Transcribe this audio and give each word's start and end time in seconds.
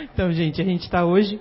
Então, 0.00 0.30
gente, 0.30 0.62
a 0.62 0.64
gente 0.64 0.82
está 0.82 1.04
hoje 1.04 1.40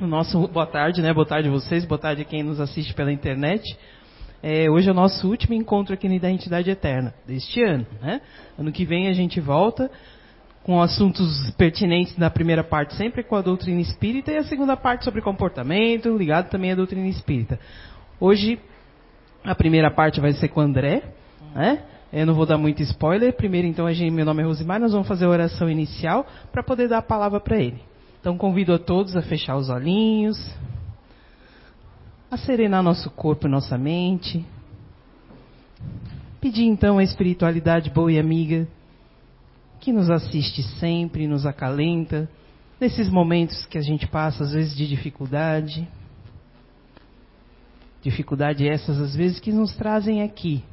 no 0.00 0.08
nosso 0.08 0.48
boa 0.48 0.66
tarde, 0.66 1.00
né? 1.00 1.14
Boa 1.14 1.26
tarde 1.26 1.48
a 1.48 1.52
vocês, 1.52 1.84
boa 1.84 2.00
tarde 2.00 2.22
a 2.22 2.24
quem 2.24 2.42
nos 2.42 2.60
assiste 2.60 2.92
pela 2.92 3.12
internet. 3.12 3.62
É, 4.42 4.68
hoje 4.68 4.88
é 4.88 4.90
o 4.90 4.94
nosso 4.94 5.28
último 5.28 5.54
encontro 5.54 5.94
aqui 5.94 6.08
na 6.08 6.16
Identidade 6.16 6.68
Eterna 6.68 7.14
deste 7.24 7.62
ano, 7.62 7.86
né? 8.02 8.20
Ano 8.58 8.72
que 8.72 8.84
vem 8.84 9.06
a 9.06 9.12
gente 9.12 9.40
volta 9.40 9.88
com 10.64 10.82
assuntos 10.82 11.52
pertinentes 11.52 12.16
na 12.18 12.28
primeira 12.28 12.64
parte, 12.64 12.94
sempre 12.96 13.22
com 13.22 13.36
a 13.36 13.40
doutrina 13.40 13.80
espírita, 13.80 14.32
e 14.32 14.36
a 14.36 14.42
segunda 14.42 14.76
parte 14.76 15.04
sobre 15.04 15.22
comportamento, 15.22 16.16
ligado 16.16 16.50
também 16.50 16.72
à 16.72 16.74
doutrina 16.74 17.06
espírita. 17.06 17.56
Hoje, 18.18 18.58
a 19.44 19.54
primeira 19.54 19.92
parte 19.92 20.20
vai 20.20 20.32
ser 20.32 20.48
com 20.48 20.58
o 20.58 20.64
André, 20.64 21.04
né? 21.54 21.84
Eu 22.12 22.24
não 22.24 22.34
vou 22.34 22.46
dar 22.46 22.56
muito 22.56 22.82
spoiler. 22.82 23.32
Primeiro, 23.34 23.66
então, 23.66 23.92
gente, 23.92 24.12
meu 24.12 24.24
nome 24.24 24.42
é 24.42 24.46
Rosimar, 24.46 24.80
nós 24.80 24.92
vamos 24.92 25.08
fazer 25.08 25.24
a 25.24 25.28
oração 25.28 25.68
inicial 25.68 26.26
para 26.52 26.62
poder 26.62 26.88
dar 26.88 26.98
a 26.98 27.02
palavra 27.02 27.40
para 27.40 27.58
ele. 27.58 27.80
Então, 28.20 28.36
convido 28.36 28.72
a 28.72 28.78
todos 28.78 29.16
a 29.16 29.22
fechar 29.22 29.56
os 29.56 29.68
olhinhos, 29.68 30.36
a 32.30 32.36
serenar 32.36 32.82
nosso 32.82 33.10
corpo 33.10 33.46
e 33.46 33.50
nossa 33.50 33.76
mente. 33.76 34.44
Pedir, 36.40 36.64
então, 36.64 36.98
a 36.98 37.04
espiritualidade 37.04 37.90
boa 37.90 38.10
e 38.12 38.18
amiga 38.18 38.66
que 39.80 39.92
nos 39.92 40.10
assiste 40.10 40.62
sempre, 40.80 41.28
nos 41.28 41.46
acalenta, 41.46 42.28
nesses 42.80 43.08
momentos 43.08 43.64
que 43.66 43.78
a 43.78 43.80
gente 43.80 44.06
passa, 44.06 44.44
às 44.44 44.52
vezes, 44.52 44.74
de 44.74 44.88
dificuldade. 44.88 45.86
Dificuldade 48.02 48.66
essas, 48.68 49.00
às 49.00 49.14
vezes, 49.14 49.38
que 49.38 49.52
nos 49.52 49.74
trazem 49.76 50.22
aqui, 50.22 50.64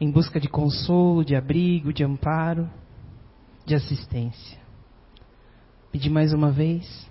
em 0.00 0.10
busca 0.10 0.40
de 0.40 0.48
consolo, 0.48 1.22
de 1.22 1.36
abrigo, 1.36 1.92
de 1.92 2.02
amparo, 2.02 2.68
de 3.66 3.74
assistência. 3.74 4.58
Pedir 5.92 6.08
mais 6.08 6.32
uma 6.32 6.50
vez 6.50 7.08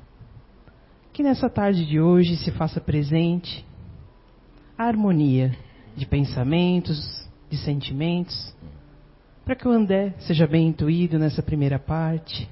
que 1.13 1.21
nessa 1.21 1.49
tarde 1.49 1.85
de 1.85 1.99
hoje 1.99 2.35
se 2.38 2.49
faça 2.49 2.81
presente 2.81 3.66
a 4.77 4.86
harmonia 4.86 5.55
de 5.95 6.05
pensamentos, 6.05 7.27
de 7.49 7.58
sentimentos, 7.58 8.55
para 9.45 9.55
que 9.55 9.67
o 9.67 9.71
André 9.71 10.16
seja 10.19 10.47
bem 10.47 10.67
intuído 10.67 11.19
nessa 11.19 11.44
primeira 11.44 11.77
parte, 11.77 12.49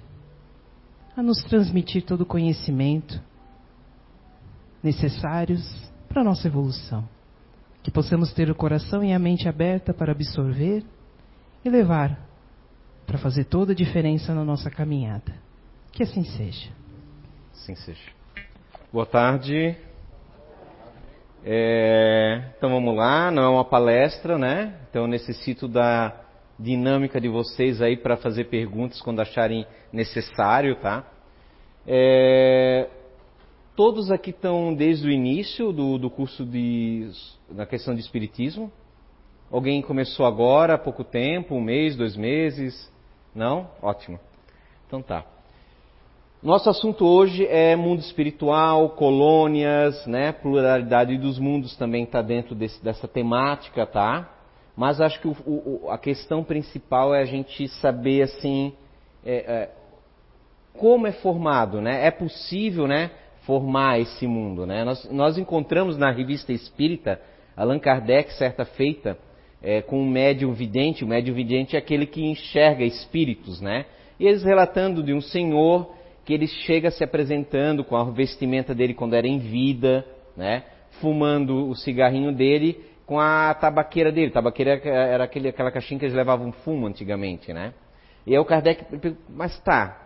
a 1.15 1.23
nos 1.23 1.41
transmitir 1.43 2.03
todo 2.03 2.21
o 2.21 2.25
conhecimento 2.25 3.19
necessários 4.83 5.63
para 6.07 6.21
a 6.21 6.25
nossa 6.25 6.47
evolução 6.47 7.16
que 7.87 7.91
possamos 7.91 8.33
ter 8.33 8.51
o 8.51 8.55
coração 8.55 9.01
e 9.01 9.13
a 9.13 9.17
mente 9.17 9.47
aberta 9.47 9.93
para 9.93 10.11
absorver 10.11 10.83
e 11.63 11.69
levar 11.69 12.19
para 13.05 13.17
fazer 13.17 13.45
toda 13.45 13.71
a 13.71 13.75
diferença 13.75 14.35
na 14.35 14.43
nossa 14.43 14.69
caminhada. 14.69 15.33
Que 15.93 16.03
assim 16.03 16.25
seja. 16.25 16.69
Assim 17.53 17.75
seja. 17.75 18.11
Boa 18.91 19.05
tarde. 19.05 19.77
É, 21.45 22.51
então 22.57 22.71
vamos 22.71 22.93
lá, 22.93 23.31
não 23.31 23.43
é 23.43 23.47
uma 23.47 23.63
palestra, 23.63 24.37
né? 24.37 24.75
Então 24.89 25.03
eu 25.03 25.07
necessito 25.07 25.65
da 25.65 26.13
dinâmica 26.59 27.21
de 27.21 27.29
vocês 27.29 27.81
aí 27.81 27.95
para 27.95 28.17
fazer 28.17 28.49
perguntas 28.49 29.01
quando 29.01 29.21
acharem 29.21 29.65
necessário, 29.93 30.75
tá? 30.81 31.05
É, 31.87 32.89
todos 33.77 34.09
aqui 34.09 34.31
estão 34.31 34.73
desde 34.73 35.07
o 35.07 35.11
início 35.11 35.71
do, 35.71 35.99
do 35.99 36.09
curso 36.09 36.43
de 36.43 37.11
na 37.47 37.63
questão 37.63 37.93
de 37.93 38.01
espiritismo? 38.01 38.71
Alguém 39.51 39.83
começou 39.83 40.25
agora, 40.25 40.73
há 40.73 40.77
pouco 40.79 41.03
tempo, 41.03 41.53
um 41.53 41.61
mês, 41.61 41.95
dois 41.95 42.17
meses? 42.17 42.91
Não? 43.35 43.69
Ótimo. 43.79 44.19
Então 44.87 45.01
tá. 45.03 45.23
Nosso 46.41 46.67
assunto 46.71 47.05
hoje 47.05 47.45
é 47.45 47.75
mundo 47.75 47.99
espiritual, 47.99 48.89
colônias, 48.89 50.07
né? 50.07 50.31
Pluralidade 50.31 51.15
dos 51.15 51.37
mundos 51.37 51.77
também 51.77 52.03
está 52.03 52.21
dentro 52.23 52.55
desse, 52.55 52.83
dessa 52.83 53.07
temática, 53.07 53.85
tá? 53.85 54.27
Mas 54.75 54.99
acho 54.99 55.21
que 55.21 55.27
o, 55.27 55.35
o, 55.45 55.91
a 55.91 55.99
questão 55.99 56.43
principal 56.43 57.13
é 57.13 57.21
a 57.21 57.25
gente 57.25 57.67
saber 57.67 58.23
assim 58.23 58.73
é, 59.23 59.35
é, 59.35 59.71
como 60.73 61.05
é 61.05 61.11
formado, 61.11 61.79
né? 61.79 62.07
É 62.07 62.11
possível, 62.11 62.87
né? 62.87 63.11
Formar 63.47 63.99
esse 63.99 64.27
mundo, 64.27 64.65
né? 64.65 64.83
Nós, 64.83 65.09
nós 65.09 65.37
encontramos 65.37 65.97
na 65.97 66.11
revista 66.11 66.51
Espírita 66.51 67.19
Allan 67.55 67.79
Kardec, 67.79 68.33
certa 68.33 68.65
feita, 68.65 69.17
é, 69.63 69.81
com 69.81 69.99
um 69.99 70.07
médium 70.07 70.53
vidente, 70.53 71.03
o 71.03 71.07
médium 71.07 71.33
vidente 71.33 71.75
é 71.75 71.79
aquele 71.79 72.05
que 72.05 72.23
enxerga 72.23 72.83
espíritos, 72.83 73.59
né? 73.59 73.85
E 74.19 74.27
eles 74.27 74.43
relatando 74.43 75.01
de 75.01 75.13
um 75.13 75.21
senhor 75.21 75.91
que 76.25 76.33
ele 76.33 76.45
chega 76.45 76.91
se 76.91 77.03
apresentando 77.03 77.83
com 77.83 77.95
a 77.95 78.03
vestimenta 78.03 78.75
dele 78.75 78.93
quando 78.93 79.15
era 79.15 79.25
em 79.25 79.39
vida, 79.39 80.05
né? 80.35 80.63
Fumando 80.99 81.69
o 81.69 81.75
cigarrinho 81.75 82.31
dele 82.31 82.83
com 83.05 83.17
a 83.19 83.53
tabaqueira 83.53 84.11
dele. 84.11 84.29
Tabaqueira 84.29 84.81
era 84.83 85.23
aquele, 85.23 85.47
aquela 85.47 85.71
caixinha 85.71 85.97
que 85.97 86.05
eles 86.05 86.15
levavam 86.15 86.51
fumo 86.51 86.85
antigamente, 86.85 87.53
né? 87.53 87.73
E 88.25 88.33
aí 88.33 88.39
o 88.39 88.45
Kardec, 88.45 88.85
mas 89.29 89.57
tá, 89.61 90.05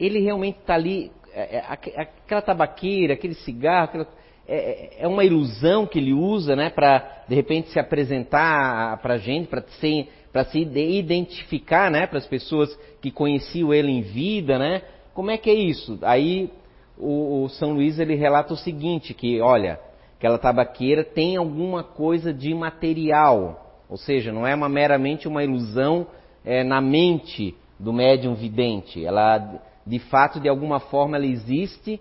ele 0.00 0.18
realmente 0.18 0.58
está 0.58 0.74
ali, 0.74 1.12
é, 1.34 1.56
é, 1.56 2.00
aquela 2.00 2.42
tabaqueira, 2.42 3.14
aquele 3.14 3.34
cigarro, 3.34 3.84
aquela, 3.84 4.08
é, 4.46 5.04
é 5.04 5.08
uma 5.08 5.24
ilusão 5.24 5.86
que 5.86 5.98
ele 5.98 6.12
usa, 6.12 6.54
né, 6.56 6.70
para 6.70 7.24
de 7.28 7.34
repente 7.34 7.70
se 7.70 7.78
apresentar 7.78 8.98
para 8.98 9.14
a 9.14 9.18
gente, 9.18 9.48
para 9.48 9.62
se, 9.62 10.08
para 10.32 10.44
se 10.44 10.58
identificar, 10.58 11.90
né, 11.90 12.06
para 12.06 12.18
as 12.18 12.26
pessoas 12.26 12.76
que 13.00 13.10
conheciam 13.10 13.72
ele 13.72 13.90
em 13.90 14.02
vida, 14.02 14.58
né? 14.58 14.82
Como 15.14 15.30
é 15.30 15.36
que 15.36 15.50
é 15.50 15.54
isso? 15.54 15.98
Aí 16.02 16.50
o, 16.98 17.44
o 17.44 17.48
São 17.50 17.72
Luís 17.72 17.98
ele 17.98 18.14
relata 18.14 18.54
o 18.54 18.56
seguinte, 18.56 19.14
que 19.14 19.40
olha, 19.40 19.78
aquela 20.16 20.38
tabaqueira 20.38 21.04
tem 21.04 21.36
alguma 21.36 21.82
coisa 21.82 22.32
de 22.32 22.54
material, 22.54 23.80
ou 23.88 23.96
seja, 23.96 24.32
não 24.32 24.46
é 24.46 24.54
uma, 24.54 24.68
meramente 24.68 25.28
uma 25.28 25.44
ilusão 25.44 26.06
é, 26.44 26.64
na 26.64 26.80
mente 26.80 27.54
do 27.78 27.92
médium 27.92 28.34
vidente. 28.34 29.04
Ela, 29.04 29.60
de 29.86 29.98
fato, 29.98 30.40
de 30.40 30.48
alguma 30.48 30.80
forma, 30.80 31.16
ela 31.16 31.26
existe 31.26 32.00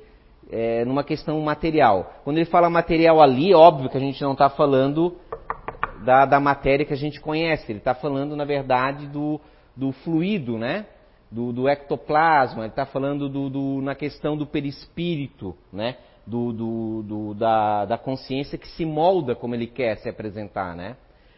é, 0.51 0.85
numa 0.85 1.03
questão 1.03 1.39
material. 1.41 2.13
Quando 2.23 2.37
ele 2.37 2.45
fala 2.45 2.69
material 2.69 3.21
ali, 3.21 3.53
óbvio 3.53 3.89
que 3.89 3.97
a 3.97 4.01
gente 4.01 4.21
não 4.21 4.33
está 4.33 4.49
falando 4.49 5.15
da, 6.03 6.25
da, 6.25 6.39
matéria 6.39 6.85
que 6.85 6.93
a 6.93 6.97
gente 6.97 7.19
conhece, 7.19 7.71
ele 7.71 7.79
está 7.79 7.93
falando, 7.93 8.35
na 8.35 8.45
verdade, 8.45 9.07
do, 9.07 9.39
do 9.75 9.91
fluido, 9.91 10.57
né? 10.57 10.85
Do, 11.31 11.53
do 11.53 11.69
ectoplasma, 11.69 12.63
ele 12.63 12.71
está 12.71 12.85
falando 12.85 13.29
do, 13.29 13.49
do, 13.49 13.81
na 13.81 13.95
questão 13.95 14.35
do 14.35 14.45
perispírito, 14.45 15.55
né? 15.71 15.95
Do, 16.27 16.51
do, 16.51 17.03
do, 17.03 17.33
da, 17.33 17.85
da 17.85 17.97
consciência 17.97 18.57
que 18.57 18.67
se 18.67 18.85
molda 18.85 19.33
como 19.33 19.55
ele 19.55 19.67
quer 19.67 19.97
se 19.97 20.09
apresentar, 20.09 20.75
né? 20.75 20.97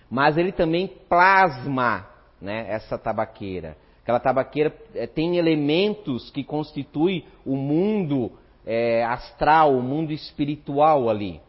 Mas 0.09 0.37
ele 0.37 0.51
também 0.51 0.87
plasma 0.87 2.07
né, 2.41 2.65
essa 2.69 2.97
tabaqueira. 2.97 3.77
Aquela 4.03 4.19
tabaqueira 4.19 4.75
é, 4.93 5.07
tem 5.07 5.37
elementos 5.37 6.29
que 6.29 6.43
constituem 6.43 7.23
o 7.45 7.55
mundo 7.55 8.33
é, 8.65 9.03
astral, 9.05 9.73
o 9.73 9.81
mundo 9.81 10.11
espiritual 10.11 11.09
ali, 11.09 11.39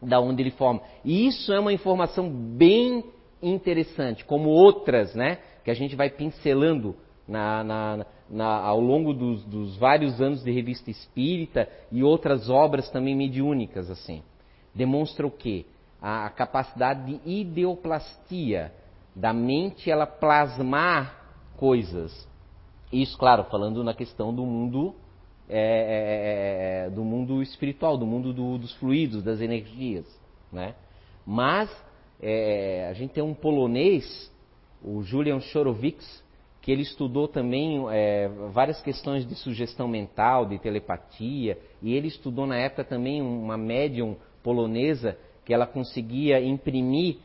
da 0.00 0.18
onde 0.18 0.42
ele 0.42 0.50
forma. 0.50 0.80
E 1.04 1.26
isso 1.26 1.52
é 1.52 1.60
uma 1.60 1.74
informação 1.74 2.30
bem 2.30 3.04
interessante, 3.42 4.24
como 4.24 4.48
outras, 4.48 5.14
né, 5.14 5.38
que 5.62 5.70
a 5.70 5.74
gente 5.74 5.94
vai 5.94 6.08
pincelando 6.08 6.96
na, 7.28 7.62
na, 7.62 8.06
na, 8.30 8.46
ao 8.46 8.80
longo 8.80 9.12
dos, 9.12 9.44
dos, 9.44 9.76
vários 9.76 10.18
anos 10.18 10.42
de 10.42 10.50
revista 10.50 10.90
espírita 10.90 11.68
e 11.92 12.02
outras 12.02 12.48
obras 12.48 12.90
também 12.90 13.14
mediúnicas, 13.14 13.90
assim. 13.90 14.22
Demonstra 14.74 15.26
o 15.26 15.30
quê? 15.30 15.66
A, 16.00 16.24
a 16.24 16.30
capacidade 16.30 17.04
de 17.04 17.30
ideoplastia 17.30 18.72
da 19.14 19.34
mente, 19.34 19.90
ela 19.90 20.06
plasmar 20.06 21.25
coisas. 21.56 22.28
Isso, 22.92 23.16
claro, 23.18 23.44
falando 23.44 23.82
na 23.82 23.94
questão 23.94 24.34
do 24.34 24.44
mundo 24.44 24.94
é, 25.48 25.58
é, 25.58 26.84
é, 26.84 26.86
é, 26.86 26.90
do 26.90 27.04
mundo 27.04 27.42
espiritual, 27.42 27.96
do 27.96 28.06
mundo 28.06 28.32
do, 28.32 28.58
dos 28.58 28.72
fluidos, 28.74 29.22
das 29.22 29.40
energias. 29.40 30.04
Né? 30.52 30.74
Mas 31.24 31.70
é, 32.20 32.88
a 32.90 32.92
gente 32.92 33.12
tem 33.12 33.22
um 33.22 33.34
polonês, 33.34 34.32
o 34.82 35.02
Julian 35.02 35.40
Chorovics, 35.40 36.24
que 36.60 36.72
ele 36.72 36.82
estudou 36.82 37.28
também 37.28 37.84
é, 37.92 38.28
várias 38.52 38.80
questões 38.80 39.24
de 39.24 39.36
sugestão 39.36 39.86
mental, 39.86 40.46
de 40.46 40.58
telepatia, 40.58 41.56
e 41.80 41.94
ele 41.94 42.08
estudou 42.08 42.44
na 42.44 42.56
época 42.56 42.82
também 42.82 43.22
uma 43.22 43.56
médium 43.56 44.16
polonesa 44.42 45.16
que 45.44 45.54
ela 45.54 45.66
conseguia 45.66 46.40
imprimir 46.40 47.18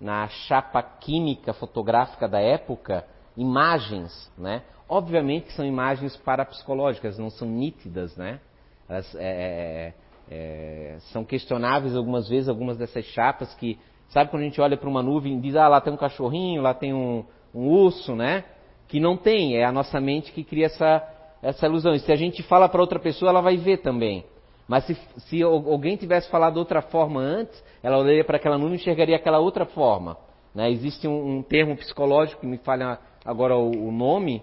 na 0.00 0.26
chapa 0.26 0.82
química 0.82 1.52
fotográfica 1.52 2.26
da 2.26 2.40
época 2.40 3.04
imagens, 3.38 4.30
né? 4.36 4.62
Obviamente 4.88 5.46
que 5.46 5.52
são 5.52 5.64
imagens 5.64 6.16
parapsicológicas, 6.16 7.16
não 7.18 7.30
são 7.30 7.48
nítidas, 7.48 8.16
né? 8.16 8.40
Elas, 8.88 9.14
é, 9.14 9.94
é, 10.30 10.34
é, 10.34 10.96
são 11.12 11.24
questionáveis 11.24 11.94
algumas 11.94 12.28
vezes, 12.28 12.48
algumas 12.48 12.76
dessas 12.76 13.04
chapas 13.06 13.54
que, 13.54 13.78
sabe 14.08 14.30
quando 14.30 14.42
a 14.42 14.46
gente 14.46 14.60
olha 14.60 14.76
para 14.76 14.88
uma 14.88 15.02
nuvem 15.02 15.38
e 15.38 15.40
diz, 15.40 15.54
ah, 15.54 15.68
lá 15.68 15.80
tem 15.80 15.92
um 15.92 15.96
cachorrinho, 15.96 16.60
lá 16.60 16.74
tem 16.74 16.92
um, 16.92 17.24
um 17.54 17.68
urso, 17.68 18.16
né? 18.16 18.44
Que 18.88 18.98
não 18.98 19.16
tem, 19.16 19.56
é 19.56 19.64
a 19.64 19.70
nossa 19.72 20.00
mente 20.00 20.32
que 20.32 20.42
cria 20.42 20.66
essa, 20.66 21.06
essa 21.40 21.66
ilusão. 21.66 21.94
E 21.94 22.00
se 22.00 22.10
a 22.10 22.16
gente 22.16 22.42
fala 22.42 22.68
para 22.68 22.80
outra 22.80 22.98
pessoa, 22.98 23.30
ela 23.30 23.40
vai 23.40 23.56
ver 23.56 23.78
também. 23.78 24.24
Mas 24.66 24.84
se, 24.84 24.94
se 25.28 25.42
alguém 25.42 25.96
tivesse 25.96 26.28
falado 26.28 26.56
outra 26.56 26.82
forma 26.82 27.20
antes, 27.20 27.62
ela 27.82 27.98
olharia 27.98 28.24
para 28.24 28.36
aquela 28.36 28.58
nuvem 28.58 28.74
e 28.74 28.80
enxergaria 28.80 29.16
aquela 29.16 29.38
outra 29.38 29.64
forma. 29.64 30.16
Né? 30.54 30.70
Existe 30.70 31.06
um, 31.06 31.38
um, 31.38 31.42
termo 31.42 31.76
psicológico 31.76 32.40
que 32.40 32.46
me 32.46 32.58
falha 32.58 32.98
agora 33.28 33.54
o, 33.58 33.88
o 33.88 33.92
nome, 33.92 34.42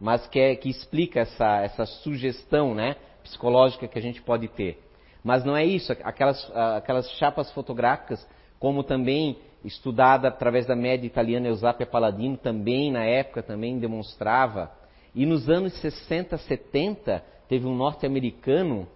mas 0.00 0.24
que, 0.28 0.38
é, 0.38 0.54
que 0.54 0.70
explica 0.70 1.20
essa, 1.20 1.60
essa 1.60 1.84
sugestão 1.84 2.72
né, 2.72 2.94
psicológica 3.24 3.88
que 3.88 3.98
a 3.98 4.02
gente 4.02 4.22
pode 4.22 4.46
ter. 4.46 4.80
Mas 5.24 5.44
não 5.44 5.56
é 5.56 5.64
isso. 5.64 5.90
Aquelas, 6.04 6.52
aquelas 6.76 7.10
chapas 7.12 7.50
fotográficas, 7.50 8.24
como 8.60 8.84
também 8.84 9.38
estudada 9.64 10.28
através 10.28 10.66
da 10.66 10.76
média 10.76 11.04
italiana 11.04 11.48
Eusapia 11.48 11.84
Paladino, 11.84 12.36
também 12.36 12.92
na 12.92 13.04
época 13.04 13.42
também 13.42 13.76
demonstrava. 13.80 14.70
E 15.12 15.26
nos 15.26 15.48
anos 15.48 15.72
60, 15.80 16.38
70, 16.38 17.24
teve 17.48 17.66
um 17.66 17.74
norte-americano 17.74 18.86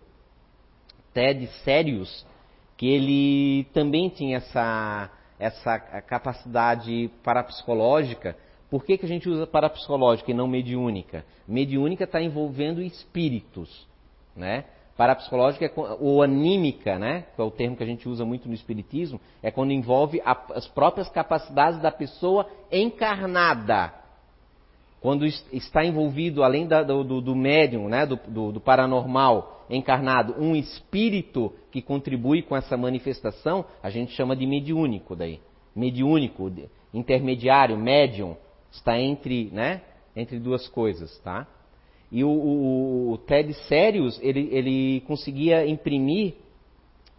Ted 1.12 1.48
Sérios, 1.64 2.24
que 2.76 2.86
ele 2.86 3.64
também 3.72 4.08
tinha 4.08 4.36
essa, 4.36 5.10
essa 5.36 5.80
capacidade 5.80 7.10
parapsicológica. 7.24 8.36
Por 8.70 8.84
que, 8.84 8.98
que 8.98 9.06
a 9.06 9.08
gente 9.08 9.28
usa 9.28 9.46
parapsicológica 9.46 10.30
e 10.30 10.34
não 10.34 10.46
mediúnica? 10.46 11.24
Mediúnica 11.46 12.04
está 12.04 12.20
envolvendo 12.20 12.82
espíritos, 12.82 13.86
né? 14.36 14.64
Parapsicológica 14.96 15.64
é, 15.64 15.72
ou 16.00 16.22
anímica, 16.22 16.98
né? 16.98 17.26
Que 17.34 17.40
é 17.40 17.44
o 17.44 17.50
termo 17.50 17.76
que 17.76 17.82
a 17.82 17.86
gente 17.86 18.06
usa 18.08 18.24
muito 18.24 18.46
no 18.46 18.54
espiritismo, 18.54 19.18
é 19.42 19.50
quando 19.50 19.72
envolve 19.72 20.20
a, 20.22 20.36
as 20.54 20.66
próprias 20.68 21.08
capacidades 21.08 21.80
da 21.80 21.90
pessoa 21.90 22.46
encarnada. 22.70 23.94
Quando 25.00 25.24
está 25.24 25.84
envolvido, 25.84 26.42
além 26.42 26.66
da, 26.66 26.82
do, 26.82 27.20
do, 27.20 27.36
médium, 27.36 27.88
né? 27.88 28.04
do, 28.04 28.16
do, 28.26 28.52
do 28.52 28.60
paranormal, 28.60 29.64
encarnado 29.70 30.34
um 30.38 30.56
espírito 30.56 31.52
que 31.70 31.80
contribui 31.80 32.42
com 32.42 32.56
essa 32.56 32.76
manifestação, 32.76 33.64
a 33.82 33.90
gente 33.90 34.12
chama 34.12 34.34
de 34.34 34.44
mediúnico 34.44 35.14
daí. 35.14 35.40
Mediúnico, 35.74 36.50
intermediário, 36.92 37.78
médium, 37.78 38.36
está 38.70 38.98
entre, 38.98 39.50
né, 39.52 39.82
entre 40.14 40.38
duas 40.38 40.68
coisas, 40.68 41.18
tá? 41.20 41.46
E 42.10 42.24
o, 42.24 42.28
o, 42.28 43.12
o 43.12 43.18
Ted 43.18 43.52
Sérios, 43.68 44.18
ele, 44.22 44.48
ele 44.50 45.00
conseguia 45.02 45.66
imprimir 45.66 46.34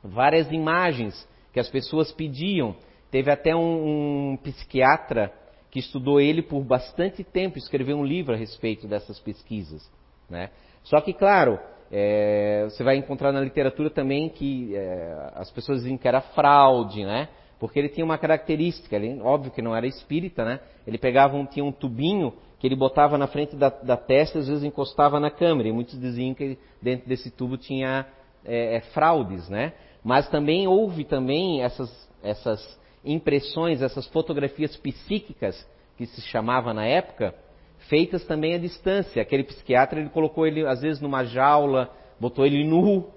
várias 0.03 0.51
imagens 0.51 1.27
que 1.53 1.59
as 1.59 1.69
pessoas 1.69 2.11
pediam. 2.11 2.75
Teve 3.11 3.31
até 3.31 3.55
um, 3.55 4.31
um 4.31 4.37
psiquiatra 4.37 5.31
que 5.69 5.79
estudou 5.79 6.19
ele 6.19 6.41
por 6.41 6.63
bastante 6.63 7.23
tempo, 7.23 7.57
escreveu 7.57 7.97
um 7.97 8.05
livro 8.05 8.33
a 8.33 8.37
respeito 8.37 8.87
dessas 8.87 9.19
pesquisas. 9.19 9.87
Né? 10.27 10.49
Só 10.83 10.99
que, 11.01 11.13
claro, 11.13 11.59
é, 11.91 12.63
você 12.65 12.83
vai 12.83 12.97
encontrar 12.97 13.31
na 13.31 13.41
literatura 13.41 13.89
também 13.89 14.29
que 14.29 14.75
é, 14.75 15.31
as 15.35 15.51
pessoas 15.51 15.81
dizem 15.81 15.97
que 15.97 16.07
era 16.07 16.21
fraude, 16.21 17.03
né? 17.03 17.29
Porque 17.59 17.77
ele 17.77 17.89
tinha 17.89 18.05
uma 18.05 18.17
característica, 18.17 18.95
ele, 18.95 19.19
óbvio 19.21 19.51
que 19.51 19.61
não 19.61 19.75
era 19.75 19.85
espírita, 19.85 20.45
né? 20.45 20.61
Ele 20.87 20.97
pegava 20.97 21.35
um, 21.35 21.45
tinha 21.45 21.63
um 21.63 21.71
tubinho 21.71 22.33
que 22.57 22.65
ele 22.65 22.75
botava 22.75 23.17
na 23.17 23.27
frente 23.27 23.55
da, 23.55 23.69
da 23.69 23.97
testa 23.97 24.37
e 24.37 24.41
às 24.41 24.47
vezes 24.47 24.63
encostava 24.63 25.19
na 25.19 25.29
câmera. 25.29 25.67
E 25.67 25.71
muitos 25.71 25.99
diziam 25.99 26.33
que 26.33 26.57
dentro 26.81 27.07
desse 27.07 27.29
tubo 27.29 27.57
tinha 27.57 28.05
é, 28.45 28.77
é, 28.77 28.79
fraudes, 28.93 29.49
né? 29.49 29.73
Mas 30.03 30.29
também 30.29 30.67
houve 30.67 31.03
também 31.03 31.61
essas, 31.61 32.09
essas 32.23 32.79
impressões, 33.03 33.81
essas 33.81 34.07
fotografias 34.07 34.77
psíquicas, 34.77 35.67
que 35.97 36.05
se 36.05 36.21
chamava 36.21 36.73
na 36.73 36.85
época, 36.85 37.35
feitas 37.89 38.25
também 38.25 38.55
à 38.55 38.57
distância. 38.57 39.21
Aquele 39.21 39.43
psiquiatra, 39.43 39.99
ele 39.99 40.09
colocou 40.09 40.47
ele 40.47 40.65
às 40.65 40.81
vezes 40.81 41.01
numa 41.01 41.25
jaula, 41.25 41.93
botou 42.19 42.45
ele 42.45 42.63
nu 42.63 43.09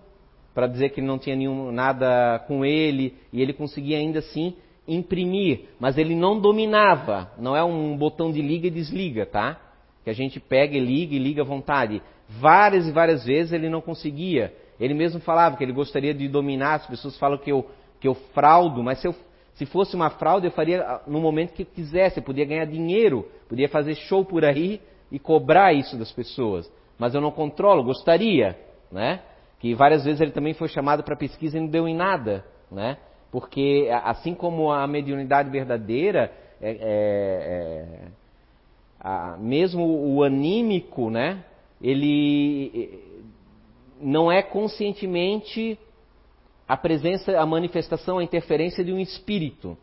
para 0.54 0.66
dizer 0.66 0.90
que 0.90 1.00
não 1.00 1.18
tinha 1.18 1.36
nenhum, 1.36 1.72
nada 1.72 2.38
com 2.46 2.64
ele, 2.64 3.14
e 3.32 3.40
ele 3.40 3.52
conseguia 3.52 3.98
ainda 3.98 4.18
assim 4.18 4.54
imprimir, 4.86 5.66
mas 5.78 5.96
ele 5.96 6.14
não 6.14 6.40
dominava, 6.40 7.30
não 7.38 7.56
é 7.56 7.62
um 7.62 7.96
botão 7.96 8.32
de 8.32 8.42
liga 8.42 8.66
e 8.66 8.70
desliga, 8.70 9.24
tá? 9.24 9.58
Que 10.04 10.10
a 10.10 10.12
gente 10.12 10.40
pega 10.40 10.76
e 10.76 10.80
liga 10.80 11.14
e 11.14 11.18
liga 11.18 11.42
à 11.42 11.44
vontade. 11.44 12.02
Várias 12.28 12.88
e 12.88 12.92
várias 12.92 13.24
vezes 13.24 13.52
ele 13.52 13.68
não 13.68 13.80
conseguia. 13.80 14.52
Ele 14.80 14.94
mesmo 14.94 15.20
falava 15.20 15.56
que 15.56 15.62
ele 15.62 15.72
gostaria 15.72 16.12
de 16.12 16.26
dominar, 16.28 16.74
as 16.74 16.86
pessoas 16.86 17.16
falam 17.16 17.38
que 17.38 17.52
eu, 17.52 17.64
que 18.00 18.08
eu 18.08 18.14
fraudo, 18.14 18.82
mas 18.82 19.00
se 19.00 19.06
eu 19.06 19.14
se 19.54 19.66
fosse 19.66 19.94
uma 19.94 20.10
fraude, 20.10 20.46
eu 20.46 20.50
faria 20.50 20.82
ah, 20.82 21.02
no 21.06 21.20
momento 21.20 21.52
que 21.52 21.62
eu 21.62 21.66
quisesse, 21.66 22.18
eu 22.18 22.22
podia 22.22 22.44
ganhar 22.44 22.64
dinheiro, 22.64 23.28
podia 23.48 23.68
fazer 23.68 23.94
show 23.94 24.24
por 24.24 24.44
aí 24.44 24.80
e 25.10 25.18
cobrar 25.18 25.72
isso 25.72 25.96
das 25.96 26.10
pessoas. 26.10 26.72
Mas 26.98 27.14
eu 27.14 27.20
não 27.20 27.30
controlo, 27.30 27.84
gostaria, 27.84 28.58
né? 28.90 29.20
Que 29.62 29.76
várias 29.76 30.04
vezes 30.04 30.20
ele 30.20 30.32
também 30.32 30.54
foi 30.54 30.66
chamado 30.66 31.04
para 31.04 31.14
pesquisa 31.14 31.56
e 31.56 31.60
não 31.60 31.68
deu 31.68 31.86
em 31.86 31.94
nada, 31.94 32.44
né? 32.68 32.98
Porque 33.30 33.88
assim 34.02 34.34
como 34.34 34.72
a 34.72 34.84
mediunidade 34.88 35.48
verdadeira, 35.50 36.32
é, 36.60 36.70
é, 36.70 36.78
é, 36.80 38.08
a, 39.00 39.36
mesmo 39.38 39.84
o 39.84 40.24
anímico, 40.24 41.10
né? 41.10 41.44
Ele 41.80 43.04
não 44.00 44.32
é 44.32 44.42
conscientemente 44.42 45.78
a 46.66 46.76
presença, 46.76 47.38
a 47.38 47.46
manifestação, 47.46 48.18
a 48.18 48.24
interferência 48.24 48.82
de 48.82 48.92
um 48.92 48.98
espírito. 48.98 49.78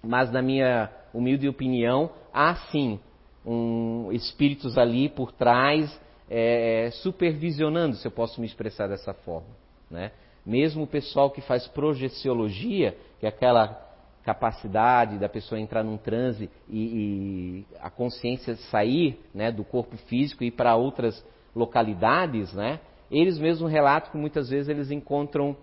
Mas, 0.00 0.30
na 0.30 0.40
minha 0.40 0.92
humilde 1.12 1.48
opinião, 1.48 2.08
há 2.32 2.54
sim 2.70 3.00
um, 3.44 4.12
espíritos 4.12 4.78
ali 4.78 5.08
por 5.08 5.32
trás, 5.32 6.00
é, 6.30 6.90
supervisionando, 6.92 7.96
se 7.96 8.06
eu 8.06 8.10
posso 8.10 8.40
me 8.40 8.46
expressar 8.46 8.88
dessa 8.88 9.12
forma. 9.12 9.48
Né? 9.90 10.12
Mesmo 10.44 10.84
o 10.84 10.86
pessoal 10.86 11.30
que 11.30 11.40
faz 11.40 11.66
projeciologia, 11.68 12.96
que 13.20 13.26
é 13.26 13.28
aquela 13.28 13.80
capacidade 14.24 15.18
da 15.18 15.28
pessoa 15.28 15.60
entrar 15.60 15.84
num 15.84 15.98
transe 15.98 16.50
e, 16.68 16.78
e 16.78 17.66
a 17.78 17.90
consciência 17.90 18.56
sair 18.56 19.20
né, 19.34 19.52
do 19.52 19.64
corpo 19.64 19.96
físico 20.08 20.42
e 20.42 20.46
ir 20.46 20.52
para 20.52 20.74
outras 20.76 21.24
localidades, 21.54 22.52
né? 22.54 22.80
eles 23.10 23.38
mesmos 23.38 23.70
relatam 23.70 24.10
que 24.10 24.16
muitas 24.16 24.48
vezes 24.48 24.68
eles 24.68 24.90
encontram 24.90 25.56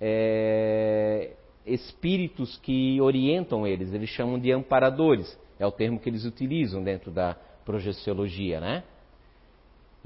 é, 0.00 1.32
espíritos 1.64 2.56
que 2.58 3.00
orientam 3.00 3.66
eles, 3.66 3.92
eles 3.92 4.08
chamam 4.10 4.38
de 4.38 4.50
amparadores, 4.50 5.38
é 5.58 5.66
o 5.66 5.72
termo 5.72 5.98
que 5.98 6.08
eles 6.08 6.24
utilizam 6.24 6.82
dentro 6.82 7.10
da 7.10 7.36
projeciologia, 7.64 8.60
né? 8.60 8.84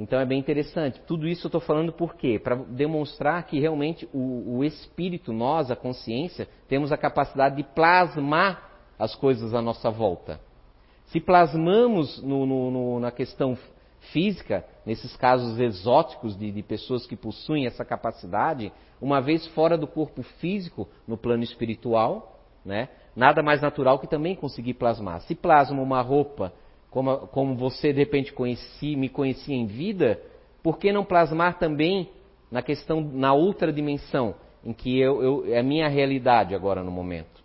Então 0.00 0.19
é 0.19 0.25
bem 0.25 0.38
interessante. 0.38 0.99
Tudo 1.06 1.29
isso 1.29 1.47
eu 1.47 1.49
estou 1.49 1.61
falando 1.61 1.93
por 1.93 2.14
quê? 2.14 2.38
Para 2.38 2.57
demonstrar 2.57 3.45
que 3.45 3.61
realmente 3.61 4.09
o, 4.14 4.57
o, 4.57 4.64
espírito, 4.64 5.30
nós, 5.30 5.71
a 5.71 5.76
consciência, 5.76 6.49
temos 6.66 6.90
a 6.90 6.97
capacidade 6.97 7.57
de 7.57 7.64
plasmar 7.64 8.71
as 8.99 9.14
coisas 9.14 9.52
à 9.52 9.61
nossa 9.61 9.90
volta. 9.90 10.40
Se 11.07 11.21
plasmamos 11.21 12.23
no, 12.23 12.47
no, 12.47 12.71
no, 12.71 13.00
na 13.00 13.11
questão 13.11 13.59
física, 14.11 14.64
nesses 14.87 15.14
casos 15.16 15.61
exóticos 15.61 16.35
de, 16.35 16.50
de 16.50 16.62
pessoas 16.62 17.07
que 17.07 17.14
possuem 17.14 17.66
essa 17.66 17.85
capacidade, 17.85 18.73
uma 19.02 19.21
vez 19.21 19.47
fora 19.49 19.76
do 19.76 19.87
corpo 19.87 20.23
físico, 20.23 20.88
no 21.07 21.19
plano 21.19 21.42
espiritual, 21.42 22.40
né? 22.64 22.88
nada 23.14 23.42
mais 23.42 23.61
natural 23.61 23.99
que 23.99 24.07
também 24.07 24.35
conseguir 24.35 24.75
plasmar. 24.75 25.21
Se 25.23 25.35
plasma 25.35 25.83
uma 25.83 26.00
roupa, 26.00 26.54
como, 26.90 27.26
como 27.28 27.54
você 27.54 27.92
de 27.92 28.00
repente 28.00 28.32
conheci, 28.32 28.97
me 28.97 29.09
conhecia 29.09 29.54
em 29.54 29.66
vida, 29.66 30.20
por 30.62 30.78
que 30.78 30.92
não 30.92 31.04
plasmar 31.04 31.59
também 31.59 32.11
na 32.50 32.62
questão, 32.62 33.00
na 33.00 33.32
outra 33.32 33.73
dimensão, 33.73 34.35
em 34.64 34.73
que 34.73 34.99
eu, 34.99 35.23
eu, 35.23 35.54
é 35.54 35.61
a 35.61 35.62
minha 35.62 35.88
realidade 35.88 36.54
agora 36.54 36.82
no 36.82 36.90
momento? 36.90 37.40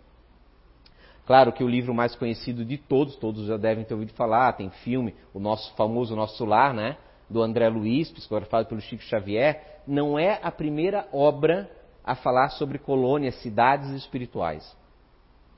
Claro 1.26 1.52
que 1.52 1.64
o 1.64 1.68
livro 1.68 1.94
mais 1.94 2.14
conhecido 2.14 2.64
de 2.64 2.76
todos, 2.76 3.16
todos 3.16 3.46
já 3.46 3.56
devem 3.56 3.84
ter 3.84 3.94
ouvido 3.94 4.12
falar, 4.12 4.52
tem 4.52 4.70
filme, 4.70 5.14
o 5.32 5.40
nosso 5.40 5.74
famoso 5.74 6.14
Nosso 6.14 6.44
Lar, 6.44 6.72
né? 6.72 6.96
Do 7.28 7.42
André 7.42 7.68
Luiz, 7.68 8.10
psicografado 8.12 8.68
pelo 8.68 8.80
Chico 8.80 9.02
Xavier, 9.02 9.80
não 9.86 10.16
é 10.16 10.38
a 10.42 10.52
primeira 10.52 11.08
obra 11.12 11.68
a 12.04 12.14
falar 12.14 12.50
sobre 12.50 12.78
colônias, 12.78 13.34
cidades 13.42 13.90
espirituais. 13.90 14.76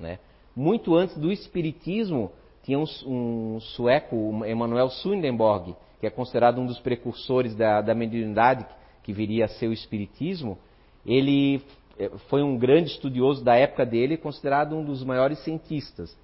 Né? 0.00 0.18
Muito 0.56 0.94
antes 0.94 1.18
do 1.18 1.30
Espiritismo, 1.30 2.32
tinha 2.68 2.78
um, 2.78 2.84
um 3.06 3.60
sueco, 3.60 4.44
Emanuel 4.44 4.90
Swedenborg, 4.90 5.74
que 5.98 6.06
é 6.06 6.10
considerado 6.10 6.60
um 6.60 6.66
dos 6.66 6.78
precursores 6.78 7.54
da, 7.54 7.80
da 7.80 7.94
mediunidade 7.94 8.66
que 9.02 9.10
viria 9.10 9.46
a 9.46 9.48
ser 9.48 9.68
o 9.68 9.72
Espiritismo. 9.72 10.58
Ele 11.06 11.62
é, 11.98 12.10
foi 12.28 12.42
um 12.42 12.58
grande 12.58 12.90
estudioso 12.90 13.42
da 13.42 13.56
época 13.56 13.86
dele, 13.86 14.18
considerado 14.18 14.76
um 14.76 14.84
dos 14.84 15.02
maiores 15.02 15.38
cientistas. 15.44 16.14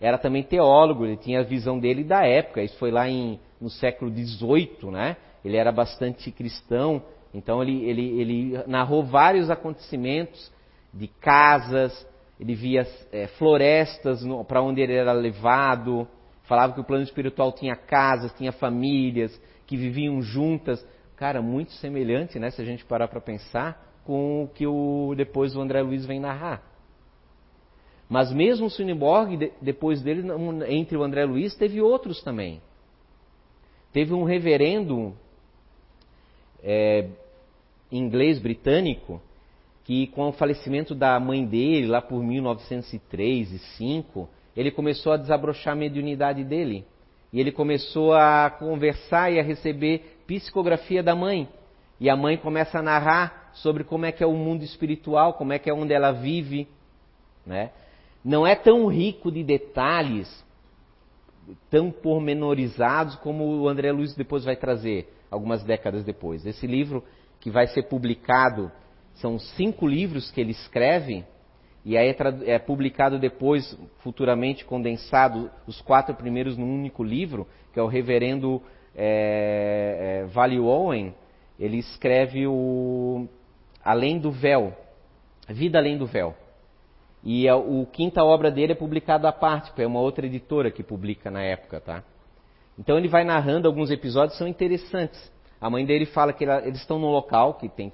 Era 0.00 0.16
também 0.16 0.42
teólogo, 0.42 1.04
ele 1.04 1.18
tinha 1.18 1.40
a 1.40 1.44
visão 1.44 1.78
dele 1.78 2.02
da 2.02 2.24
época, 2.26 2.62
isso 2.62 2.78
foi 2.78 2.90
lá 2.90 3.06
em, 3.06 3.38
no 3.60 3.68
século 3.68 4.10
XVIII, 4.10 4.90
né? 4.90 5.18
Ele 5.44 5.58
era 5.58 5.70
bastante 5.70 6.30
cristão, 6.30 7.02
então 7.34 7.62
ele, 7.62 7.84
ele, 7.84 8.18
ele 8.18 8.64
narrou 8.66 9.04
vários 9.04 9.50
acontecimentos 9.50 10.50
de 10.90 11.06
casas, 11.06 12.06
ele 12.42 12.56
via 12.56 12.84
é, 13.12 13.28
florestas 13.28 14.20
para 14.48 14.60
onde 14.60 14.80
ele 14.80 14.94
era 14.94 15.12
levado, 15.12 16.08
falava 16.42 16.72
que 16.72 16.80
o 16.80 16.84
plano 16.84 17.04
espiritual 17.04 17.52
tinha 17.52 17.76
casas, 17.76 18.34
tinha 18.34 18.50
famílias, 18.50 19.40
que 19.64 19.76
viviam 19.76 20.20
juntas. 20.20 20.84
Cara, 21.14 21.40
muito 21.40 21.70
semelhante, 21.74 22.40
né? 22.40 22.50
Se 22.50 22.60
a 22.60 22.64
gente 22.64 22.84
parar 22.84 23.06
para 23.06 23.20
pensar, 23.20 23.80
com 24.04 24.42
o 24.42 24.48
que 24.48 24.66
o, 24.66 25.14
depois 25.16 25.54
o 25.54 25.60
André 25.60 25.82
Luiz 25.82 26.04
vem 26.04 26.18
narrar. 26.18 26.60
Mas 28.08 28.32
mesmo 28.32 28.66
o 28.66 28.70
Swedenborg, 28.70 29.52
depois 29.62 30.02
dele, 30.02 30.26
entre 30.66 30.98
o 30.98 31.04
André 31.04 31.24
Luiz, 31.24 31.54
teve 31.54 31.80
outros 31.80 32.24
também. 32.24 32.60
Teve 33.92 34.12
um 34.14 34.24
reverendo 34.24 35.14
é, 36.60 37.08
inglês 37.92 38.40
britânico 38.40 39.22
que, 39.84 40.06
com 40.08 40.28
o 40.28 40.32
falecimento 40.32 40.94
da 40.94 41.18
mãe 41.18 41.44
dele, 41.44 41.86
lá 41.86 42.00
por 42.00 42.22
1903 42.22 43.52
e 43.52 43.58
5, 43.58 44.28
ele 44.56 44.70
começou 44.70 45.12
a 45.12 45.16
desabrochar 45.16 45.72
a 45.72 45.76
mediunidade 45.76 46.44
dele. 46.44 46.84
E 47.32 47.40
ele 47.40 47.50
começou 47.50 48.14
a 48.14 48.50
conversar 48.50 49.32
e 49.32 49.40
a 49.40 49.42
receber 49.42 50.18
psicografia 50.26 51.02
da 51.02 51.14
mãe. 51.14 51.48
E 51.98 52.10
a 52.10 52.16
mãe 52.16 52.36
começa 52.36 52.78
a 52.78 52.82
narrar 52.82 53.50
sobre 53.54 53.84
como 53.84 54.04
é 54.04 54.12
que 54.12 54.22
é 54.22 54.26
o 54.26 54.34
mundo 54.34 54.62
espiritual, 54.62 55.34
como 55.34 55.52
é 55.52 55.58
que 55.58 55.70
é 55.70 55.74
onde 55.74 55.92
ela 55.92 56.12
vive, 56.12 56.68
né? 57.46 57.70
não 58.24 58.46
é 58.46 58.54
tão 58.54 58.86
rico 58.86 59.30
de 59.30 59.42
detalhes, 59.42 60.44
tão 61.68 61.90
pormenorizados 61.90 63.16
como 63.16 63.44
o 63.44 63.68
André 63.68 63.90
Luiz 63.90 64.14
depois 64.14 64.44
vai 64.44 64.56
trazer, 64.56 65.12
algumas 65.30 65.64
décadas 65.64 66.04
depois. 66.04 66.46
Esse 66.46 66.66
livro 66.66 67.02
que 67.40 67.50
vai 67.50 67.66
ser 67.66 67.84
publicado, 67.84 68.70
são 69.14 69.38
cinco 69.38 69.86
livros 69.86 70.30
que 70.30 70.40
ele 70.40 70.52
escreve, 70.52 71.24
e 71.84 71.96
aí 71.96 72.08
é, 72.08 72.52
é 72.54 72.58
publicado 72.58 73.18
depois, 73.18 73.76
futuramente 73.98 74.64
condensado, 74.64 75.50
os 75.66 75.80
quatro 75.80 76.14
primeiros 76.14 76.56
num 76.56 76.72
único 76.72 77.02
livro, 77.02 77.46
que 77.72 77.80
é 77.80 77.82
o 77.82 77.88
reverendo 77.88 78.62
é, 78.94 80.22
é, 80.22 80.26
Vale 80.26 80.58
Owen, 80.58 81.14
ele 81.58 81.78
escreve 81.78 82.46
o 82.46 83.26
Além 83.84 84.18
do 84.18 84.30
Véu, 84.30 84.72
Vida 85.48 85.78
Além 85.78 85.98
do 85.98 86.06
Véu. 86.06 86.34
E 87.24 87.48
a, 87.48 87.56
o 87.56 87.86
quinta 87.86 88.24
obra 88.24 88.50
dele 88.50 88.72
é 88.72 88.76
publicada 88.76 89.28
à 89.28 89.32
parte, 89.32 89.72
é 89.80 89.86
uma 89.86 90.00
outra 90.00 90.26
editora 90.26 90.70
que 90.70 90.82
publica 90.82 91.30
na 91.30 91.42
época, 91.42 91.80
tá? 91.80 92.02
Então 92.78 92.96
ele 92.96 93.08
vai 93.08 93.24
narrando 93.24 93.68
alguns 93.68 93.90
episódios 93.90 94.38
são 94.38 94.48
interessantes. 94.48 95.30
A 95.60 95.70
mãe 95.70 95.84
dele 95.84 96.06
fala 96.06 96.32
que 96.32 96.44
eles 96.44 96.80
estão 96.80 96.98
num 96.98 97.10
local 97.10 97.54
que 97.54 97.68
tem, 97.68 97.92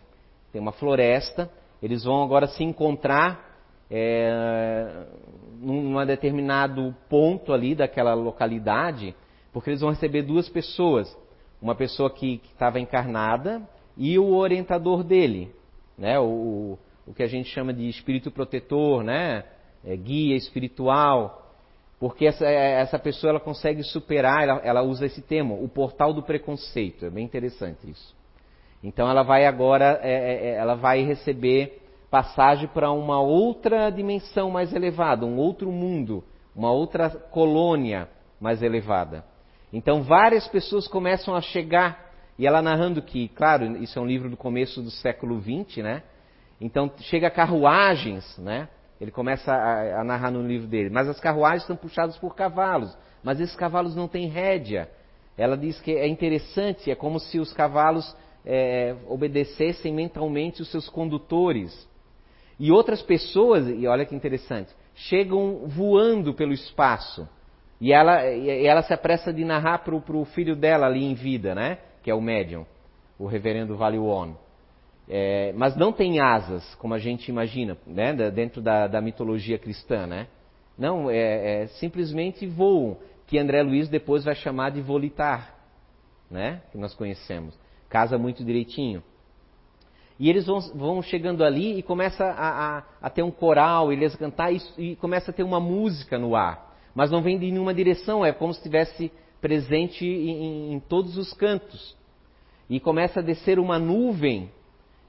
tem 0.52 0.60
uma 0.60 0.72
floresta, 0.72 1.50
eles 1.82 2.04
vão 2.04 2.22
agora 2.22 2.46
se 2.46 2.64
encontrar 2.64 3.48
é, 3.90 5.06
num 5.60 6.04
determinado 6.04 6.94
ponto 7.08 7.52
ali 7.52 7.74
daquela 7.74 8.14
localidade, 8.14 9.14
porque 9.52 9.70
eles 9.70 9.80
vão 9.80 9.90
receber 9.90 10.22
duas 10.22 10.48
pessoas. 10.48 11.16
Uma 11.60 11.74
pessoa 11.74 12.10
que 12.10 12.40
estava 12.52 12.78
encarnada 12.78 13.62
e 13.96 14.18
o 14.18 14.34
orientador 14.34 15.02
dele, 15.02 15.52
né? 15.96 16.18
O, 16.20 16.78
o 17.06 17.14
que 17.14 17.22
a 17.22 17.26
gente 17.26 17.48
chama 17.48 17.72
de 17.72 17.88
espírito 17.88 18.30
protetor, 18.30 19.02
né? 19.02 19.44
É, 19.84 19.96
guia 19.96 20.36
espiritual, 20.36 21.48
porque 21.98 22.26
essa, 22.26 22.44
é, 22.44 22.80
essa 22.80 22.98
pessoa 22.98 23.30
ela 23.30 23.40
consegue 23.40 23.82
superar, 23.82 24.42
ela, 24.42 24.60
ela 24.62 24.82
usa 24.82 25.06
esse 25.06 25.20
termo, 25.22 25.62
o 25.62 25.68
portal 25.68 26.12
do 26.12 26.22
preconceito. 26.22 27.06
É 27.06 27.10
bem 27.10 27.24
interessante 27.24 27.90
isso. 27.90 28.17
Então 28.82 29.11
ela 29.11 29.23
vai 29.23 29.47
agora, 29.47 30.00
é, 30.02 30.12
é, 30.12 30.47
é 30.49 30.54
ela 30.54 30.75
vai 30.75 31.02
receber 31.02 31.82
passagem 32.11 32.68
para 32.68 32.90
uma 32.90 33.20
outra 33.20 33.90
dimensão 33.90 34.50
mais 34.50 34.73
elevada, 34.73 35.26
um 35.26 35.37
outro 35.37 35.70
mundo, 35.70 36.25
uma 36.54 36.70
outra 36.70 37.11
colônia 37.11 38.08
mais 38.40 38.62
elevada. 38.62 39.25
Então 39.73 40.02
várias 40.02 40.47
pessoas 40.49 40.88
começam 40.88 41.35
a 41.35 41.40
chegar, 41.40 42.08
e 42.38 42.47
ela 42.47 42.62
narrando 42.62 43.02
que, 43.02 43.28
claro, 43.28 43.76
isso 43.82 43.99
é 43.99 44.02
um 44.02 44.06
livro 44.06 44.30
do 44.30 44.37
começo 44.37 44.80
do 44.80 44.90
século 44.90 45.40
XX, 45.40 45.78
né? 45.78 46.02
Então 46.61 46.90
chega 47.00 47.30
carruagens, 47.30 48.38
né? 48.38 48.68
Ele 49.00 49.11
começa 49.11 49.52
a, 49.52 50.00
a, 50.00 50.04
narrar 50.04 50.30
no 50.30 50.42
livro 50.42 50.66
dele. 50.66 50.90
Mas 50.90 51.08
as 51.08 51.20
carruagens 51.20 51.62
estão 51.62 51.76
puxadas 51.76 52.16
por 52.18 52.35
cavalos. 52.35 52.97
Mas 53.23 53.40
esses 53.40 53.54
cavalos 53.54 53.94
não 53.94 54.08
têm 54.08 54.28
rédea. 54.28 54.88
Ela 55.37 55.56
diz 55.56 55.80
que 55.80 55.92
é 55.92 56.08
interessante, 56.08 56.90
é 56.90 56.97
como 56.97 57.20
se 57.20 57.38
os 57.38 57.52
cavalos 57.52 58.16
é, 58.45 58.95
obedecessem 59.07 59.92
mentalmente 59.92 60.62
os 60.62 60.71
seus 60.71 60.88
condutores. 60.88 61.88
E 62.59 62.73
outras 62.73 63.02
pessoas, 63.02 63.68
e 63.68 63.87
olha 63.87 64.04
que 64.04 64.14
interessante, 64.14 64.75
chegam 64.95 65.66
voando 65.66 66.35
pelo 66.35 66.52
espaço. 66.52 67.28
E 67.80 67.92
ela, 67.92 68.26
e 68.26 68.66
ela 68.66 68.83
se 68.83 68.92
apressa 68.92 69.33
de 69.33 69.45
narrar 69.45 69.78
para 69.78 69.95
o 69.95 70.25
filho 70.25 70.57
dela 70.57 70.87
ali 70.87 71.04
em 71.04 71.14
vida, 71.14 71.54
né? 71.54 71.78
Que 72.02 72.11
é 72.11 72.14
o 72.14 72.21
médium, 72.21 72.66
o 73.18 73.26
reverendo 73.26 73.76
Valion. 73.76 74.33
É, 75.09 75.52
mas 75.57 75.76
não 75.76 75.92
tem 75.92 76.21
asas, 76.21 76.75
como 76.75 76.92
a 76.92 76.99
gente 76.99 77.30
imagina, 77.30 77.78
né, 77.87 78.12
dentro 78.30 78.61
da, 78.61 78.87
da 78.87 79.00
mitologia 79.00 79.59
cristã, 79.59 80.07
né? 80.07 80.26
Não, 80.76 81.11
é, 81.11 81.62
é, 81.62 81.66
simplesmente 81.66 82.47
voam, 82.47 82.99
que 83.26 83.38
André 83.38 83.62
Luiz 83.62 83.88
depois 83.88 84.25
vai 84.25 84.35
chamar 84.35 84.71
de 84.71 84.80
volitar, 84.80 85.54
né? 86.30 86.62
Que 86.71 86.78
nós 86.78 86.95
conhecemos. 86.95 87.59
Casa 87.88 88.18
muito 88.18 88.45
direitinho. 88.45 89.02
E 90.18 90.28
eles 90.28 90.47
vão, 90.47 90.61
vão 90.75 91.02
chegando 91.02 91.45
ali 91.45 91.78
e 91.78 91.83
começa 91.83 92.25
a, 92.25 92.78
a, 92.78 92.83
a, 93.02 93.11
ter 93.11 93.23
um 93.23 93.30
coral, 93.30 93.92
eles 93.92 94.16
cantar 94.16 94.52
e, 94.52 94.61
e 94.76 94.97
começa 94.97 95.30
a 95.30 95.35
ter 95.35 95.45
uma 95.45 95.61
música 95.61 96.18
no 96.18 96.35
ar. 96.35 96.76
Mas 96.95 97.11
não 97.11 97.23
vem 97.23 97.38
de 97.38 97.50
nenhuma 97.50 97.73
direção, 97.73 98.25
é 98.25 98.33
como 98.33 98.52
se 98.52 98.59
estivesse 98.59 99.12
presente 99.40 100.04
em, 100.04 100.73
em 100.73 100.80
todos 100.80 101.16
os 101.16 101.33
cantos. 101.33 101.97
E 102.68 102.80
começa 102.80 103.21
a 103.21 103.23
descer 103.23 103.59
uma 103.61 103.78
nuvem 103.78 104.50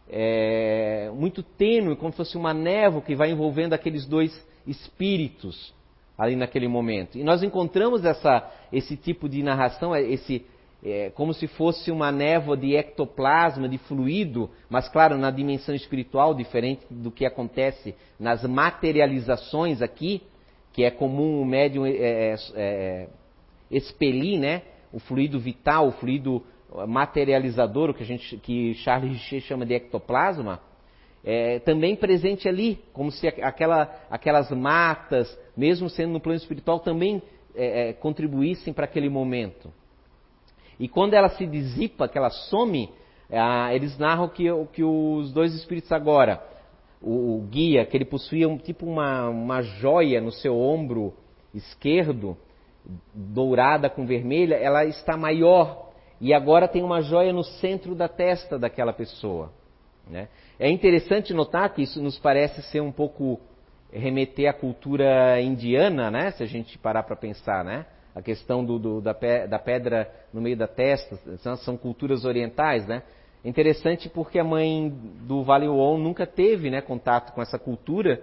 é, 0.09 1.11
muito 1.13 1.43
tênue, 1.43 1.95
como 1.95 2.11
se 2.11 2.17
fosse 2.17 2.37
uma 2.37 2.53
névoa 2.53 3.01
que 3.01 3.15
vai 3.15 3.31
envolvendo 3.31 3.73
aqueles 3.73 4.05
dois 4.05 4.31
espíritos 4.67 5.73
ali 6.17 6.35
naquele 6.35 6.67
momento. 6.67 7.17
E 7.17 7.23
nós 7.23 7.41
encontramos 7.41 8.05
essa, 8.05 8.51
esse 8.71 8.95
tipo 8.95 9.27
de 9.27 9.41
narração, 9.41 9.95
é, 9.95 10.01
esse, 10.01 10.45
é, 10.83 11.09
como 11.11 11.33
se 11.33 11.47
fosse 11.47 11.91
uma 11.91 12.11
névoa 12.11 12.55
de 12.55 12.75
ectoplasma, 12.75 13.67
de 13.67 13.77
fluido, 13.77 14.49
mas 14.69 14.87
claro, 14.87 15.17
na 15.17 15.29
dimensão 15.29 15.75
espiritual, 15.75 16.33
diferente 16.33 16.85
do 16.89 17.11
que 17.11 17.25
acontece 17.25 17.95
nas 18.19 18.43
materializações 18.43 19.81
aqui, 19.81 20.21
que 20.71 20.83
é 20.83 20.91
comum 20.91 21.41
o 21.41 21.45
médium 21.45 21.85
é, 21.85 21.91
é, 21.91 22.35
é 22.55 23.07
expelir 23.69 24.39
né, 24.39 24.61
o 24.93 24.99
fluido 24.99 25.39
vital, 25.39 25.87
o 25.87 25.91
fluido 25.91 26.43
materializador, 26.87 27.89
o 27.89 27.93
que, 27.93 28.03
a 28.03 28.05
gente, 28.05 28.37
que 28.37 28.73
Charles 28.75 29.11
Richer 29.11 29.41
chama 29.41 29.65
de 29.65 29.73
ectoplasma, 29.73 30.61
é, 31.23 31.59
também 31.59 31.95
presente 31.95 32.47
ali, 32.47 32.79
como 32.93 33.11
se 33.11 33.27
aquela, 33.27 33.93
aquelas 34.09 34.49
matas, 34.51 35.37
mesmo 35.57 35.89
sendo 35.89 36.13
no 36.13 36.19
plano 36.19 36.37
espiritual, 36.37 36.79
também 36.79 37.21
é, 37.55 37.89
é, 37.89 37.93
contribuíssem 37.93 38.73
para 38.73 38.85
aquele 38.85 39.09
momento. 39.09 39.73
E 40.79 40.87
quando 40.87 41.13
ela 41.13 41.29
se 41.29 41.45
dissipa, 41.45 42.07
que 42.07 42.17
ela 42.17 42.29
some, 42.29 42.89
é, 43.29 43.75
eles 43.75 43.97
narram 43.97 44.29
que, 44.29 44.45
que 44.71 44.83
os 44.83 45.31
dois 45.33 45.53
espíritos 45.53 45.91
agora, 45.91 46.41
o, 47.01 47.37
o, 47.37 47.41
guia, 47.49 47.85
que 47.85 47.97
ele 47.97 48.05
possuía 48.05 48.47
um, 48.47 48.57
tipo 48.57 48.85
uma, 48.85 49.29
uma 49.29 49.61
joia 49.61 50.21
no 50.21 50.31
seu 50.31 50.57
ombro 50.57 51.13
esquerdo, 51.53 52.37
dourada 53.13 53.89
com 53.89 54.05
vermelha, 54.05 54.55
ela 54.55 54.85
está 54.85 55.17
maior 55.17 55.89
e 56.19 56.33
agora 56.33 56.67
tem 56.67 56.83
uma 56.83 57.01
joia 57.01 57.31
no 57.31 57.43
centro 57.43 57.93
da 57.93 58.07
testa 58.07 58.57
daquela 58.57 58.93
pessoa. 58.93 59.51
Né? 60.07 60.27
É 60.59 60.69
interessante 60.69 61.33
notar 61.33 61.73
que 61.73 61.83
isso 61.83 62.01
nos 62.01 62.17
parece 62.17 62.61
ser 62.63 62.81
um 62.81 62.91
pouco 62.91 63.39
remeter 63.91 64.49
à 64.49 64.53
cultura 64.53 65.39
indiana, 65.41 66.09
né? 66.09 66.31
se 66.31 66.43
a 66.43 66.45
gente 66.45 66.77
parar 66.77 67.03
para 67.03 67.15
pensar, 67.15 67.63
né? 67.63 67.85
A 68.19 68.21
questão 68.21 68.65
do, 68.65 68.77
do, 68.77 69.01
da, 69.01 69.13
pe, 69.13 69.47
da, 69.47 69.57
pedra 69.57 70.11
no 70.33 70.41
meio 70.41 70.57
da 70.57 70.67
testa, 70.67 71.15
são, 71.37 71.55
são, 71.55 71.77
culturas 71.77 72.25
orientais, 72.25 72.85
né? 72.85 73.01
Interessante 73.43 74.09
porque 74.09 74.37
a 74.37 74.43
mãe 74.43 74.89
do 75.25 75.41
Vale 75.43 75.69
Uon 75.69 75.97
nunca 75.97 76.27
teve 76.27 76.69
né, 76.69 76.81
contato 76.81 77.33
com 77.33 77.41
essa 77.41 77.57
cultura 77.57 78.21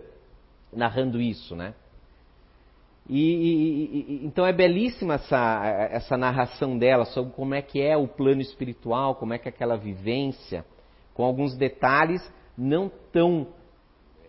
narrando 0.70 1.18
isso, 1.18 1.56
né? 1.56 1.72
E, 3.08 3.22
e, 3.22 3.96
e, 3.96 4.26
então 4.26 4.44
é 4.44 4.52
belíssima 4.52 5.14
essa, 5.14 5.88
essa 5.90 6.16
narração 6.16 6.76
dela 6.76 7.06
sobre 7.06 7.32
como 7.32 7.54
é 7.54 7.62
que 7.62 7.80
é 7.80 7.96
o 7.96 8.06
plano 8.06 8.42
espiritual, 8.42 9.14
como 9.14 9.32
é 9.32 9.38
que 9.38 9.48
é 9.48 9.50
aquela 9.50 9.76
vivência, 9.76 10.64
com 11.14 11.24
alguns 11.24 11.56
detalhes 11.56 12.20
não 12.58 12.90
tão 13.12 13.46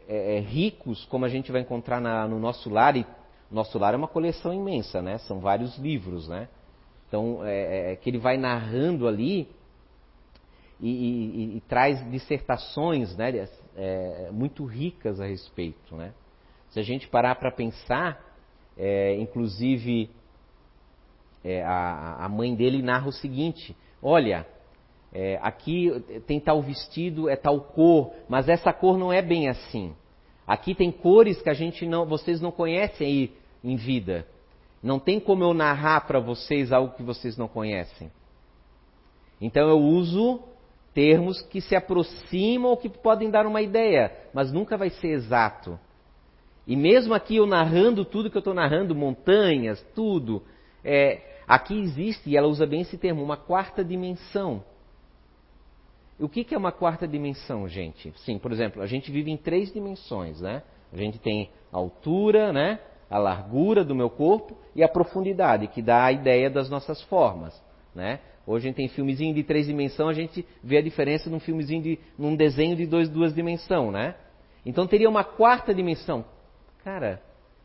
é, 0.07 0.37
é, 0.37 0.39
ricos 0.39 1.03
como 1.05 1.25
a 1.25 1.29
gente 1.29 1.51
vai 1.51 1.59
encontrar 1.59 1.99
na, 1.99 2.25
no 2.25 2.39
nosso 2.39 2.69
lar. 2.69 2.95
E 2.95 3.05
nosso 3.49 3.77
lar 3.79 3.93
é 3.93 3.97
uma 3.97 4.07
coleção 4.07 4.53
imensa, 4.53 5.01
né? 5.01 5.17
São 5.19 5.39
vários 5.39 5.77
livros, 5.77 6.27
né? 6.27 6.47
Então 7.07 7.45
é, 7.45 7.93
é 7.93 7.95
que 7.95 8.09
ele 8.09 8.17
vai 8.17 8.37
narrando 8.37 9.07
ali 9.07 9.49
e, 10.79 11.57
e 11.57 11.61
traz 11.67 12.03
dissertações, 12.11 13.15
né? 13.15 13.47
É, 13.75 14.29
muito 14.31 14.65
ricas 14.65 15.19
a 15.19 15.25
respeito, 15.25 15.95
né? 15.95 16.13
Se 16.69 16.79
a 16.79 16.83
gente 16.83 17.07
parar 17.07 17.35
para 17.35 17.51
pensar 17.51 18.27
é, 18.77 19.15
inclusive, 19.15 20.09
é, 21.43 21.63
a, 21.63 22.25
a, 22.25 22.29
mãe 22.29 22.53
dele 22.53 22.81
narra 22.83 23.07
o 23.07 23.11
seguinte: 23.11 23.75
olha, 24.01 24.45
é, 25.11 25.39
aqui 25.41 25.91
tem 26.27 26.39
tal 26.39 26.61
vestido, 26.61 27.27
é 27.27 27.35
tal 27.35 27.59
cor, 27.59 28.13
mas 28.29 28.47
essa 28.47 28.71
cor 28.71 28.97
não 28.97 29.11
é 29.11 29.21
bem 29.21 29.49
assim. 29.49 29.95
Aqui 30.47 30.73
tem 30.73 30.91
cores 30.91 31.41
que 31.41 31.49
a 31.49 31.53
gente 31.53 31.85
não, 31.85 32.05
vocês 32.05 32.39
não 32.39 32.51
conhecem 32.51 33.05
aí 33.05 33.33
em 33.61 33.75
vida. 33.75 34.25
Não 34.81 34.97
tem 34.97 35.19
como 35.19 35.43
eu 35.43 35.53
narrar 35.53 36.07
para 36.07 36.19
vocês 36.19 36.71
algo 36.71 36.95
que 36.95 37.03
vocês 37.03 37.35
não 37.35 37.49
conhecem. 37.49 38.09
Então 39.41 39.67
eu 39.67 39.77
uso 39.77 40.41
termos 40.93 41.41
que 41.41 41.59
se 41.59 41.75
aproximam 41.75 42.71
ou 42.71 42.77
que 42.77 42.89
podem 42.89 43.29
dar 43.29 43.45
uma 43.45 43.61
ideia, 43.61 44.11
mas 44.33 44.51
nunca 44.51 44.77
vai 44.77 44.89
ser 44.89 45.09
exato. 45.09 45.77
E 46.65 46.75
mesmo 46.75 47.13
aqui 47.13 47.35
eu 47.35 47.45
narrando 47.45 48.05
tudo 48.05 48.29
que 48.29 48.37
eu 48.37 48.39
estou 48.39 48.53
narrando, 48.53 48.95
montanhas, 48.95 49.81
tudo, 49.93 50.43
é, 50.83 51.21
aqui 51.47 51.79
existe, 51.79 52.29
e 52.29 52.37
ela 52.37 52.47
usa 52.47 52.65
bem 52.65 52.81
esse 52.81 52.97
termo, 52.97 53.21
uma 53.23 53.37
quarta 53.37 53.83
dimensão. 53.83 54.63
O 56.19 56.27
que, 56.27 56.43
que 56.43 56.55
é 56.55 56.57
uma 56.57 56.71
quarta 56.71 57.07
dimensão, 57.07 57.67
gente? 57.67 58.11
Sim, 58.17 58.39
por 58.39 58.51
exemplo, 58.51 58.81
a 58.81 58.87
gente 58.87 59.11
vive 59.11 59.29
em 59.29 59.37
três 59.37 59.71
dimensões, 59.71 60.41
né? 60.41 60.63
A 60.91 60.97
gente 60.97 61.19
tem 61.19 61.51
a 61.71 61.77
altura, 61.77 62.51
né? 62.51 62.79
A 63.09 63.19
largura 63.19 63.83
do 63.83 63.93
meu 63.93 64.09
corpo 64.09 64.57
e 64.75 64.83
a 64.83 64.89
profundidade, 64.89 65.67
que 65.67 65.81
dá 65.81 66.05
a 66.05 66.11
ideia 66.11 66.49
das 66.49 66.69
nossas 66.69 67.01
formas, 67.03 67.61
né? 67.93 68.19
Hoje 68.47 68.65
a 68.65 68.67
gente 68.69 68.77
tem 68.77 68.87
filmezinho 68.87 69.35
de 69.35 69.43
três 69.43 69.67
dimensões, 69.67 70.17
a 70.17 70.21
gente 70.21 70.45
vê 70.63 70.77
a 70.77 70.81
diferença 70.81 71.29
num 71.29 71.39
filmezinho 71.39 71.83
de, 71.83 71.99
num 72.17 72.35
desenho 72.35 72.75
de 72.75 72.87
dois, 72.87 73.09
duas 73.09 73.33
dimensões, 73.33 73.91
né? 73.91 74.15
Então 74.65 74.87
teria 74.87 75.09
uma 75.09 75.23
quarta 75.23 75.73
dimensão. 75.73 76.25
Cara, 76.83 77.21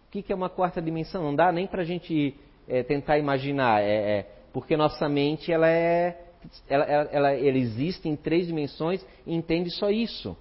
o 0.08 0.10
que, 0.10 0.22
que 0.22 0.32
é 0.32 0.36
uma 0.36 0.50
quarta 0.50 0.82
dimensão? 0.82 1.22
Não 1.22 1.34
dá 1.34 1.50
nem 1.50 1.66
para 1.66 1.82
a 1.82 1.84
gente 1.84 2.34
é, 2.68 2.82
tentar 2.82 3.16
imaginar, 3.16 3.82
é, 3.82 4.18
é, 4.18 4.22
porque 4.52 4.76
nossa 4.76 5.08
mente 5.08 5.50
ela 5.50 5.68
é 5.68 6.31
ela, 6.68 6.84
ela, 6.84 7.32
ela, 7.32 7.56
existe 7.56 8.08
em 8.08 8.16
três 8.16 8.46
dimensões 8.46 9.04
e 9.26 9.34
entende 9.34 9.70
só 9.70 9.90
isso. 9.90 10.36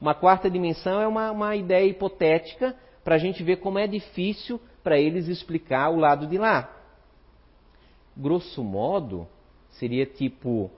Uma 0.00 0.14
quarta 0.14 0.50
dimensão 0.50 1.00
é 1.00 1.06
uma, 1.06 1.30
uma 1.30 1.56
ideia 1.56 1.86
hipotética 1.86 2.74
para 3.02 3.14
a 3.14 3.18
gente 3.18 3.42
ver 3.42 3.56
como 3.56 3.78
é 3.78 3.86
difícil 3.86 4.60
para 4.82 4.98
eles 4.98 5.28
explicar 5.28 5.90
o 5.90 5.96
lado 5.96 6.26
de 6.26 6.38
lá. 6.38 6.70
Grosso 8.16 8.62
modo, 8.62 9.26
seria 9.70 10.06
tipo, 10.06 10.70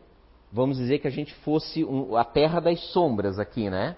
vamos 0.52 0.78
dizer 0.78 0.98
que 0.98 1.08
a 1.08 1.10
gente 1.10 1.34
fosse 1.36 1.84
um, 1.84 2.16
a 2.16 2.24
terra 2.24 2.60
das 2.60 2.80
sombras 2.92 3.38
aqui, 3.38 3.68
né? 3.70 3.96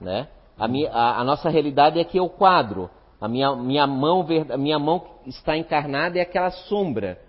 né? 0.00 0.28
A, 0.58 0.66
minha, 0.66 0.90
a, 0.90 1.20
a, 1.20 1.24
nossa 1.24 1.48
realidade 1.48 2.00
aqui 2.00 2.18
é 2.18 2.22
o 2.22 2.28
quadro. 2.28 2.90
A 3.20 3.28
minha, 3.28 3.54
minha, 3.56 3.86
mão, 3.86 4.26
minha 4.58 4.78
mão 4.78 5.04
está 5.26 5.56
encarnada 5.56 6.18
é 6.18 6.22
aquela 6.22 6.50
sombra. 6.50 7.20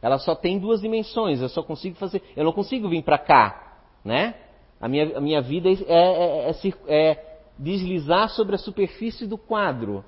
Ela 0.00 0.18
só 0.18 0.34
tem 0.34 0.58
duas 0.58 0.80
dimensões. 0.80 1.40
Eu 1.40 1.48
só 1.48 1.62
consigo 1.62 1.96
fazer. 1.96 2.22
Eu 2.36 2.44
não 2.44 2.52
consigo 2.52 2.88
vir 2.88 3.02
para 3.02 3.18
cá, 3.18 3.78
né? 4.04 4.34
A 4.80 4.88
minha, 4.88 5.18
a 5.18 5.20
minha 5.20 5.40
vida 5.40 5.68
é, 5.68 5.74
é, 5.88 6.50
é, 6.50 6.52
é, 6.86 7.38
deslizar 7.58 8.28
sobre 8.30 8.54
a 8.54 8.58
superfície 8.58 9.26
do 9.26 9.36
quadro. 9.36 10.04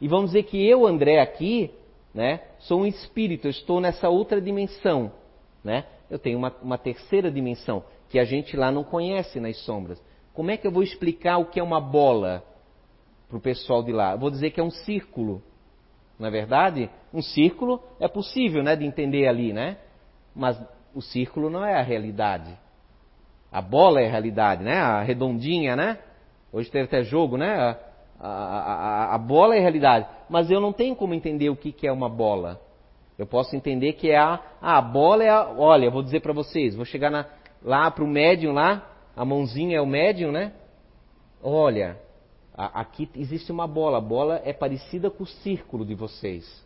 E 0.00 0.08
vamos 0.08 0.30
dizer 0.30 0.44
que 0.44 0.62
eu, 0.62 0.86
André, 0.86 1.20
aqui, 1.20 1.70
né, 2.14 2.40
sou 2.58 2.80
um 2.80 2.86
espírito. 2.86 3.46
Eu 3.46 3.50
estou 3.50 3.80
nessa 3.80 4.08
outra 4.08 4.40
dimensão, 4.40 5.12
né? 5.64 5.86
Eu 6.10 6.18
tenho 6.18 6.38
uma, 6.38 6.54
uma 6.62 6.76
terceira 6.76 7.30
dimensão 7.30 7.84
que 8.08 8.18
a 8.18 8.24
gente 8.24 8.56
lá 8.56 8.70
não 8.70 8.82
conhece 8.82 9.38
nas 9.38 9.56
sombras. 9.64 10.02
Como 10.34 10.50
é 10.50 10.56
que 10.56 10.66
eu 10.66 10.72
vou 10.72 10.82
explicar 10.82 11.38
o 11.38 11.46
que 11.46 11.60
é 11.60 11.62
uma 11.62 11.80
bola 11.80 12.44
para 13.28 13.38
o 13.38 13.40
pessoal 13.40 13.82
de 13.82 13.92
lá? 13.92 14.12
Eu 14.12 14.18
vou 14.18 14.30
dizer 14.30 14.50
que 14.50 14.60
é 14.60 14.64
um 14.64 14.70
círculo. 14.70 15.42
Não 16.20 16.28
é 16.28 16.30
verdade? 16.30 16.90
Um 17.14 17.22
círculo 17.22 17.82
é 17.98 18.06
possível 18.06 18.62
né, 18.62 18.76
de 18.76 18.84
entender 18.84 19.26
ali, 19.26 19.54
né? 19.54 19.78
Mas 20.36 20.60
o 20.94 21.00
círculo 21.00 21.48
não 21.48 21.64
é 21.64 21.80
a 21.80 21.82
realidade. 21.82 22.54
A 23.50 23.62
bola 23.62 24.02
é 24.02 24.06
a 24.06 24.10
realidade, 24.10 24.62
né? 24.62 24.78
A 24.78 25.00
redondinha, 25.00 25.74
né? 25.74 25.98
Hoje 26.52 26.70
tem 26.70 26.82
até 26.82 27.02
jogo, 27.02 27.38
né? 27.38 27.56
A, 28.20 28.28
a, 28.28 28.74
a, 29.08 29.14
a 29.14 29.18
bola 29.18 29.56
é 29.56 29.58
a 29.58 29.62
realidade. 29.62 30.06
Mas 30.28 30.50
eu 30.50 30.60
não 30.60 30.74
tenho 30.74 30.94
como 30.94 31.14
entender 31.14 31.48
o 31.48 31.56
que, 31.56 31.72
que 31.72 31.86
é 31.86 31.92
uma 31.92 32.08
bola. 32.08 32.60
Eu 33.18 33.26
posso 33.26 33.56
entender 33.56 33.94
que 33.94 34.10
é 34.10 34.18
a, 34.18 34.38
a 34.60 34.80
bola 34.82 35.24
é 35.24 35.30
a. 35.30 35.48
Olha, 35.56 35.90
vou 35.90 36.02
dizer 36.02 36.20
para 36.20 36.34
vocês, 36.34 36.76
vou 36.76 36.84
chegar 36.84 37.10
na, 37.10 37.24
lá 37.62 37.90
para 37.90 38.04
o 38.04 38.06
médium 38.06 38.52
lá, 38.52 38.86
a 39.16 39.24
mãozinha 39.24 39.78
é 39.78 39.80
o 39.80 39.86
médium, 39.86 40.30
né? 40.32 40.52
Olha, 41.42 41.96
aqui 42.66 43.08
existe 43.14 43.50
uma 43.50 43.66
bola. 43.66 43.98
A 43.98 44.00
bola 44.00 44.40
é 44.44 44.52
parecida 44.52 45.10
com 45.10 45.24
o 45.24 45.26
círculo 45.26 45.84
de 45.84 45.94
vocês. 45.94 46.64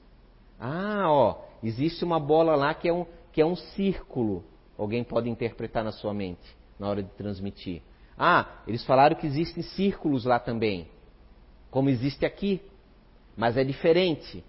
Ah, 0.59 1.05
ó, 1.07 1.43
existe 1.63 2.05
uma 2.05 2.19
bola 2.19 2.55
lá 2.55 2.75
que 2.75 2.89
é 2.89 2.93
um, 2.93 3.07
que 3.33 3.41
é 3.41 3.47
um 3.47 3.57
círculo. 3.57 4.45
Alguém 4.79 5.05
pode 5.05 5.29
interpretar 5.29 5.85
na 5.85 5.93
sua 5.93 6.13
mente 6.13 6.65
na 6.79 6.89
hora 6.89 7.03
de 7.03 7.11
transmitir. 7.11 7.83
Ah, 8.19 8.63
eles 8.67 8.85
falaram 8.85 9.17
que 9.17 9.27
existem 9.27 9.63
círculos 9.63 10.25
lá 10.25 10.39
também, 10.39 10.89
como 11.71 11.89
existe 11.89 12.25
aqui, 12.25 12.61
mas 13.37 13.57
é 13.57 13.65
diferente. 13.65 14.45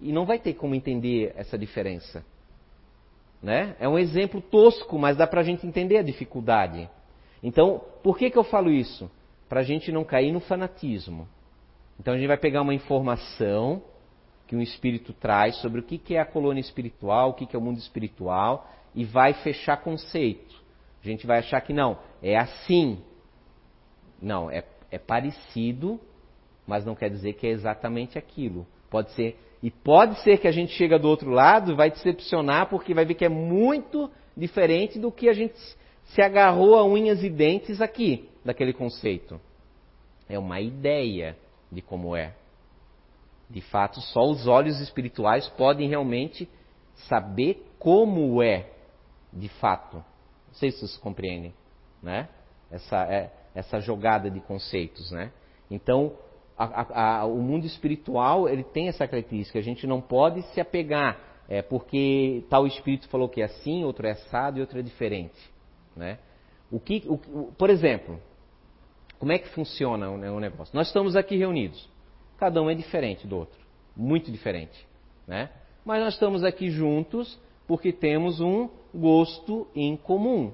E 0.00 0.12
não 0.12 0.26
vai 0.26 0.38
ter 0.38 0.54
como 0.54 0.74
entender 0.74 1.32
essa 1.36 1.56
diferença. 1.56 2.24
Né? 3.42 3.76
É 3.78 3.88
um 3.88 3.98
exemplo 3.98 4.40
tosco, 4.40 4.98
mas 4.98 5.16
dá 5.16 5.26
para 5.26 5.40
a 5.40 5.44
gente 5.44 5.66
entender 5.66 5.98
a 5.98 6.02
dificuldade. 6.02 6.88
Então, 7.42 7.82
por 8.02 8.16
que, 8.18 8.30
que 8.30 8.38
eu 8.38 8.44
falo 8.44 8.70
isso? 8.70 9.10
Para 9.48 9.60
a 9.60 9.64
gente 9.64 9.92
não 9.92 10.04
cair 10.04 10.32
no 10.32 10.40
fanatismo. 10.40 11.28
Então 11.98 12.14
a 12.14 12.16
gente 12.16 12.26
vai 12.26 12.36
pegar 12.36 12.62
uma 12.62 12.74
informação 12.74 13.82
que 14.46 14.56
um 14.56 14.60
espírito 14.60 15.12
traz 15.12 15.56
sobre 15.56 15.80
o 15.80 15.82
que 15.82 16.14
é 16.14 16.20
a 16.20 16.26
colônia 16.26 16.60
espiritual, 16.60 17.30
o 17.30 17.34
que 17.34 17.54
é 17.54 17.58
o 17.58 17.62
mundo 17.62 17.78
espiritual, 17.78 18.68
e 18.94 19.04
vai 19.04 19.32
fechar 19.32 19.78
conceito. 19.78 20.54
A 21.02 21.06
gente 21.06 21.26
vai 21.26 21.38
achar 21.38 21.60
que 21.60 21.72
não, 21.72 21.98
é 22.22 22.36
assim. 22.36 22.98
Não, 24.20 24.50
é, 24.50 24.64
é 24.90 24.98
parecido, 24.98 26.00
mas 26.66 26.84
não 26.84 26.94
quer 26.94 27.10
dizer 27.10 27.34
que 27.34 27.46
é 27.46 27.50
exatamente 27.50 28.18
aquilo. 28.18 28.66
Pode 28.90 29.12
ser, 29.12 29.38
e 29.62 29.70
pode 29.70 30.20
ser 30.20 30.38
que 30.38 30.48
a 30.48 30.52
gente 30.52 30.72
chega 30.72 30.98
do 30.98 31.08
outro 31.08 31.30
lado, 31.30 31.76
vai 31.76 31.90
decepcionar, 31.90 32.68
porque 32.68 32.94
vai 32.94 33.04
ver 33.04 33.14
que 33.14 33.24
é 33.24 33.28
muito 33.28 34.10
diferente 34.36 34.98
do 34.98 35.10
que 35.10 35.28
a 35.28 35.32
gente 35.32 35.54
se 36.04 36.20
agarrou 36.20 36.76
a 36.76 36.84
unhas 36.84 37.22
e 37.22 37.30
dentes 37.30 37.80
aqui 37.80 38.28
daquele 38.44 38.72
conceito. 38.72 39.40
É 40.28 40.38
uma 40.38 40.60
ideia 40.60 41.36
de 41.70 41.82
como 41.82 42.14
é. 42.14 42.34
De 43.48 43.60
fato, 43.60 44.00
só 44.00 44.22
os 44.22 44.46
olhos 44.46 44.80
espirituais 44.80 45.48
podem 45.50 45.88
realmente 45.88 46.48
saber 47.08 47.66
como 47.78 48.42
é, 48.42 48.70
de 49.32 49.48
fato. 49.48 49.96
Não 49.96 50.54
sei 50.54 50.70
se 50.70 50.78
vocês 50.78 50.96
compreendem, 50.96 51.54
né? 52.02 52.28
Essa, 52.70 53.02
é, 53.04 53.32
essa 53.54 53.80
jogada 53.80 54.30
de 54.30 54.40
conceitos, 54.40 55.10
né? 55.10 55.30
Então, 55.70 56.16
a, 56.56 57.20
a, 57.20 57.24
o 57.26 57.40
mundo 57.42 57.66
espiritual 57.66 58.48
ele 58.48 58.64
tem 58.64 58.88
essa 58.88 59.06
característica. 59.06 59.58
A 59.58 59.62
gente 59.62 59.86
não 59.86 60.00
pode 60.00 60.42
se 60.52 60.60
apegar, 60.60 61.18
é, 61.48 61.60
porque 61.60 62.44
tal 62.48 62.66
espírito 62.66 63.08
falou 63.08 63.28
que 63.28 63.42
é 63.42 63.44
assim, 63.44 63.84
outro 63.84 64.06
é 64.06 64.12
assado 64.12 64.58
e 64.58 64.60
outro 64.60 64.78
é 64.78 64.82
diferente, 64.82 65.38
né? 65.96 66.18
O 66.70 66.80
que, 66.80 67.04
o, 67.06 67.52
por 67.52 67.70
exemplo, 67.70 68.18
como 69.24 69.32
é 69.32 69.38
que 69.38 69.48
funciona 69.48 70.10
o 70.10 70.38
negócio? 70.38 70.76
Nós 70.76 70.88
estamos 70.88 71.16
aqui 71.16 71.34
reunidos. 71.34 71.88
Cada 72.36 72.60
um 72.60 72.68
é 72.68 72.74
diferente 72.74 73.26
do 73.26 73.38
outro. 73.38 73.58
Muito 73.96 74.30
diferente. 74.30 74.86
Né? 75.26 75.48
Mas 75.82 76.02
nós 76.02 76.12
estamos 76.12 76.44
aqui 76.44 76.68
juntos 76.68 77.40
porque 77.66 77.90
temos 77.90 78.42
um 78.42 78.68
gosto 78.94 79.66
em 79.74 79.96
comum. 79.96 80.52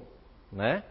Né? 0.49 0.85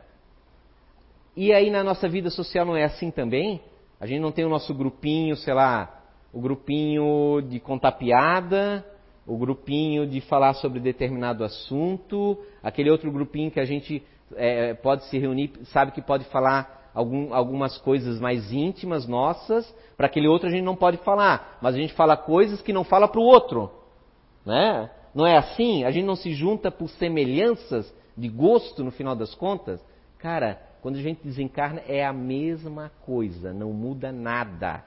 E 1.34 1.54
aí 1.54 1.70
na 1.70 1.82
nossa 1.82 2.06
vida 2.06 2.28
social 2.28 2.66
não 2.66 2.76
é 2.76 2.84
assim 2.84 3.10
também? 3.10 3.62
A 3.98 4.04
gente 4.04 4.20
não 4.20 4.30
tem 4.30 4.44
o 4.44 4.50
nosso 4.50 4.74
grupinho, 4.74 5.34
sei 5.34 5.54
lá, 5.54 6.02
o 6.34 6.40
grupinho 6.42 7.40
de 7.40 7.58
contar 7.60 7.92
piada, 7.92 8.84
o 9.26 9.38
grupinho 9.38 10.06
de 10.06 10.20
falar 10.20 10.52
sobre 10.52 10.80
determinado 10.80 11.42
assunto, 11.42 12.44
aquele 12.62 12.90
outro 12.90 13.10
grupinho 13.10 13.50
que 13.50 13.58
a 13.58 13.64
gente 13.64 14.02
é, 14.36 14.74
pode 14.74 15.06
se 15.06 15.18
reunir, 15.18 15.52
sabe 15.72 15.92
que 15.92 16.02
pode 16.02 16.26
falar 16.26 16.78
algum, 16.94 17.33
algumas 17.35 17.79
coisas 17.79 18.20
mais 18.20 18.53
íntimas 18.53 19.07
nossas, 19.07 19.72
para 19.96 20.07
aquele 20.07 20.29
outro 20.29 20.48
a 20.48 20.50
gente 20.50 20.64
não 20.64 20.76
pode 20.76 20.96
falar, 20.98 21.59
mas 21.61 21.74
a 21.74 21.79
gente 21.79 21.92
fala 21.94 22.16
coisas 22.16 22.62
que 22.62 22.72
não 22.72 22.85
fala 22.85 23.09
para 23.09 23.20
o 23.20 23.24
outro. 23.24 23.70
Né? 24.44 24.90
Não 25.14 25.26
é 25.26 25.37
assim? 25.37 25.85
A 25.85 25.90
gente 25.90 26.05
não 26.05 26.16
se 26.16 26.33
junta 26.33 26.70
por 26.70 26.88
semelhanças 26.88 27.92
de 28.16 28.29
gosto 28.29 28.83
no 28.85 28.90
final 28.90 29.14
das 29.14 29.35
contas? 29.35 29.85
Cara, 30.18 30.61
quando 30.81 30.96
a 30.96 31.03
gente 31.03 31.22
desencarna 31.22 31.83
é 31.87 32.05
a 32.05 32.12
mesma 32.12 32.90
coisa, 33.05 33.53
não 33.53 33.72
muda 33.72 34.12
nada. 34.12 34.85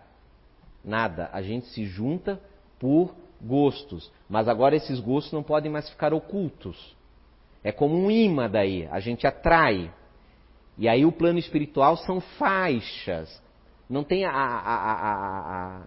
Nada. 0.84 1.30
A 1.32 1.42
gente 1.42 1.68
se 1.68 1.86
junta 1.86 2.40
por 2.80 3.16
gostos, 3.42 4.12
mas 4.30 4.48
agora 4.48 4.76
esses 4.76 5.00
gostos 5.00 5.34
não 5.34 5.44
podem 5.44 5.72
mais 5.72 5.90
ficar 5.90 6.14
ocultos. 6.14 6.96
É 7.64 7.72
como 7.72 7.96
um 7.96 8.12
imã 8.12 8.50
daí, 8.50 8.88
a 8.92 9.00
gente 9.00 9.26
atrai. 9.26 9.92
E 10.78 10.88
aí 10.88 11.06
o 11.06 11.12
plano 11.12 11.40
espiritual 11.40 11.98
são 11.98 12.20
faixas. 12.20 13.42
Não 13.90 14.04
tem 14.04 14.26
a, 14.26 14.32
a, 14.32 15.84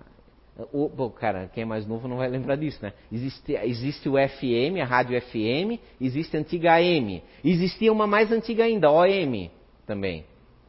a, 0.59 0.65
O, 0.73 0.89
bom, 0.89 1.11
cara, 1.11 1.51
quem 1.53 1.63
é 1.63 1.67
mais 1.67 1.87
novo 1.87 2.07
não 2.07 2.19
vai 2.19 2.29
lembrar 2.29 2.57
disso, 2.57 2.79
né? 2.83 2.93
Existe, 3.11 3.53
existe 3.55 4.09
o 4.09 4.13
FM, 4.13 4.81
a 4.81 4.85
rádio 4.85 5.21
FM, 5.21 5.81
existe 6.01 6.37
a 6.37 6.41
antiga 6.41 6.75
AM. 6.75 7.23
Existia 7.45 7.93
uma 7.93 8.07
mais 8.07 8.31
antiga 8.31 8.65
ainda, 8.65 8.91
OM 8.91 9.51
também, 9.87 10.25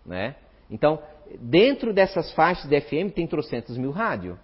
né? 0.05 0.35
Então, 0.69 0.99
dentro 1.39 1.93
dessas 1.93 2.31
faixas 2.33 2.69
de 2.69 2.79
FM 2.81 3.13
tem 3.13 3.27
trocentos 3.27 3.77
mil 3.77 3.91
rádio, 3.91 4.39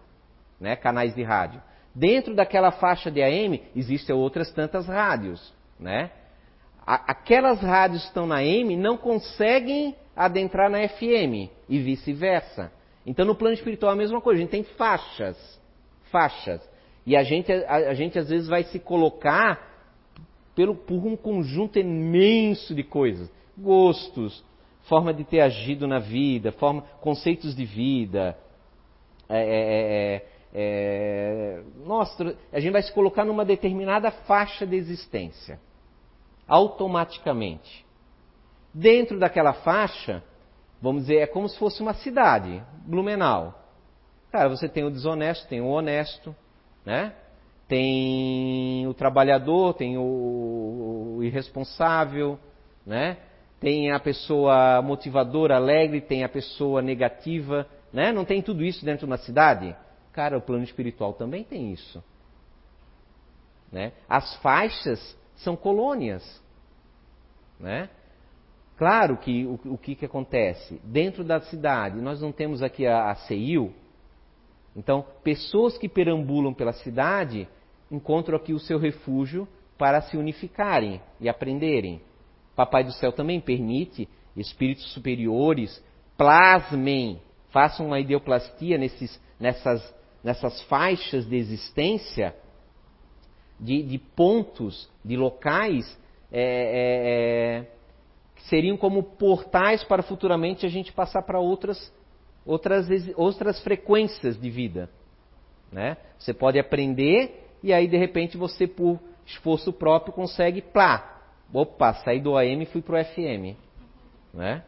né? 0.59 0.75
Canais 0.75 1.15
de 1.15 1.23
rádio. 1.23 1.61
Dentro 1.95 2.35
daquela 2.35 2.71
faixa 2.71 3.11
de 3.11 3.21
AM 3.21 3.61
existem 3.75 4.15
outras 4.15 4.51
tantas 4.51 4.87
rádios, 4.87 5.53
né? 5.79 6.11
Aquelas 6.85 7.61
rádios 7.61 8.01
que 8.01 8.07
estão 8.09 8.27
na 8.27 8.37
AM 8.37 8.75
não 8.75 8.97
conseguem 8.97 9.95
adentrar 10.15 10.69
na 10.69 10.87
FM 10.87 11.49
e 11.67 11.79
vice-versa. 11.79 12.71
Então 13.05 13.25
no 13.25 13.35
plano 13.35 13.55
espiritual 13.55 13.91
é 13.91 13.95
a 13.95 13.97
mesma 13.97 14.21
coisa, 14.21 14.39
a 14.39 14.41
gente 14.41 14.51
tem 14.51 14.63
faixas, 14.63 15.37
faixas. 16.11 16.61
E 17.05 17.15
a 17.15 17.23
gente, 17.23 17.51
a, 17.51 17.75
a 17.75 17.93
gente 17.93 18.17
às 18.19 18.29
vezes 18.29 18.47
vai 18.47 18.63
se 18.63 18.79
colocar 18.79 19.71
pelo, 20.55 20.75
por 20.75 21.05
um 21.05 21.15
conjunto 21.15 21.79
imenso 21.79 22.75
de 22.75 22.83
coisas. 22.83 23.31
Gostos, 23.57 24.43
forma 24.83 25.13
de 25.13 25.23
ter 25.23 25.41
agido 25.41 25.87
na 25.87 25.99
vida, 25.99 26.51
forma, 26.51 26.81
conceitos 27.01 27.55
de 27.55 27.65
vida. 27.65 28.37
É, 29.29 29.37
é, 29.37 29.45
é, 29.45 30.15
é, 30.15 30.23
é 30.53 31.63
nossa, 31.85 32.35
a 32.51 32.59
gente 32.59 32.71
vai 32.71 32.83
se 32.83 32.93
colocar 32.93 33.25
numa 33.25 33.45
determinada 33.45 34.11
faixa 34.11 34.65
de 34.65 34.75
existência 34.75 35.59
automaticamente. 36.47 37.85
Dentro 38.73 39.19
daquela 39.19 39.53
faixa, 39.53 40.23
vamos 40.81 41.03
dizer, 41.03 41.17
é 41.17 41.27
como 41.27 41.47
se 41.47 41.57
fosse 41.57 41.81
uma 41.81 41.93
cidade, 41.93 42.61
Blumenau. 42.85 43.59
Cara, 44.31 44.49
você 44.49 44.67
tem 44.67 44.83
o 44.83 44.89
desonesto, 44.89 45.47
tem 45.47 45.61
o 45.61 45.67
honesto, 45.67 46.35
né? 46.85 47.13
Tem 47.67 48.85
o 48.87 48.93
trabalhador, 48.93 49.73
tem 49.73 49.97
o, 49.97 51.19
irresponsável, 51.21 52.37
né? 52.85 53.17
Tem 53.59 53.91
a 53.91 53.99
pessoa 53.99 54.81
motivadora, 54.81 55.55
alegre, 55.55 56.01
tem 56.01 56.23
a 56.23 56.29
pessoa 56.29 56.81
negativa, 56.81 57.67
né? 57.93 58.11
Não 58.11 58.25
tem 58.25 58.41
tudo 58.41 58.63
isso 58.63 58.83
dentro 58.83 59.05
de 59.05 59.05
uma 59.05 59.17
cidade? 59.17 59.75
Cara, 60.11 60.37
o 60.37 60.41
plano 60.41 60.63
espiritual 60.63 61.13
também 61.13 61.43
tem 61.43 61.71
isso. 61.71 62.03
Né? 63.71 63.91
As 64.07 64.35
faixas 64.37 65.17
são 65.35 65.55
colônias. 65.55 66.41
Né? 67.59 67.89
Claro 68.77 69.17
que 69.17 69.45
o, 69.45 69.59
o 69.73 69.77
que, 69.77 69.95
que 69.95 70.05
acontece? 70.05 70.81
Dentro 70.83 71.23
da 71.23 71.39
cidade, 71.41 72.01
nós 72.01 72.21
não 72.21 72.31
temos 72.31 72.61
aqui 72.61 72.85
a, 72.85 73.11
a 73.11 73.15
CEIU, 73.15 73.73
então 74.75 75.05
pessoas 75.23 75.77
que 75.77 75.87
perambulam 75.87 76.53
pela 76.53 76.73
cidade 76.73 77.47
encontram 77.91 78.35
aqui 78.35 78.53
o 78.53 78.59
seu 78.59 78.79
refúgio 78.79 79.47
para 79.77 80.01
se 80.01 80.17
unificarem 80.17 81.01
e 81.19 81.29
aprenderem. 81.29 82.01
Papai 82.55 82.83
do 82.83 82.91
céu 82.91 83.11
também 83.11 83.39
permite 83.39 84.07
espíritos 84.35 84.91
superiores 84.93 85.83
plasmem, 86.17 87.21
façam 87.49 87.87
uma 87.87 87.99
ideoplastia 87.99 88.77
nesses, 88.77 89.19
nessas, 89.39 89.95
nessas 90.23 90.61
faixas 90.63 91.27
de 91.27 91.35
existência 91.35 92.35
de, 93.59 93.83
de 93.83 93.97
pontos, 93.97 94.89
de 95.03 95.15
locais 95.15 95.85
é, 96.31 96.41
é, 96.41 97.59
é, 97.59 97.65
que 98.35 98.43
seriam 98.49 98.75
como 98.75 99.03
portais 99.03 99.83
para 99.83 100.01
futuramente 100.01 100.65
a 100.65 100.69
gente 100.69 100.91
passar 100.91 101.21
para 101.21 101.39
outras, 101.39 101.93
outras, 102.45 102.87
outras 103.15 103.61
frequências 103.61 104.39
de 104.39 104.49
vida. 104.49 104.89
Né? 105.71 105.97
Você 106.17 106.33
pode 106.33 106.59
aprender 106.59 107.49
e 107.61 107.71
aí 107.71 107.87
de 107.87 107.97
repente 107.97 108.37
você, 108.37 108.67
por 108.67 108.99
esforço 109.25 109.71
próprio, 109.71 110.13
consegue, 110.13 110.61
plá, 110.61 111.21
opa, 111.53 111.93
saí 111.95 112.19
do 112.19 112.37
AM 112.37 112.63
e 112.63 112.65
fui 112.67 112.81
para 112.81 112.99
o 112.99 113.05
FM. 113.05 113.57
Né? 114.33 114.63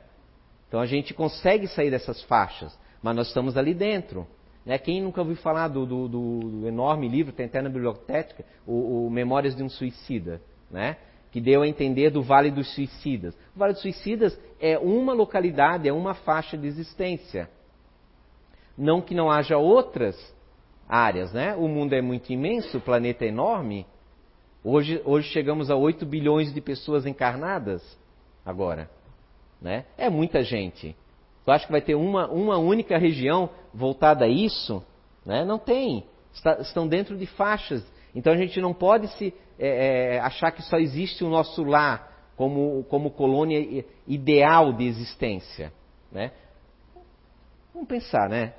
Então 0.67 0.79
a 0.79 0.85
gente 0.85 1.13
consegue 1.13 1.67
sair 1.67 1.89
dessas 1.89 2.21
faixas, 2.23 2.77
mas 3.01 3.15
nós 3.15 3.27
estamos 3.27 3.57
ali 3.57 3.73
dentro. 3.73 4.27
Né? 4.65 4.77
Quem 4.77 5.01
nunca 5.01 5.21
ouviu 5.21 5.35
falar 5.35 5.67
do, 5.67 5.85
do, 5.85 6.07
do, 6.07 6.67
enorme 6.67 7.07
livro, 7.07 7.31
tem 7.31 7.45
até 7.45 7.61
na 7.61 7.69
biblioteca, 7.69 8.43
o, 8.65 9.05
o 9.05 9.09
Memórias 9.09 9.55
de 9.55 9.61
um 9.61 9.69
Suicida, 9.69 10.41
né? 10.71 10.97
que 11.31 11.39
deu 11.39 11.61
a 11.61 11.67
entender 11.67 12.09
do 12.09 12.23
Vale 12.23 12.49
dos 12.49 12.73
Suicidas. 12.73 13.35
O 13.55 13.59
Vale 13.59 13.73
dos 13.73 13.81
Suicidas 13.81 14.39
é 14.59 14.79
uma 14.79 15.13
localidade, 15.13 15.87
é 15.87 15.93
uma 15.93 16.13
faixa 16.13 16.57
de 16.57 16.65
existência. 16.65 17.49
Não 18.77 19.01
que 19.01 19.13
não 19.13 19.29
haja 19.29 19.57
outras 19.57 20.15
áreas, 20.87 21.33
né? 21.33 21.55
O 21.55 21.67
mundo 21.67 21.93
é 21.93 22.01
muito 22.01 22.31
imenso, 22.31 22.77
o 22.77 22.81
planeta 22.81 23.25
é 23.25 23.27
enorme. 23.27 23.85
Hoje, 24.63 25.01
hoje 25.05 25.29
chegamos 25.29 25.69
a 25.69 25.75
8 25.75 26.05
bilhões 26.05 26.53
de 26.53 26.61
pessoas 26.61 27.05
encarnadas 27.05 27.81
agora. 28.45 28.89
Né? 29.61 29.85
É 29.97 30.09
muita 30.09 30.41
gente. 30.41 30.95
Tu 31.43 31.51
acha 31.51 31.65
que 31.65 31.71
vai 31.71 31.81
ter 31.81 31.95
uma, 31.95 32.27
uma 32.27 32.57
única 32.57 32.97
região 32.97 33.49
voltada 33.75 34.25
a 34.25 34.27
isso? 34.27 34.83
Né? 35.25 35.43
Não 35.43 35.59
tem. 35.59 36.05
Está, 36.33 36.59
estão 36.59 36.87
dentro 36.87 37.17
de 37.17 37.25
faixas. 37.25 37.85
Então 38.13 38.33
a 38.33 38.37
gente 38.37 38.59
não 38.61 38.73
pode 38.73 39.07
se 39.17 39.33
é, 39.59 40.15
é, 40.15 40.19
achar 40.19 40.51
que 40.51 40.61
só 40.63 40.77
existe 40.77 41.23
o 41.23 41.29
nosso 41.29 41.63
lar 41.63 42.31
como, 42.35 42.85
como 42.89 43.11
colônia 43.11 43.85
ideal 44.07 44.73
de 44.73 44.85
existência. 44.85 45.71
Né? 46.11 46.31
Vamos 47.73 47.87
pensar, 47.87 48.29
né? 48.29 48.53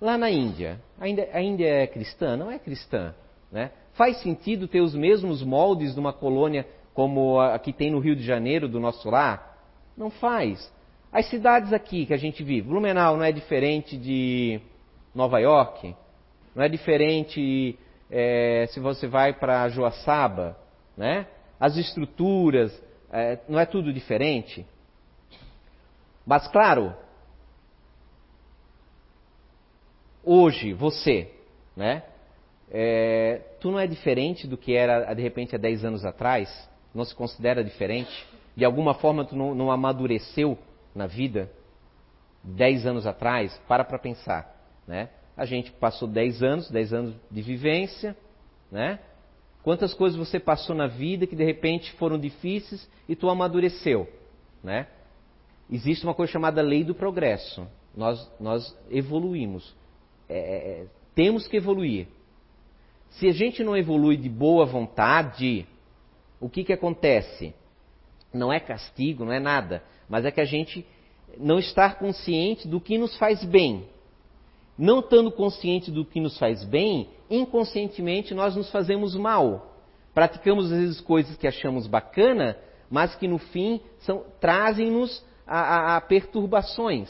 Lá 0.00 0.16
na 0.16 0.30
Índia, 0.30 0.80
ainda, 0.98 1.28
a 1.30 1.42
Índia 1.42 1.66
é 1.66 1.86
cristã? 1.86 2.36
Não 2.36 2.50
é 2.50 2.58
cristã. 2.58 3.14
Né? 3.52 3.70
Faz 3.92 4.20
sentido 4.22 4.66
ter 4.66 4.80
os 4.80 4.94
mesmos 4.94 5.42
moldes 5.42 5.94
de 5.94 6.00
uma 6.00 6.12
colônia 6.12 6.66
como 6.94 7.38
a 7.38 7.58
que 7.58 7.72
tem 7.72 7.90
no 7.90 7.98
Rio 7.98 8.16
de 8.16 8.22
Janeiro, 8.22 8.66
do 8.68 8.80
nosso 8.80 9.08
lar? 9.10 9.58
Não 9.96 10.10
faz. 10.10 10.72
As 11.12 11.26
cidades 11.26 11.72
aqui 11.72 12.06
que 12.06 12.14
a 12.14 12.16
gente 12.16 12.44
vive, 12.44 12.68
Blumenau 12.68 13.16
não 13.16 13.24
é 13.24 13.32
diferente 13.32 13.96
de 13.96 14.60
Nova 15.12 15.40
York, 15.40 15.94
não 16.54 16.62
é 16.62 16.68
diferente 16.68 17.76
é, 18.08 18.66
se 18.70 18.78
você 18.78 19.08
vai 19.08 19.32
para 19.32 19.68
Joaçaba, 19.68 20.56
né? 20.96 21.26
As 21.58 21.76
estruturas, 21.76 22.72
é, 23.12 23.40
não 23.48 23.58
é 23.58 23.66
tudo 23.66 23.92
diferente. 23.92 24.64
Mas 26.24 26.46
claro, 26.46 26.94
hoje 30.22 30.72
você, 30.72 31.28
né? 31.76 32.04
É, 32.70 33.40
tu 33.60 33.72
não 33.72 33.80
é 33.80 33.86
diferente 33.88 34.46
do 34.46 34.56
que 34.56 34.76
era 34.76 35.12
de 35.12 35.22
repente 35.22 35.56
há 35.56 35.58
10 35.58 35.84
anos 35.84 36.04
atrás? 36.04 36.70
Não 36.94 37.04
se 37.04 37.16
considera 37.16 37.64
diferente? 37.64 38.26
De 38.56 38.64
alguma 38.64 38.94
forma 38.94 39.24
tu 39.24 39.34
não, 39.34 39.56
não 39.56 39.72
amadureceu 39.72 40.56
na 40.94 41.06
vida, 41.06 41.50
dez 42.42 42.86
anos 42.86 43.06
atrás, 43.06 43.56
para 43.68 43.84
para 43.84 43.98
pensar, 43.98 44.56
né? 44.86 45.10
A 45.36 45.44
gente 45.44 45.70
passou 45.72 46.08
dez 46.08 46.42
anos, 46.42 46.70
dez 46.70 46.92
anos 46.92 47.14
de 47.30 47.42
vivência, 47.42 48.16
né? 48.70 48.98
Quantas 49.62 49.92
coisas 49.94 50.18
você 50.18 50.40
passou 50.40 50.74
na 50.74 50.86
vida 50.86 51.26
que 51.26 51.36
de 51.36 51.44
repente 51.44 51.92
foram 51.92 52.18
difíceis 52.18 52.88
e 53.08 53.14
tu 53.14 53.28
amadureceu, 53.28 54.08
né? 54.62 54.86
Existe 55.70 56.04
uma 56.04 56.14
coisa 56.14 56.32
chamada 56.32 56.62
lei 56.62 56.82
do 56.82 56.94
progresso. 56.94 57.66
Nós, 57.94 58.30
nós 58.40 58.76
evoluímos. 58.90 59.74
É, 60.28 60.38
é, 60.38 60.82
é 60.82 60.86
temos 61.14 61.46
que 61.46 61.56
evoluir. 61.56 62.08
Se 63.10 63.28
a 63.28 63.32
gente 63.32 63.62
não 63.62 63.76
evolui 63.76 64.16
de 64.16 64.28
boa 64.28 64.64
vontade, 64.64 65.66
o 66.40 66.48
que, 66.48 66.64
que 66.64 66.72
acontece? 66.72 67.54
Não 68.32 68.52
é 68.52 68.58
castigo, 68.60 69.24
não 69.24 69.32
é 69.32 69.40
nada 69.40 69.82
mas 70.10 70.24
é 70.24 70.30
que 70.32 70.40
a 70.40 70.44
gente 70.44 70.84
não 71.38 71.60
está 71.60 71.94
consciente 71.94 72.66
do 72.66 72.80
que 72.80 72.98
nos 72.98 73.16
faz 73.16 73.44
bem. 73.44 73.88
Não 74.76 74.98
estando 74.98 75.30
consciente 75.30 75.88
do 75.90 76.04
que 76.04 76.20
nos 76.20 76.36
faz 76.36 76.64
bem, 76.64 77.08
inconscientemente 77.30 78.34
nós 78.34 78.56
nos 78.56 78.68
fazemos 78.72 79.14
mal. 79.14 79.76
Praticamos 80.12 80.72
às 80.72 80.78
vezes 80.78 81.00
coisas 81.00 81.36
que 81.36 81.46
achamos 81.46 81.86
bacana, 81.86 82.58
mas 82.90 83.14
que 83.14 83.28
no 83.28 83.38
fim 83.38 83.80
trazem-nos 84.40 85.24
a, 85.46 85.60
a, 85.60 85.96
a 85.96 86.00
perturbações. 86.00 87.08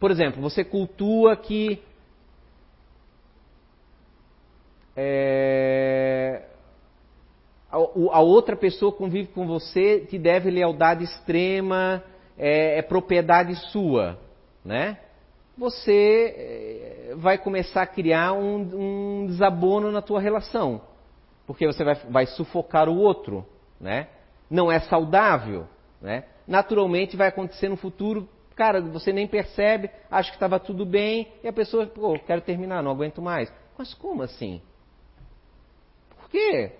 Por 0.00 0.10
exemplo, 0.10 0.40
você 0.40 0.64
cultua 0.64 1.36
que 1.36 1.82
é, 4.96 6.47
a, 7.70 8.20
outra 8.20 8.56
pessoa 8.56 8.90
convive 8.90 9.28
com 9.28 9.46
você, 9.46 10.00
te 10.00 10.18
deve 10.18 10.50
lealdade 10.50 11.04
extrema, 11.04 12.02
é, 12.36 12.78
é 12.78 12.82
propriedade 12.82 13.54
sua, 13.70 14.18
né? 14.64 14.98
Você 15.56 16.34
é, 17.10 17.14
vai 17.16 17.36
começar 17.36 17.82
a 17.82 17.86
criar 17.86 18.32
um, 18.32 18.56
um, 19.22 19.26
desabono 19.26 19.90
na 19.90 20.00
tua 20.00 20.20
relação, 20.20 20.80
porque 21.46 21.66
você 21.66 21.84
vai, 21.84 21.94
vai 22.08 22.26
sufocar 22.26 22.88
o 22.88 22.96
outro, 22.96 23.44
né? 23.78 24.08
Não 24.48 24.72
é 24.72 24.80
saudável, 24.80 25.66
né? 26.00 26.24
Naturalmente 26.46 27.16
vai 27.16 27.28
acontecer 27.28 27.68
no 27.68 27.76
futuro, 27.76 28.26
cara, 28.56 28.80
você 28.80 29.12
nem 29.12 29.26
percebe, 29.26 29.90
acha 30.10 30.30
que 30.30 30.36
estava 30.36 30.58
tudo 30.58 30.86
bem, 30.86 31.30
e 31.44 31.48
a 31.48 31.52
pessoa, 31.52 31.86
pô, 31.86 32.18
quero 32.18 32.40
terminar, 32.40 32.82
não 32.82 32.92
aguento 32.92 33.20
mais. 33.20 33.52
Mas 33.76 33.92
como 33.92 34.22
assim? 34.22 34.62
Por 36.16 36.30
quê? 36.30 36.72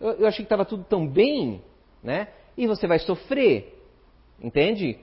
Eu, 0.00 0.12
eu 0.12 0.26
achei 0.26 0.44
que 0.44 0.46
estava 0.46 0.64
tudo 0.64 0.84
tão 0.84 1.06
bem, 1.06 1.62
né? 2.02 2.28
E 2.56 2.66
você 2.66 2.86
vai 2.86 2.98
sofrer, 2.98 3.78
entende? 4.42 4.98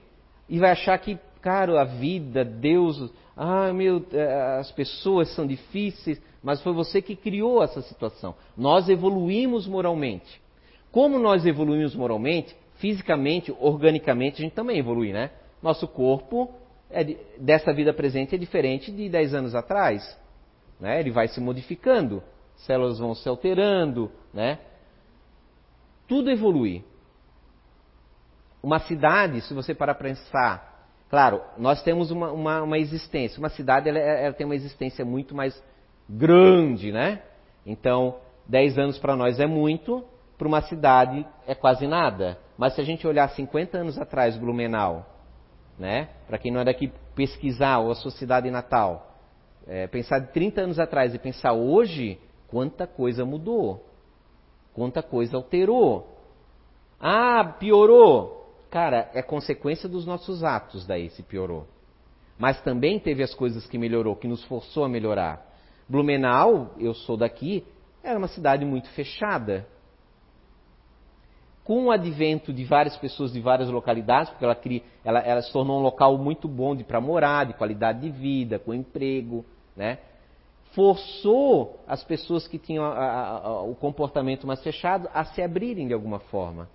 E 0.49 0.59
vai 0.59 0.71
achar 0.71 0.97
que, 0.97 1.17
cara, 1.41 1.79
a 1.81 1.85
vida, 1.85 2.43
Deus, 2.43 3.11
ah, 3.35 3.71
meu, 3.71 4.03
eh, 4.11 4.57
as 4.59 4.71
pessoas 4.71 5.33
são 5.35 5.45
difíceis, 5.45 6.21
mas 6.41 6.61
foi 6.61 6.73
você 6.73 7.01
que 7.01 7.15
criou 7.15 7.63
essa 7.63 7.81
situação. 7.81 8.35
Nós 8.55 8.89
evoluímos 8.89 9.67
moralmente. 9.67 10.41
Como 10.91 11.19
nós 11.19 11.45
evoluímos 11.45 11.95
moralmente, 11.95 12.55
fisicamente, 12.75 13.53
organicamente, 13.59 14.41
a 14.41 14.43
gente 14.43 14.53
também 14.53 14.79
evolui, 14.79 15.11
né? 15.11 15.31
Nosso 15.61 15.87
corpo 15.87 16.53
é 16.89 17.03
de, 17.03 17.17
dessa 17.37 17.73
vida 17.73 17.93
presente 17.93 18.35
é 18.35 18.37
diferente 18.37 18.91
de 18.91 19.09
10 19.09 19.33
anos 19.33 19.55
atrás. 19.55 20.17
Né? 20.79 20.99
Ele 20.99 21.11
vai 21.11 21.27
se 21.27 21.39
modificando, 21.39 22.23
células 22.55 22.99
vão 22.99 23.13
se 23.13 23.27
alterando, 23.27 24.11
né? 24.33 24.59
Tudo 26.07 26.31
evolui. 26.31 26.83
Uma 28.63 28.79
cidade, 28.79 29.41
se 29.41 29.53
você 29.53 29.75
parar 29.75 29.95
para 29.95 30.09
pensar, 30.09 30.89
claro, 31.09 31.41
nós 31.57 31.83
temos 31.83 32.11
uma, 32.11 32.31
uma, 32.31 32.61
uma 32.63 32.77
existência. 32.77 33.39
Uma 33.39 33.49
cidade 33.49 33.89
ela, 33.89 33.99
ela, 33.99 34.33
tem 34.33 34.45
uma 34.45 34.55
existência 34.55 35.03
muito 35.05 35.35
mais 35.35 35.61
grande, 36.09 36.91
né? 36.91 37.21
Então, 37.65 38.17
10 38.47 38.77
anos 38.77 38.97
para 38.97 39.15
nós 39.15 39.39
é 39.39 39.45
muito, 39.45 40.03
para 40.37 40.47
uma 40.47 40.61
cidade 40.61 41.25
é 41.45 41.53
quase 41.53 41.85
nada. 41.85 42.39
Mas 42.57 42.73
se 42.73 42.81
a 42.81 42.83
gente 42.83 43.05
olhar 43.05 43.29
50 43.29 43.77
anos 43.77 43.97
atrás, 43.97 44.37
Blumenau, 44.37 45.05
né? 45.77 46.09
Para 46.27 46.37
quem 46.37 46.51
não 46.51 46.61
é 46.61 46.65
daqui 46.65 46.91
pesquisar 47.13 47.79
ou 47.79 47.91
a 47.91 47.95
sua 47.95 48.11
cidade 48.11 48.49
natal, 48.49 49.15
é, 49.67 49.85
pensar 49.87 50.19
de 50.19 50.27
30 50.31 50.61
anos 50.61 50.79
atrás 50.79 51.13
e 51.13 51.19
pensar 51.19 51.53
hoje, 51.53 52.19
quanta 52.47 52.87
coisa 52.87 53.25
mudou, 53.25 53.85
quanta 54.77 55.01
coisa 55.01 55.35
alterou. 55.35 56.07
Ah, 56.99 57.55
piorou. 57.59 58.53
Cara, 58.69 59.09
é 59.11 59.23
consequência 59.23 59.89
dos 59.89 60.05
nossos 60.05 60.43
atos 60.43 60.85
daí 60.85 61.09
se 61.09 61.23
piorou. 61.23 61.65
Mas 62.37 62.61
também 62.61 62.99
teve 62.99 63.23
as 63.23 63.33
coisas 63.33 63.65
que 63.65 63.75
melhorou, 63.75 64.15
que 64.15 64.27
nos 64.27 64.43
forçou 64.43 64.85
a 64.85 64.89
melhorar. 64.89 65.43
Blumenau, 65.89 66.75
eu 66.77 66.93
sou 66.93 67.17
daqui, 67.17 67.65
era 68.03 68.19
uma 68.19 68.27
cidade 68.27 68.63
muito 68.65 68.87
fechada. 68.91 69.65
Com 71.63 71.85
o 71.85 71.91
advento 71.91 72.53
de 72.53 72.63
várias 72.63 72.95
pessoas 72.97 73.33
de 73.33 73.41
várias 73.41 73.69
localidades, 73.69 74.29
porque 74.29 74.45
ela, 74.45 74.55
cria, 74.55 74.83
ela, 75.03 75.19
ela 75.21 75.41
se 75.41 75.51
tornou 75.51 75.79
um 75.79 75.81
local 75.81 76.19
muito 76.19 76.47
bom 76.47 76.77
para 76.83 77.01
morar, 77.01 77.47
de 77.47 77.53
qualidade 77.53 78.01
de 78.01 78.11
vida, 78.11 78.59
com 78.59 78.75
emprego, 78.75 79.43
né? 79.75 79.97
Forçou 80.77 81.79
as 81.87 82.03
pessoas 82.03 82.47
que 82.47 82.59
tinham 82.59 82.85
a, 82.85 82.93
a, 82.93 83.37
a, 83.47 83.61
o 83.63 83.73
comportamento 83.73 84.45
mais 84.45 84.61
fechado 84.61 85.09
a 85.11 85.25
se 85.25 85.41
abrirem 85.41 85.87
de 85.87 85.93
alguma 85.95 86.19
forma. 86.19 86.69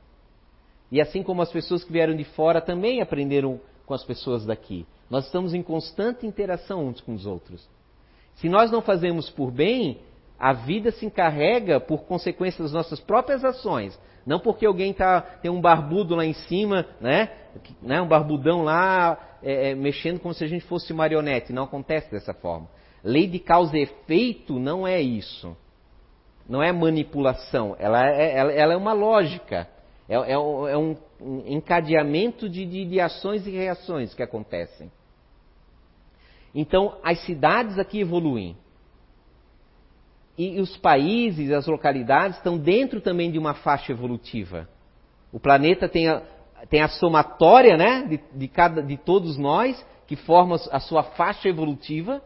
E 0.90 1.00
assim 1.00 1.22
como 1.22 1.40
as 1.40 1.52
pessoas 1.52 1.84
que 1.84 1.92
vieram 1.92 2.16
de 2.16 2.24
fora 2.24 2.60
também 2.60 3.00
aprenderam 3.00 3.60
com 3.86 3.94
as 3.94 4.02
pessoas 4.02 4.44
daqui. 4.44 4.84
Nós 5.08 5.26
estamos 5.26 5.54
em 5.54 5.62
constante 5.62 6.26
interação 6.26 6.88
uns 6.88 7.00
com 7.00 7.14
os 7.14 7.26
outros. 7.26 7.64
Se 8.34 8.48
nós 8.48 8.72
não 8.72 8.82
fazemos 8.82 9.30
por 9.30 9.52
bem, 9.52 10.00
a 10.36 10.52
vida 10.52 10.90
se 10.90 11.06
encarrega 11.06 11.78
por 11.78 12.02
consequência 12.02 12.60
das 12.60 12.72
nossas 12.72 12.98
próprias 12.98 13.44
ações. 13.44 13.96
Não 14.26 14.40
porque 14.40 14.66
alguém 14.66 14.92
tá, 14.92 15.20
tem 15.20 15.48
um 15.48 15.60
barbudo 15.60 16.16
lá 16.16 16.26
em 16.26 16.32
cima, 16.32 16.88
né? 17.00 17.30
né 17.80 18.02
um 18.02 18.08
barbudão 18.08 18.64
lá 18.64 19.38
é, 19.44 19.70
é, 19.70 19.74
mexendo 19.76 20.18
como 20.18 20.34
se 20.34 20.42
a 20.42 20.48
gente 20.48 20.64
fosse 20.64 20.92
marionete. 20.92 21.52
Não 21.52 21.62
acontece 21.62 22.10
dessa 22.10 22.34
forma. 22.34 22.66
Lei 23.04 23.26
de 23.26 23.38
causa 23.38 23.76
e 23.76 23.82
efeito 23.82 24.58
não 24.58 24.86
é 24.86 25.00
isso. 25.00 25.56
Não 26.48 26.62
é 26.62 26.72
manipulação. 26.72 27.76
Ela 27.78 28.08
é, 28.08 28.36
ela, 28.36 28.52
ela 28.52 28.72
é 28.74 28.76
uma 28.76 28.92
lógica. 28.92 29.68
É, 30.08 30.14
é, 30.14 30.32
é 30.32 30.38
um 30.78 30.96
encadeamento 31.46 32.48
de, 32.48 32.66
de, 32.66 32.84
de 32.84 33.00
ações 33.00 33.46
e 33.46 33.50
reações 33.50 34.12
que 34.14 34.22
acontecem. 34.22 34.90
Então, 36.54 36.98
as 37.02 37.18
cidades 37.24 37.78
aqui 37.78 38.00
evoluem. 38.00 38.56
E 40.36 40.60
os 40.60 40.76
países, 40.76 41.50
as 41.50 41.66
localidades 41.66 42.36
estão 42.38 42.58
dentro 42.58 43.00
também 43.00 43.30
de 43.30 43.38
uma 43.38 43.54
faixa 43.54 43.92
evolutiva. 43.92 44.68
O 45.32 45.38
planeta 45.38 45.88
tem 45.88 46.08
a, 46.08 46.22
tem 46.68 46.82
a 46.82 46.88
somatória 46.88 47.76
né, 47.76 48.02
de, 48.02 48.20
de, 48.38 48.48
cada, 48.48 48.82
de 48.82 48.96
todos 48.96 49.36
nós, 49.36 49.84
que 50.06 50.16
formam 50.16 50.58
a 50.70 50.80
sua 50.80 51.02
faixa 51.02 51.48
evolutiva, 51.48 52.22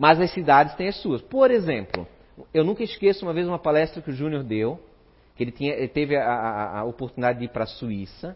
mas 0.00 0.18
as 0.18 0.30
cidades 0.30 0.74
têm 0.76 0.88
as 0.88 0.96
suas. 0.96 1.20
Por 1.20 1.50
exemplo, 1.50 2.08
eu 2.54 2.64
nunca 2.64 2.82
esqueço 2.82 3.22
uma 3.22 3.34
vez 3.34 3.46
uma 3.46 3.58
palestra 3.58 4.00
que 4.00 4.08
o 4.08 4.14
Júnior 4.14 4.42
deu, 4.42 4.80
que 5.36 5.44
ele, 5.44 5.52
tinha, 5.52 5.74
ele 5.74 5.88
teve 5.88 6.16
a, 6.16 6.24
a, 6.24 6.78
a, 6.78 6.84
oportunidade 6.84 7.38
de 7.38 7.44
ir 7.44 7.48
para 7.48 7.64
a 7.64 7.66
Suíça, 7.66 8.34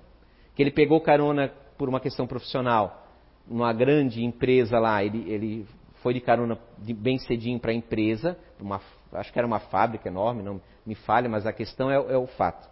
que 0.54 0.62
ele 0.62 0.70
pegou 0.70 1.00
carona 1.00 1.50
por 1.78 1.88
uma 1.88 2.00
questão 2.00 2.26
profissional 2.26 3.08
numa 3.48 3.72
grande 3.72 4.22
empresa 4.22 4.78
lá, 4.78 5.02
ele, 5.02 5.24
ele 5.26 5.66
foi 6.02 6.12
de 6.12 6.20
carona 6.20 6.58
de, 6.76 6.92
bem 6.92 7.16
cedinho 7.16 7.58
para 7.58 7.70
a 7.70 7.74
empresa, 7.74 8.36
uma, 8.60 8.78
acho 9.14 9.32
que 9.32 9.38
era 9.38 9.46
uma 9.46 9.58
fábrica 9.58 10.06
enorme, 10.06 10.42
não 10.42 10.60
me 10.84 10.94
falha, 10.94 11.30
mas 11.30 11.46
a 11.46 11.52
questão 11.52 11.90
é, 11.90 11.94
é 11.94 12.18
o 12.18 12.26
fato. 12.26 12.68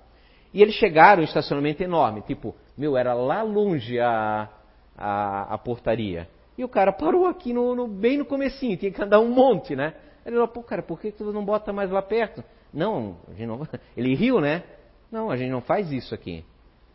E 0.52 0.61
eles 0.61 0.74
chegaram 0.74 1.22
um 1.22 1.24
estacionamento 1.24 1.83
enorme, 1.83 2.20
tipo, 2.20 2.55
meu, 2.76 2.94
era 2.94 3.14
lá 3.14 3.42
longe 3.42 3.98
a, 3.98 4.50
a, 4.94 5.55
a 5.55 5.57
portaria. 5.57 6.28
E 6.57 6.65
o 6.65 6.69
cara 6.69 6.93
parou 6.93 7.27
aqui 7.27 7.53
no, 7.53 7.75
no, 7.75 7.88
bem 7.88 8.19
no 8.19 8.25
comecinho, 8.25 8.77
tinha 8.77 8.93
que 8.93 9.03
andar 9.03 9.21
um 9.21 9.31
monte, 9.31 9.75
né? 9.75 9.95
Ele 10.25 10.37
falou, 10.37 10.49
pô, 10.49 10.62
cara, 10.62 10.83
por 10.83 11.01
que 11.01 11.11
você 11.11 11.25
não 11.33 11.45
bota 11.45 11.73
mais 11.73 11.91
lá 11.91 12.03
perto? 12.03 12.45
Não, 12.73 13.17
não, 13.38 13.67
ele 13.97 14.15
riu, 14.15 14.41
né? 14.41 14.62
Não, 15.11 15.31
a 15.31 15.37
gente 15.37 15.51
não 15.51 15.61
faz 15.61 15.91
isso 15.91 16.15
aqui. 16.15 16.45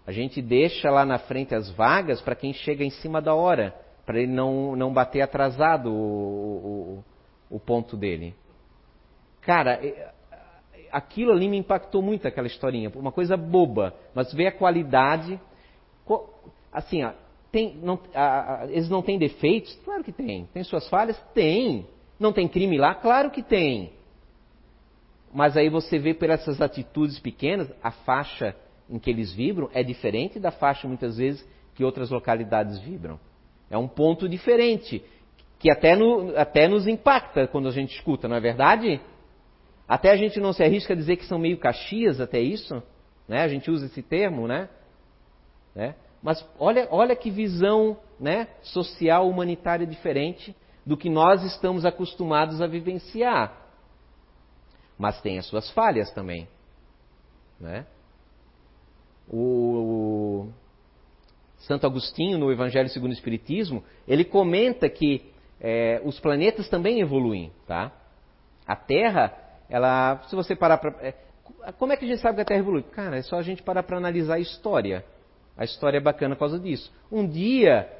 A 0.06 0.12
gente 0.12 0.42
deixa 0.42 0.90
lá 0.90 1.06
na 1.06 1.20
frente 1.20 1.54
as 1.54 1.70
vagas 1.72 2.22
para 2.22 2.36
quem 2.36 2.54
chega 2.54 2.84
em 2.84 2.90
cima 2.90 3.22
da 3.22 3.34
hora, 3.34 3.76
para 4.06 4.20
ele 4.20 4.32
não, 4.32 4.76
não 4.76 4.94
bater 4.94 5.22
atrasado 5.22 5.92
o, 5.92 7.04
o, 7.50 7.56
o 7.56 7.60
ponto 7.60 7.98
dele. 7.98 8.34
Cara, 9.42 9.80
aquilo 10.92 11.32
ali 11.32 11.50
me 11.50 11.58
impactou 11.58 12.02
muito, 12.02 12.28
aquela 12.28 12.48
historinha. 12.48 12.92
Uma 12.96 13.12
coisa 13.12 13.36
boba, 13.36 13.94
mas 14.14 14.34
vê 14.34 14.48
a 14.48 14.52
qualidade. 14.52 15.40
Assim, 16.72 17.04
ó, 17.04 17.12
tem, 17.52 17.76
não, 17.82 18.00
a, 18.14 18.64
a, 18.64 18.66
eles 18.66 18.90
não 18.90 19.02
têm 19.02 19.18
defeitos? 19.18 19.74
Claro 19.84 20.04
que 20.04 20.12
tem. 20.12 20.48
Tem 20.54 20.64
suas 20.64 20.88
falhas? 20.90 21.18
Tem. 21.34 21.88
Não 22.20 22.34
tem 22.34 22.48
crime 22.48 22.78
lá? 22.78 22.96
Claro 22.96 23.32
que 23.32 23.42
tem. 23.42 23.92
Mas 25.34 25.56
aí 25.56 25.70
você 25.70 26.00
vê 26.00 26.14
por 26.14 26.30
essas 26.30 26.62
atitudes 26.62 27.20
pequenas, 27.20 27.72
a 27.84 27.92
faixa 27.92 28.56
em 28.90 28.98
que 28.98 29.10
eles 29.10 29.34
vibram 29.34 29.70
é 29.74 29.84
diferente 29.84 30.40
da 30.40 30.52
faixa, 30.52 30.88
muitas 30.88 31.18
vezes, 31.18 31.48
que 31.76 31.84
outras 31.84 32.10
localidades 32.10 32.80
vibram. 32.80 33.20
É 33.70 33.78
um 33.78 33.88
ponto 33.88 34.28
diferente, 34.28 35.04
que 35.60 35.70
até, 35.70 35.96
no, 35.96 36.36
até 36.38 36.68
nos 36.68 36.88
impacta 36.88 37.48
quando 37.48 37.68
a 37.68 37.72
gente 37.72 37.96
escuta, 37.96 38.28
não 38.28 38.36
é 38.36 38.40
verdade? 38.40 39.02
Até 39.88 40.12
a 40.12 40.18
gente 40.18 40.40
não 40.40 40.54
se 40.54 40.64
arrisca 40.64 40.94
a 40.94 40.96
dizer 40.96 41.18
que 41.18 41.26
são 41.26 41.38
meio 41.38 41.58
caxias, 41.58 42.20
até 42.20 42.40
isso. 42.40 42.82
Né? 43.28 43.42
A 43.42 43.48
gente 43.48 43.70
usa 43.70 43.86
esse 43.86 44.02
termo, 44.02 44.48
né? 44.48 44.70
né? 45.76 45.96
Mas 46.28 46.46
olha, 46.60 46.88
olha 46.92 47.16
que 47.16 47.32
visão 47.32 47.98
né, 48.20 48.50
social, 48.62 49.30
humanitária 49.30 49.88
diferente 49.88 50.54
do 50.86 50.98
que 50.98 51.10
nós 51.10 51.42
estamos 51.44 51.86
acostumados 51.86 52.62
a 52.62 52.68
vivenciar 52.68 53.68
mas 54.98 55.22
tem 55.22 55.38
as 55.38 55.46
suas 55.46 55.70
falhas 55.72 56.12
também. 56.12 56.48
Né? 57.60 57.86
O 59.30 60.50
Santo 61.60 61.86
Agostinho, 61.86 62.38
no 62.38 62.52
Evangelho 62.52 62.90
segundo 62.90 63.12
o 63.12 63.14
Espiritismo, 63.14 63.84
ele 64.08 64.26
comenta 64.26 64.90
que 64.90 65.32
é, 65.60 66.02
os 66.04 66.20
planetas 66.20 66.68
também 66.70 67.00
evoluem. 67.00 67.52
Tá? 67.68 67.92
A 68.66 68.76
Terra, 68.76 69.38
ela, 69.70 70.24
se 70.28 70.36
você 70.36 70.56
parar 70.56 70.78
para. 70.78 70.96
É, 71.06 71.14
como 71.78 71.94
é 71.94 71.98
que 71.98 72.06
a 72.06 72.08
gente 72.08 72.22
sabe 72.22 72.36
que 72.36 72.42
a 72.42 72.46
Terra 72.46 72.60
evolui? 72.60 72.84
Cara, 72.84 73.18
é 73.18 73.22
só 73.22 73.38
a 73.38 73.42
gente 73.42 73.62
parar 73.62 73.84
para 73.84 73.98
analisar 73.98 74.36
a 74.36 74.40
história. 74.40 75.06
A 75.58 75.66
história 75.66 75.98
é 75.98 76.02
bacana 76.02 76.36
por 76.36 76.42
causa 76.42 76.60
disso. 76.60 76.92
Um 77.12 77.28
dia, 77.28 77.92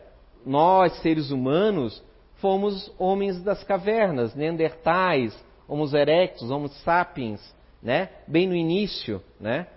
nós, 0.46 0.94
seres 1.02 1.32
humanos, 1.32 2.04
fomos 2.36 2.92
homens 3.00 3.42
das 3.42 3.64
cavernas, 3.64 4.36
neandertais, 4.36 5.38
Homo 5.68 5.86
erectus, 5.96 6.50
Homo 6.50 6.70
sapiens, 6.70 7.42
né? 7.82 8.10
Bem 8.28 8.48
no 8.48 8.56
início, 8.56 9.22
né? 9.40 9.68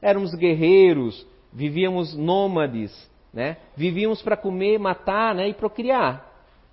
Éramos 0.00 0.34
guerreiros, 0.34 1.26
vivíamos 1.52 2.14
nômades, 2.14 3.10
né? 3.32 3.56
Vivíamos 3.76 4.22
para 4.22 4.36
comer, 4.36 4.78
matar, 4.78 5.34
né? 5.34 5.48
E 5.48 5.54
procriar. 5.54 6.26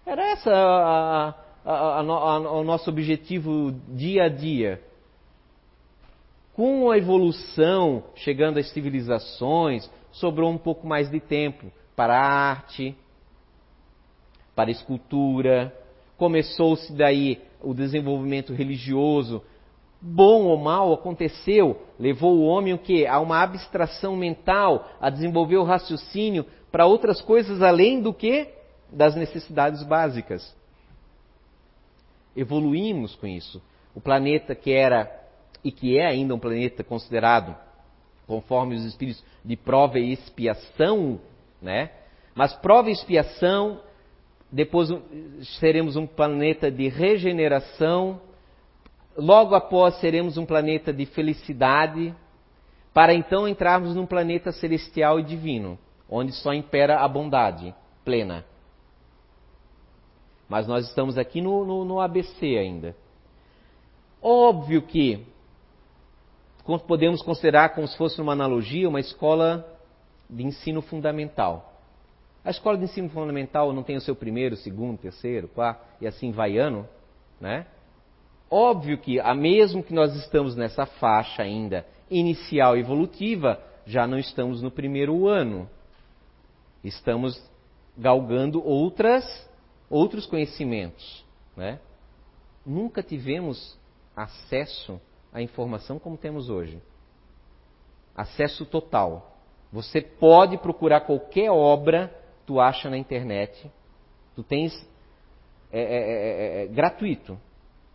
Era 0.05 0.31
essa 0.31 1.35
o 1.65 2.63
nosso 2.63 2.89
objetivo 2.89 3.73
dia 3.89 4.25
a 4.25 4.29
dia. 4.29 4.81
Com 6.53 6.89
a 6.89 6.97
evolução, 6.97 8.05
chegando 8.15 8.57
às 8.57 8.69
civilizações, 8.71 9.89
sobrou 10.19 10.51
um 10.51 10.57
pouco 10.57 10.85
mais 10.87 11.09
de 11.09 11.19
tempo 11.19 11.71
para 11.95 12.15
a 12.17 12.25
arte, 12.25 12.95
para 14.55 14.69
a 14.69 14.71
escultura. 14.71 15.73
Começou-se 16.17 16.91
daí 16.93 17.41
o 17.61 17.73
desenvolvimento 17.73 18.53
religioso. 18.53 19.43
Bom 19.99 20.43
ou 20.43 20.57
mal 20.57 20.93
aconteceu, 20.93 21.81
levou 21.99 22.37
o 22.37 22.45
homem 22.45 22.73
o 22.73 22.77
quê? 22.77 23.07
A 23.09 23.19
uma 23.19 23.41
abstração 23.41 24.15
mental, 24.15 24.87
a 25.01 25.09
desenvolver 25.09 25.57
o 25.57 25.63
raciocínio 25.63 26.45
para 26.71 26.85
outras 26.85 27.19
coisas 27.19 27.61
além 27.61 28.01
do 28.01 28.13
que 28.13 28.53
das 28.91 29.15
necessidades 29.15 29.81
básicas. 29.83 30.55
Evoluímos 32.35 33.15
com 33.15 33.25
isso. 33.25 33.61
O 33.95 33.99
planeta 33.99 34.53
que 34.53 34.71
era 34.71 35.11
e 35.63 35.71
que 35.71 35.97
é 35.97 36.05
ainda 36.05 36.35
um 36.35 36.39
planeta 36.39 36.83
considerado, 36.83 37.55
conforme 38.27 38.75
os 38.75 38.83
espíritos, 38.83 39.23
de 39.43 39.55
prova 39.55 39.97
e 39.97 40.11
expiação, 40.11 41.19
né? 41.61 41.89
Mas 42.35 42.53
prova 42.53 42.89
e 42.89 42.93
expiação, 42.93 43.79
depois 44.51 44.89
seremos 45.59 45.95
um 45.95 46.05
planeta 46.05 46.69
de 46.69 46.89
regeneração, 46.89 48.21
logo 49.17 49.55
após 49.55 49.95
seremos 49.95 50.37
um 50.37 50.45
planeta 50.45 50.93
de 50.93 51.05
felicidade, 51.05 52.13
para 52.93 53.13
então 53.13 53.47
entrarmos 53.47 53.95
num 53.95 54.05
planeta 54.05 54.51
celestial 54.51 55.19
e 55.19 55.23
divino, 55.23 55.79
onde 56.09 56.31
só 56.33 56.53
impera 56.53 56.99
a 56.99 57.07
bondade 57.07 57.73
plena. 58.03 58.45
Mas 60.49 60.67
nós 60.67 60.87
estamos 60.87 61.17
aqui 61.17 61.41
no, 61.41 61.65
no, 61.65 61.85
no 61.85 61.99
ABC 61.99 62.57
ainda. 62.57 62.95
Óbvio 64.21 64.81
que 64.81 65.25
podemos 66.85 67.21
considerar 67.21 67.69
como 67.69 67.87
se 67.87 67.97
fosse 67.97 68.21
uma 68.21 68.33
analogia 68.33 68.89
uma 68.89 68.99
escola 68.99 69.65
de 70.29 70.43
ensino 70.43 70.81
fundamental. 70.81 71.73
A 72.43 72.49
escola 72.49 72.77
de 72.77 72.83
ensino 72.83 73.09
fundamental 73.09 73.71
não 73.71 73.83
tem 73.83 73.95
o 73.95 74.01
seu 74.01 74.15
primeiro, 74.15 74.55
segundo, 74.57 74.97
terceiro, 74.97 75.47
quarto 75.47 75.81
e 76.01 76.07
assim 76.07 76.31
vai 76.31 76.57
ano, 76.57 76.87
né? 77.39 77.65
Óbvio 78.49 78.97
que, 78.97 79.19
a 79.19 79.33
mesmo 79.33 79.83
que 79.83 79.93
nós 79.93 80.15
estamos 80.15 80.55
nessa 80.55 80.85
faixa 80.85 81.43
ainda 81.43 81.85
inicial 82.09 82.77
evolutiva, 82.77 83.61
já 83.85 84.07
não 84.07 84.17
estamos 84.17 84.61
no 84.61 84.71
primeiro 84.71 85.27
ano. 85.27 85.69
Estamos 86.83 87.41
galgando 87.97 88.65
outras, 88.65 89.25
outros 89.89 90.25
conhecimentos, 90.25 91.25
né? 91.55 91.79
Nunca 92.65 93.01
tivemos 93.01 93.77
acesso 94.15 95.01
à 95.37 95.41
informação 95.41 95.99
como 95.99 96.17
temos 96.17 96.49
hoje. 96.49 96.81
Acesso 98.15 98.65
total. 98.65 99.37
Você 99.71 100.01
pode 100.01 100.57
procurar 100.57 101.01
qualquer 101.01 101.51
obra, 101.51 102.13
tu 102.45 102.59
acha 102.59 102.89
na 102.89 102.97
internet, 102.97 103.69
tu 104.35 104.41
tens 104.41 104.73
é, 105.71 105.81
é, 105.81 106.61
é, 106.61 106.63
é 106.63 106.67
gratuito, 106.67 107.37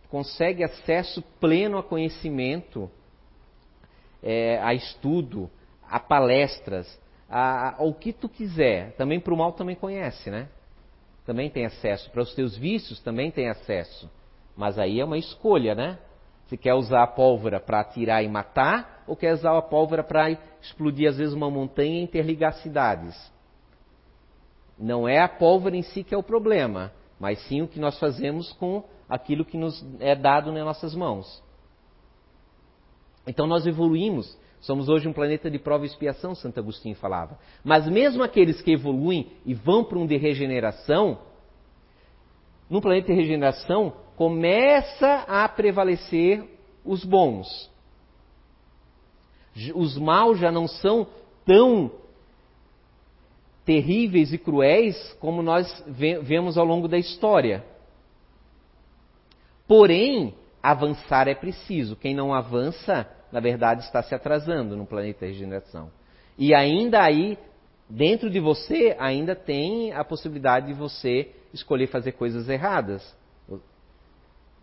consegue 0.09 0.63
acesso 0.63 1.21
pleno 1.39 1.77
a 1.77 1.83
conhecimento, 1.83 2.89
é, 4.21 4.59
a 4.61 4.73
estudo, 4.73 5.49
a 5.89 5.99
palestras, 5.99 6.99
a, 7.27 7.81
ao 7.81 7.93
que 7.93 8.13
tu 8.13 8.29
quiser. 8.29 8.93
Também 8.95 9.19
para 9.19 9.33
o 9.33 9.37
mal 9.37 9.53
também 9.53 9.75
conhece, 9.75 10.29
né? 10.29 10.47
Também 11.25 11.49
tem 11.49 11.65
acesso. 11.65 12.09
Para 12.11 12.21
os 12.21 12.33
teus 12.35 12.55
vícios 12.55 12.99
também 12.99 13.31
tem 13.31 13.49
acesso. 13.49 14.09
Mas 14.55 14.77
aí 14.77 14.99
é 14.99 15.05
uma 15.05 15.17
escolha, 15.17 15.73
né? 15.73 15.97
Se 16.47 16.57
quer 16.57 16.73
usar 16.73 17.03
a 17.03 17.07
pólvora 17.07 17.59
para 17.59 17.79
atirar 17.79 18.23
e 18.23 18.27
matar, 18.27 19.03
ou 19.07 19.15
quer 19.15 19.33
usar 19.33 19.57
a 19.57 19.61
pólvora 19.61 20.03
para 20.03 20.31
explodir, 20.61 21.09
às 21.09 21.17
vezes, 21.17 21.33
uma 21.33 21.49
montanha 21.49 21.99
e 21.99 22.03
interligar 22.03 22.53
cidades. 22.55 23.15
Não 24.77 25.07
é 25.07 25.19
a 25.19 25.27
pólvora 25.27 25.75
em 25.75 25.81
si 25.81 26.03
que 26.03 26.13
é 26.13 26.17
o 26.17 26.23
problema, 26.23 26.91
mas 27.19 27.39
sim 27.47 27.61
o 27.61 27.67
que 27.67 27.79
nós 27.79 27.97
fazemos 27.99 28.51
com 28.53 28.83
aquilo 29.07 29.45
que 29.45 29.57
nos 29.57 29.85
é 29.99 30.15
dado 30.15 30.51
nas 30.51 30.65
nossas 30.65 30.95
mãos. 30.95 31.41
Então 33.25 33.47
nós 33.47 33.65
evoluímos. 33.65 34.37
Somos 34.59 34.87
hoje 34.87 35.09
um 35.09 35.13
planeta 35.13 35.51
de 35.51 35.59
prova 35.59 35.83
e 35.83 35.87
expiação, 35.87 36.33
Santo 36.33 36.57
Agostinho 36.59 36.95
falava. 36.95 37.37
Mas 37.63 37.87
mesmo 37.87 38.23
aqueles 38.23 38.61
que 38.61 38.71
evoluem 38.71 39.31
e 39.45 39.53
vão 39.53 39.83
para 39.83 39.99
um 39.99 40.07
de 40.07 40.15
regeneração, 40.15 41.19
no 42.69 42.81
planeta 42.81 43.07
de 43.07 43.19
regeneração, 43.19 43.93
começa 44.15 45.25
a 45.27 45.47
prevalecer 45.47 46.43
os 46.83 47.03
bons. 47.03 47.71
Os 49.75 49.97
maus 49.97 50.39
já 50.39 50.51
não 50.51 50.67
são 50.67 51.07
tão 51.45 51.91
terríveis 53.65 54.33
e 54.33 54.37
cruéis 54.37 55.13
como 55.19 55.41
nós 55.41 55.83
vemos 55.87 56.57
ao 56.57 56.65
longo 56.65 56.87
da 56.87 56.97
história. 56.97 57.63
Porém, 59.67 60.33
avançar 60.61 61.27
é 61.27 61.35
preciso. 61.35 61.95
Quem 61.95 62.13
não 62.13 62.33
avança, 62.33 63.07
na 63.31 63.39
verdade, 63.39 63.83
está 63.83 64.03
se 64.03 64.13
atrasando 64.13 64.75
no 64.75 64.85
planeta 64.85 65.25
regeneração. 65.25 65.89
E 66.37 66.53
ainda 66.53 67.01
aí, 67.01 67.37
dentro 67.89 68.29
de 68.29 68.39
você, 68.39 68.95
ainda 68.99 69.35
tem 69.35 69.93
a 69.93 70.03
possibilidade 70.03 70.67
de 70.67 70.73
você 70.73 71.31
escolher 71.53 71.87
fazer 71.87 72.13
coisas 72.13 72.49
erradas. 72.49 73.15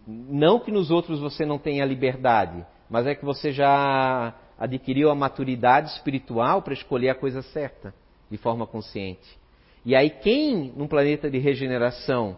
Não 0.07 0.59
que 0.59 0.71
nos 0.71 0.91
outros 0.91 1.21
você 1.21 1.45
não 1.45 1.59
tenha 1.59 1.85
liberdade, 1.85 2.65
mas 2.89 3.07
é 3.07 3.15
que 3.15 3.25
você 3.25 3.53
já 3.53 4.35
adquiriu 4.59 5.11
a 5.11 5.15
maturidade 5.15 5.91
espiritual 5.91 6.63
para 6.63 6.75
escolher 6.75 7.11
a 7.11 7.15
coisa 7.15 7.43
certa, 7.43 7.95
de 8.31 8.37
forma 8.37 8.67
consciente. 8.67 9.39
E 9.85 9.97
aí, 9.97 10.11
quem 10.11 10.73
num 10.77 10.87
planeta 10.87 11.31
de 11.31 11.39
regeneração 11.39 12.37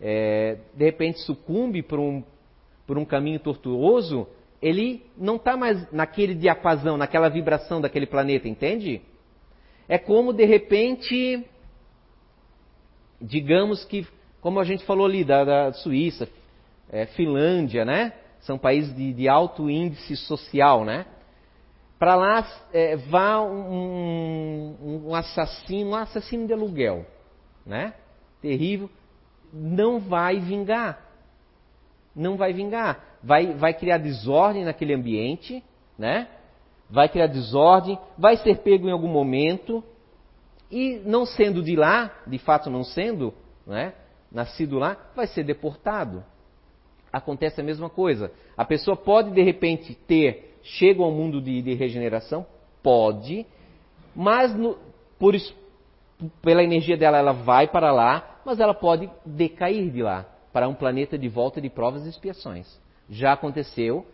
é, 0.00 0.58
de 0.74 0.84
repente 0.84 1.20
sucumbe 1.20 1.82
por 1.82 2.00
um, 2.00 2.24
por 2.86 2.98
um 2.98 3.04
caminho 3.04 3.38
tortuoso, 3.38 4.26
ele 4.60 5.04
não 5.16 5.36
está 5.36 5.56
mais 5.56 5.90
naquele 5.92 6.34
diapasão, 6.34 6.96
naquela 6.96 7.28
vibração 7.28 7.80
daquele 7.80 8.06
planeta, 8.06 8.48
entende? 8.48 9.02
É 9.88 9.98
como 9.98 10.32
de 10.32 10.44
repente, 10.44 11.44
digamos 13.20 13.84
que, 13.84 14.06
como 14.40 14.58
a 14.58 14.64
gente 14.64 14.84
falou 14.84 15.06
ali, 15.06 15.24
da, 15.24 15.44
da 15.44 15.72
Suíça, 15.72 16.28
é, 16.92 17.06
Finlândia, 17.06 17.84
né? 17.84 18.12
São 18.40 18.58
países 18.58 18.94
de, 18.94 19.14
de 19.14 19.28
alto 19.28 19.70
índice 19.70 20.14
social, 20.14 20.84
né? 20.84 21.06
Para 21.98 22.14
lá 22.14 22.46
é, 22.72 22.96
vá 22.96 23.40
um, 23.40 25.06
um, 25.06 25.14
assassino, 25.14 25.90
um 25.90 25.94
assassino 25.94 26.46
de 26.46 26.52
aluguel, 26.52 27.06
né? 27.64 27.94
Terrível, 28.42 28.90
não 29.52 29.98
vai 29.98 30.38
vingar. 30.38 31.00
Não 32.14 32.36
vai 32.36 32.52
vingar. 32.52 33.18
Vai, 33.22 33.54
vai 33.54 33.72
criar 33.72 33.98
desordem 33.98 34.64
naquele 34.64 34.92
ambiente, 34.92 35.64
né? 35.96 36.28
Vai 36.90 37.08
criar 37.08 37.28
desordem, 37.28 37.98
vai 38.18 38.36
ser 38.36 38.58
pego 38.58 38.86
em 38.86 38.92
algum 38.92 39.08
momento 39.08 39.82
e 40.70 41.00
não 41.06 41.24
sendo 41.24 41.62
de 41.62 41.76
lá, 41.76 42.12
de 42.26 42.38
fato 42.38 42.68
não 42.68 42.84
sendo, 42.84 43.32
né? 43.66 43.94
Nascido 44.30 44.78
lá, 44.78 44.96
vai 45.14 45.26
ser 45.26 45.44
deportado 45.44 46.24
acontece 47.12 47.60
a 47.60 47.64
mesma 47.64 47.90
coisa. 47.90 48.32
A 48.56 48.64
pessoa 48.64 48.96
pode 48.96 49.30
de 49.30 49.42
repente 49.42 49.94
ter, 49.94 50.56
chega 50.62 51.02
ao 51.02 51.12
mundo 51.12 51.40
de, 51.40 51.60
de 51.60 51.74
regeneração, 51.74 52.46
pode, 52.82 53.46
mas 54.14 54.54
no, 54.54 54.78
por, 55.18 55.34
pela 56.40 56.62
energia 56.62 56.96
dela 56.96 57.18
ela 57.18 57.32
vai 57.32 57.68
para 57.68 57.92
lá, 57.92 58.40
mas 58.44 58.58
ela 58.58 58.74
pode 58.74 59.10
decair 59.26 59.90
de 59.90 60.02
lá 60.02 60.26
para 60.52 60.68
um 60.68 60.74
planeta 60.74 61.18
de 61.18 61.28
volta 61.28 61.60
de 61.60 61.68
provas 61.68 62.06
e 62.06 62.08
expiações. 62.08 62.80
Já 63.08 63.32
aconteceu 63.32 64.06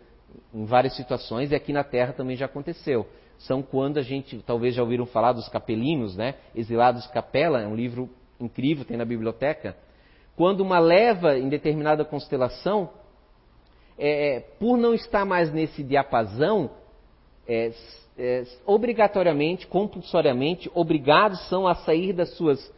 em 0.53 0.65
várias 0.65 0.95
situações 0.95 1.51
e 1.51 1.55
aqui 1.55 1.73
na 1.73 1.83
Terra 1.83 2.13
também 2.13 2.35
já 2.35 2.45
aconteceu. 2.45 3.07
São 3.37 3.61
quando 3.61 3.97
a 3.97 4.01
gente, 4.01 4.37
talvez 4.45 4.75
já 4.75 4.81
ouviram 4.81 5.05
falar 5.05 5.31
dos 5.31 5.47
capelinos, 5.47 6.15
né? 6.15 6.35
Exilados 6.53 7.07
Capela, 7.07 7.61
é 7.61 7.67
um 7.67 7.75
livro 7.75 8.09
incrível, 8.39 8.83
tem 8.85 8.97
na 8.97 9.05
biblioteca 9.05 9.75
quando 10.39 10.61
uma 10.61 10.79
leva 10.79 11.37
em 11.37 11.49
determinada 11.49 12.05
constelação, 12.05 12.91
é, 13.97 14.37
é, 14.37 14.39
por 14.39 14.77
não 14.77 14.93
estar 14.93 15.25
mais 15.25 15.51
nesse 15.51 15.83
diapasão, 15.83 16.71
é, 17.45 17.73
é, 18.17 18.43
obrigatoriamente, 18.65 19.67
compulsoriamente, 19.67 20.71
obrigados 20.73 21.45
são 21.49 21.67
a 21.67 21.75
sair 21.75 22.13
das 22.13 22.37
suas 22.37 22.73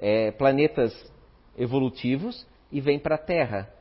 é, 0.00 0.32
planetas 0.32 0.92
evolutivos 1.56 2.44
e 2.72 2.80
vêm 2.80 2.98
para 2.98 3.14
a 3.14 3.18
Terra. 3.18 3.72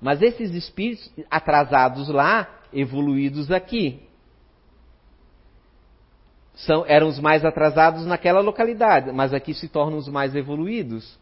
Mas 0.00 0.22
esses 0.22 0.54
espíritos 0.54 1.12
atrasados 1.28 2.08
lá, 2.10 2.60
evoluídos 2.72 3.50
aqui, 3.50 4.04
são, 6.54 6.84
eram 6.86 7.08
os 7.08 7.18
mais 7.18 7.44
atrasados 7.44 8.06
naquela 8.06 8.38
localidade, 8.38 9.10
mas 9.10 9.34
aqui 9.34 9.52
se 9.52 9.68
tornam 9.68 9.98
os 9.98 10.06
mais 10.06 10.36
evoluídos 10.36 11.18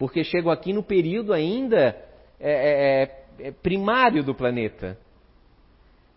porque 0.00 0.24
chegam 0.24 0.50
aqui 0.50 0.72
no 0.72 0.82
período 0.82 1.30
ainda 1.30 1.94
é, 2.40 2.50
é, 2.50 3.02
é, 3.02 3.48
é, 3.48 3.50
primário 3.50 4.24
do 4.24 4.34
planeta. 4.34 4.98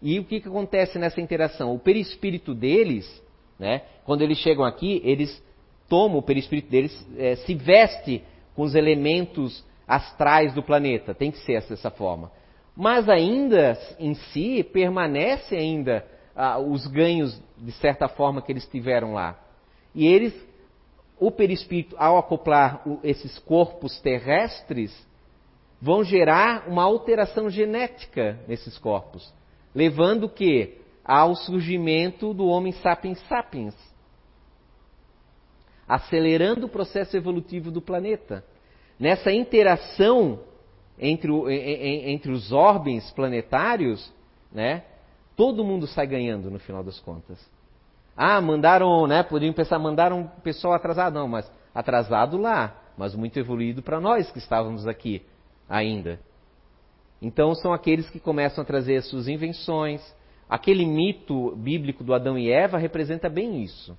E 0.02 0.18
o 0.20 0.24
que, 0.24 0.40
que 0.40 0.48
acontece 0.48 0.98
nessa 0.98 1.20
interação? 1.20 1.76
O 1.76 1.80
perispírito 1.80 2.56
deles, 2.56 3.06
né, 3.60 3.82
quando 4.06 4.22
eles 4.22 4.38
chegam 4.38 4.64
aqui, 4.64 5.02
eles 5.04 5.44
tomam 5.90 6.20
o 6.20 6.22
perispírito 6.22 6.72
deles, 6.72 7.08
é, 7.18 7.36
se 7.36 7.54
veste 7.56 8.24
com 8.56 8.62
os 8.62 8.74
elementos 8.74 9.66
astrais 9.86 10.54
do 10.54 10.64
planeta. 10.64 11.14
Tem 11.14 11.30
que 11.30 11.40
ser 11.40 11.62
dessa 11.68 11.92
forma. 11.92 12.32
Mas 12.78 13.10
ainda 13.10 13.78
em 14.00 14.14
si 14.14 14.64
permanece 14.64 15.58
ainda 15.58 16.06
ah, 16.34 16.58
os 16.58 16.88
ganhos 16.88 17.38
de 17.58 17.74
certa 17.74 18.08
forma 18.08 18.42
que 18.42 18.54
eles 18.54 18.66
tiveram 18.66 19.12
lá. 19.12 19.38
E 19.94 20.08
eles, 20.08 20.34
o 21.26 21.32
perispírito, 21.32 21.96
ao 21.98 22.18
acoplar 22.18 22.86
o, 22.88 23.00
esses 23.02 23.40
corpos 23.40 24.00
terrestres, 24.02 24.94
vão 25.82 26.04
gerar 26.04 26.68
uma 26.68 26.84
alteração 26.84 27.50
genética 27.50 28.40
nesses 28.48 28.78
corpos, 28.78 29.34
levando 29.74 30.26
o 30.26 30.30
que 30.30 30.78
ao 31.04 31.34
surgimento 31.36 32.34
do 32.34 32.46
homem 32.48 32.74
sapiens 32.74 33.20
sapiens, 33.28 33.76
acelerando 35.88 36.66
o 36.66 36.70
processo 36.70 37.16
evolutivo 37.16 37.72
do 37.72 37.82
planeta. 37.82 38.44
Nessa 39.00 39.32
interação 39.32 40.42
entre, 41.00 41.32
o, 41.32 41.50
entre 41.50 42.32
os 42.34 42.52
orbes 42.52 43.12
planetários, 43.12 44.12
né, 44.52 44.84
todo 45.38 45.64
mundo 45.64 45.88
sai 45.88 46.06
ganhando 46.06 46.52
no 46.52 46.60
final 46.60 46.84
das 46.84 47.00
contas. 47.00 47.40
Ah, 48.16 48.40
mandaram, 48.40 49.08
né? 49.08 49.24
Poderiam 49.24 49.54
pensar, 49.54 49.80
mandaram 49.80 50.22
um 50.22 50.28
pessoal 50.42 50.74
atrasado. 50.74 51.16
Não, 51.16 51.28
mas 51.28 51.52
atrasado 51.74 52.38
lá, 52.38 52.76
mas 52.98 53.16
muito 53.16 53.38
evoluído 53.40 53.82
para 53.82 54.00
nós 54.00 54.32
que 54.32 54.38
estávamos 54.38 54.88
aqui 54.88 55.24
ainda. 55.68 56.20
Então 57.22 57.56
são 57.56 57.74
aqueles 57.74 58.10
que 58.10 58.20
começam 58.20 58.62
a 58.62 58.66
trazer 58.66 58.98
as 58.98 59.08
suas 59.08 59.28
invenções. 59.28 60.02
Aquele 60.48 60.86
mito 60.86 61.56
bíblico 61.56 62.04
do 62.04 62.14
Adão 62.14 62.38
e 62.38 62.52
Eva 62.52 62.78
representa 62.78 63.30
bem 63.30 63.64
isso. 63.64 63.98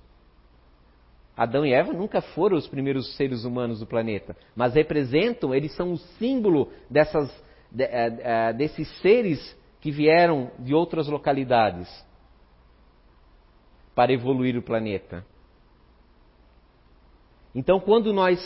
Adão 1.35 1.65
e 1.65 1.73
Eva 1.73 1.91
nunca 1.91 2.21
foram 2.21 2.55
os 2.55 2.67
primeiros 2.67 3.15
seres 3.17 3.43
humanos 3.43 3.79
do 3.79 3.85
planeta, 3.85 4.37
mas 4.55 4.73
representam, 4.73 5.53
eles 5.53 5.75
são 5.75 5.91
o 5.91 5.97
símbolo 5.97 6.71
dessas, 6.89 7.29
de, 7.69 7.83
é, 7.83 8.19
é, 8.21 8.53
desses 8.53 8.87
seres 9.01 9.57
que 9.81 9.91
vieram 9.91 10.49
de 10.59 10.73
outras 10.73 11.09
localidades 11.09 11.89
para 13.95 14.11
evoluir 14.11 14.57
o 14.57 14.61
planeta. 14.61 15.25
Então, 17.55 17.79
quando 17.79 18.13
nós 18.13 18.37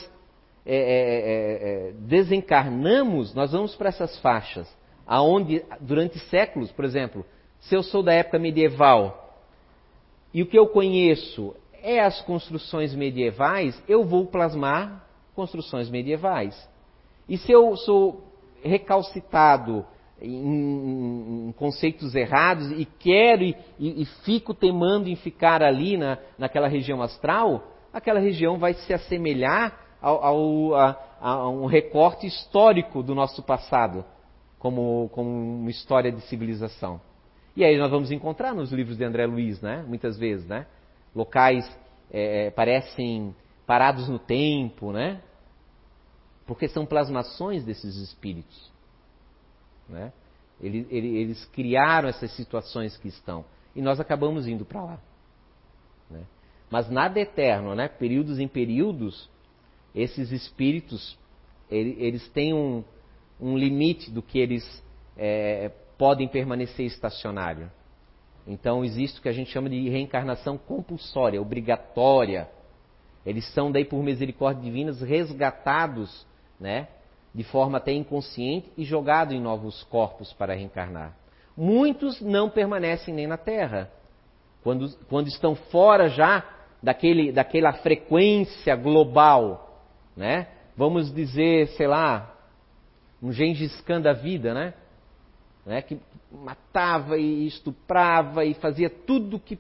é, 0.66 0.76
é, 0.76 0.78
é, 0.78 1.89
é 1.89 1.91
desencarnamos, 1.93 3.34
nós 3.34 3.52
vamos 3.52 3.76
para 3.76 3.89
essas 3.89 4.18
faixas, 4.20 4.72
aonde 5.06 5.66
durante 5.82 6.20
séculos, 6.20 6.72
por 6.72 6.86
exemplo, 6.86 7.26
se 7.60 7.76
eu 7.76 7.82
sou 7.82 8.04
da 8.04 8.14
época 8.14 8.38
medieval 8.38 9.36
e 10.32 10.43
o 10.43 10.45
que 10.45 10.58
eu 10.58 10.68
conheço 10.68 11.56
é 11.82 12.00
as 12.00 12.22
construções 12.22 12.93
medievais, 12.93 13.82
eu 13.88 14.04
vou 14.04 14.28
plasmar 14.28 15.08
construções 15.34 15.89
medievais. 15.89 16.70
E 17.28 17.38
se 17.38 17.52
eu 17.52 17.76
sou 17.78 18.24
recalcitado 18.64 19.86
em, 20.22 21.47
em 21.47 21.51
conceitos 21.53 22.15
errados 22.15 22.72
e 22.72 22.86
quero 22.86 23.43
e, 23.43 23.55
e, 23.78 24.01
e, 24.01 24.05
fico 24.24 24.53
temando 24.53 25.07
em 25.07 25.15
ficar 25.15 25.63
ali 25.63 25.97
na, 25.97 26.17
naquela 26.38 26.67
região 26.67 27.01
astral, 27.01 27.72
aquela 27.93 28.20
região 28.20 28.57
vai 28.57 28.74
se 28.74 28.93
assemelhar 28.93 29.80
ao, 30.01 30.24
ao, 30.24 30.76
a, 30.76 30.97
a, 31.22 31.49
um 31.49 31.65
recorte 31.65 32.28
histórico 32.28 33.03
do 33.03 33.15
nosso 33.15 33.43
passado, 33.43 34.05
como, 34.57 35.09
como 35.13 35.30
uma 35.30 35.70
história 35.70 36.11
de 36.11 36.22
civilização. 36.22 37.01
E 37.55 37.63
aí 37.63 37.78
nós 37.78 37.91
vamos 37.91 38.11
encontrar 38.11 38.53
nos 38.53 38.72
livros 38.72 38.97
de 38.97 39.03
André 39.03 39.26
Luiz, 39.26 39.61
né? 39.61 39.84
muitas 39.88 40.17
vezes, 40.17 40.47
né? 40.47 40.65
locais 41.15 41.65
é, 42.11 42.47
é, 42.47 42.51
parecem 42.51 43.36
parados 43.65 44.07
no 44.07 44.20
tempo, 44.20 44.91
né? 44.91 45.22
Porque 46.45 46.67
são 46.67 46.86
plasmações 46.86 47.63
desses 47.63 47.95
espíritos. 47.97 48.68
Né? 49.90 50.14
Eles, 50.62 50.88
eles, 50.90 51.46
criaram 51.46 52.08
essas 52.08 52.32
situações 52.36 52.96
que 52.98 53.08
estão. 53.08 53.44
E 53.76 53.82
nós 53.82 54.00
acabamos 54.00 54.48
indo 54.48 54.64
para 54.64 54.84
lá. 54.84 55.00
Né? 56.10 56.24
Mas 56.70 56.90
nada 56.90 57.20
eterno, 57.20 57.74
né? 57.74 57.88
Períodos 57.88 58.40
em 58.40 58.48
períodos, 58.48 59.30
esses 59.96 60.32
espíritos, 60.32 61.18
eles 61.70 62.28
têm 62.30 62.54
um, 62.54 62.84
um 63.40 63.58
limite 63.58 64.12
do 64.12 64.22
que 64.22 64.38
eles 64.38 64.84
é, 65.18 65.72
podem 65.98 66.28
permanecer 66.28 66.86
estacionário. 66.86 67.72
Então 68.46 68.84
existe 68.84 69.20
o 69.20 69.22
que 69.22 69.30
a 69.30 69.34
gente 69.34 69.52
chama 69.52 69.70
de 69.70 69.90
reencarnação 69.90 70.58
compulsória, 70.58 71.42
obrigatória. 71.42 72.50
Eles 73.26 73.48
são 73.54 73.72
daí 73.72 73.86
por 73.86 74.02
misericórdia 74.04 74.64
divina 74.64 74.92
resgatados, 74.92 76.26
né, 76.60 76.88
de 77.34 77.44
forma 77.44 77.78
até 77.78 77.92
inconsciente 77.92 78.72
e 78.78 78.84
jogados 78.84 79.34
em 79.34 79.42
novos 79.42 79.84
corpos 79.84 80.34
para 80.34 80.54
reencarnar. 80.54 81.16
Muitos 81.56 82.22
não 82.22 82.50
permanecem 82.50 83.14
nem 83.14 83.28
na 83.28 83.38
Terra. 83.38 83.92
Quando, 84.64 84.90
quando 85.08 85.28
estão 85.28 85.56
fora 85.56 86.10
já 86.10 86.44
daquele, 86.82 87.32
daquela 87.32 87.74
frequência 87.74 88.76
global, 88.76 89.84
né? 90.16 90.48
Vamos 90.76 91.14
dizer, 91.14 91.68
sei 91.70 91.88
lá, 91.88 92.34
um 93.22 93.32
Gengis 93.32 93.82
Khan 93.82 94.02
da 94.02 94.14
vida, 94.14 94.54
né? 94.54 94.74
né? 95.66 95.82
Que 95.82 96.00
matava 96.32 97.18
e 97.18 97.46
estuprava 97.48 98.46
e 98.46 98.54
fazia 98.54 98.90
tudo 98.90 99.40
que 99.40 99.60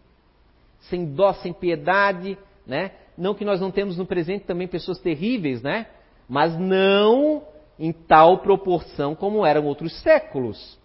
sem 0.81 1.05
dó, 1.05 1.33
sem 1.33 1.51
piedade, 1.51 2.37
né? 2.65 2.91
Não 3.17 3.33
que 3.33 3.43
nós 3.43 3.59
não 3.59 3.69
temos 3.69 3.97
no 3.97 4.05
presente 4.05 4.45
também 4.45 4.67
pessoas 4.67 4.99
terríveis, 4.99 5.61
né? 5.61 5.87
Mas 6.27 6.57
não 6.57 7.43
em 7.79 7.93
tal 7.93 8.39
proporção 8.39 9.15
como 9.15 9.45
eram 9.45 9.65
outros 9.65 9.97
séculos. 10.01 10.77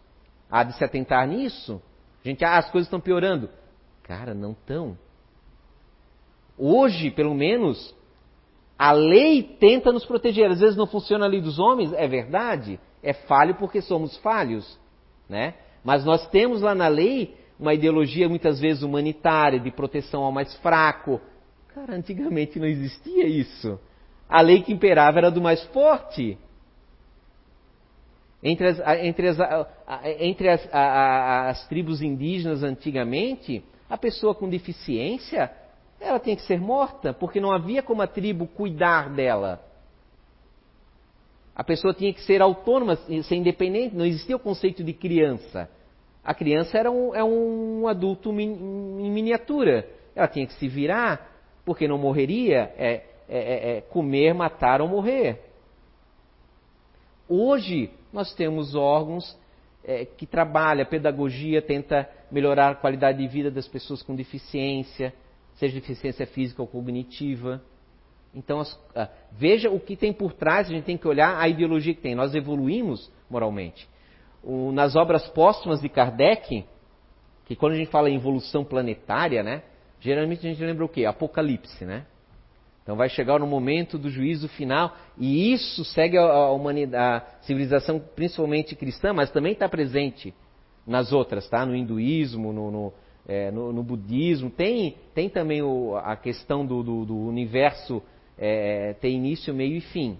Há 0.50 0.62
de 0.62 0.76
se 0.76 0.84
atentar 0.84 1.26
nisso. 1.26 1.82
Gente, 2.22 2.44
ah, 2.44 2.56
as 2.56 2.70
coisas 2.70 2.86
estão 2.86 3.00
piorando. 3.00 3.50
Cara, 4.04 4.32
não 4.32 4.52
estão. 4.52 4.96
Hoje, 6.56 7.10
pelo 7.10 7.34
menos, 7.34 7.94
a 8.78 8.92
lei 8.92 9.42
tenta 9.42 9.92
nos 9.92 10.04
proteger. 10.06 10.50
Às 10.50 10.60
vezes 10.60 10.76
não 10.76 10.86
funciona 10.86 11.24
a 11.24 11.28
lei 11.28 11.40
dos 11.40 11.58
homens, 11.58 11.92
é 11.92 12.06
verdade. 12.06 12.78
É 13.02 13.12
falho 13.12 13.56
porque 13.56 13.80
somos 13.82 14.16
falhos. 14.18 14.78
Né? 15.28 15.54
Mas 15.82 16.04
nós 16.04 16.28
temos 16.28 16.60
lá 16.60 16.74
na 16.74 16.86
lei 16.86 17.36
uma 17.58 17.74
ideologia 17.74 18.28
muitas 18.28 18.60
vezes 18.60 18.82
humanitária, 18.82 19.58
de 19.58 19.70
proteção 19.70 20.22
ao 20.22 20.32
mais 20.32 20.54
fraco. 20.56 21.20
Cara, 21.74 21.94
antigamente 21.94 22.58
não 22.58 22.66
existia 22.66 23.26
isso. 23.26 23.78
A 24.28 24.40
lei 24.40 24.62
que 24.62 24.72
imperava 24.72 25.18
era 25.18 25.30
do 25.30 25.42
mais 25.42 25.62
forte. 25.64 26.38
Entre 28.46 28.68
as, 28.68 28.78
entre 29.02 29.28
as, 29.28 29.38
entre 30.18 30.48
as, 30.50 30.68
as 30.70 31.66
tribos 31.66 32.02
indígenas 32.02 32.62
antigamente, 32.62 33.64
a 33.88 33.96
pessoa 33.96 34.34
com 34.34 34.50
deficiência, 34.50 35.50
ela 35.98 36.20
tinha 36.20 36.36
que 36.36 36.42
ser 36.42 36.60
morta, 36.60 37.14
porque 37.14 37.40
não 37.40 37.50
havia 37.50 37.82
como 37.82 38.02
a 38.02 38.06
tribo 38.06 38.46
cuidar 38.46 39.08
dela. 39.08 39.64
A 41.56 41.64
pessoa 41.64 41.94
tinha 41.94 42.12
que 42.12 42.20
ser 42.20 42.42
autônoma, 42.42 42.96
ser 42.96 43.34
independente, 43.34 43.96
não 43.96 44.04
existia 44.04 44.36
o 44.36 44.40
conceito 44.40 44.84
de 44.84 44.92
criança. 44.92 45.70
A 46.22 46.34
criança 46.34 46.76
era 46.76 46.90
um, 46.90 47.14
é 47.14 47.24
um 47.24 47.88
adulto 47.88 48.30
em 48.30 49.10
miniatura. 49.10 49.88
Ela 50.14 50.28
tinha 50.28 50.46
que 50.46 50.54
se 50.54 50.68
virar, 50.68 51.30
porque 51.64 51.88
não 51.88 51.96
morreria, 51.96 52.74
é, 52.76 53.04
é, 53.26 53.38
é, 53.38 53.76
é 53.76 53.80
comer, 53.80 54.34
matar 54.34 54.82
ou 54.82 54.88
morrer. 54.88 55.40
Hoje, 57.26 57.90
nós 58.14 58.32
temos 58.32 58.76
órgãos 58.76 59.36
é, 59.82 60.04
que 60.04 60.24
trabalham, 60.24 60.86
pedagogia 60.86 61.60
tenta 61.60 62.08
melhorar 62.30 62.70
a 62.70 62.74
qualidade 62.76 63.18
de 63.18 63.26
vida 63.26 63.50
das 63.50 63.66
pessoas 63.66 64.02
com 64.02 64.14
deficiência, 64.14 65.12
seja 65.54 65.74
deficiência 65.74 66.24
física 66.24 66.62
ou 66.62 66.68
cognitiva. 66.68 67.60
Então, 68.32 68.60
as, 68.60 68.72
uh, 68.72 69.08
veja 69.32 69.68
o 69.68 69.80
que 69.80 69.96
tem 69.96 70.12
por 70.12 70.32
trás, 70.32 70.68
a 70.68 70.72
gente 70.72 70.84
tem 70.84 70.96
que 70.96 71.06
olhar 71.08 71.38
a 71.38 71.48
ideologia 71.48 71.92
que 71.92 72.00
tem. 72.00 72.14
Nós 72.14 72.34
evoluímos 72.34 73.10
moralmente. 73.28 73.88
O, 74.42 74.70
nas 74.70 74.94
obras 74.94 75.26
póstumas 75.28 75.80
de 75.80 75.88
Kardec, 75.88 76.64
que 77.44 77.56
quando 77.56 77.72
a 77.72 77.76
gente 77.76 77.90
fala 77.90 78.08
em 78.08 78.14
evolução 78.14 78.64
planetária, 78.64 79.42
né, 79.42 79.62
geralmente 79.98 80.46
a 80.46 80.50
gente 80.50 80.64
lembra 80.64 80.84
o 80.84 80.88
quê? 80.88 81.04
Apocalipse, 81.04 81.84
né? 81.84 82.06
Então 82.84 82.96
vai 82.96 83.08
chegar 83.08 83.40
no 83.40 83.46
momento 83.46 83.98
do 83.98 84.10
juízo 84.10 84.46
final, 84.46 84.94
e 85.18 85.52
isso 85.52 85.82
segue 85.86 86.18
a, 86.18 86.22
a, 86.22 87.16
a 87.16 87.20
civilização 87.40 87.98
principalmente 87.98 88.76
cristã, 88.76 89.12
mas 89.12 89.30
também 89.30 89.54
está 89.54 89.66
presente 89.66 90.34
nas 90.86 91.10
outras, 91.10 91.48
tá? 91.48 91.64
No 91.64 91.74
hinduísmo, 91.74 92.52
no, 92.52 92.70
no, 92.70 92.92
é, 93.26 93.50
no, 93.50 93.72
no 93.72 93.82
budismo, 93.82 94.50
tem, 94.50 94.96
tem 95.14 95.30
também 95.30 95.62
o, 95.62 95.96
a 95.96 96.14
questão 96.14 96.64
do, 96.66 96.82
do, 96.82 97.06
do 97.06 97.16
universo 97.16 98.02
é, 98.36 98.92
ter 99.00 99.08
início, 99.08 99.54
meio 99.54 99.76
e 99.76 99.80
fim. 99.80 100.18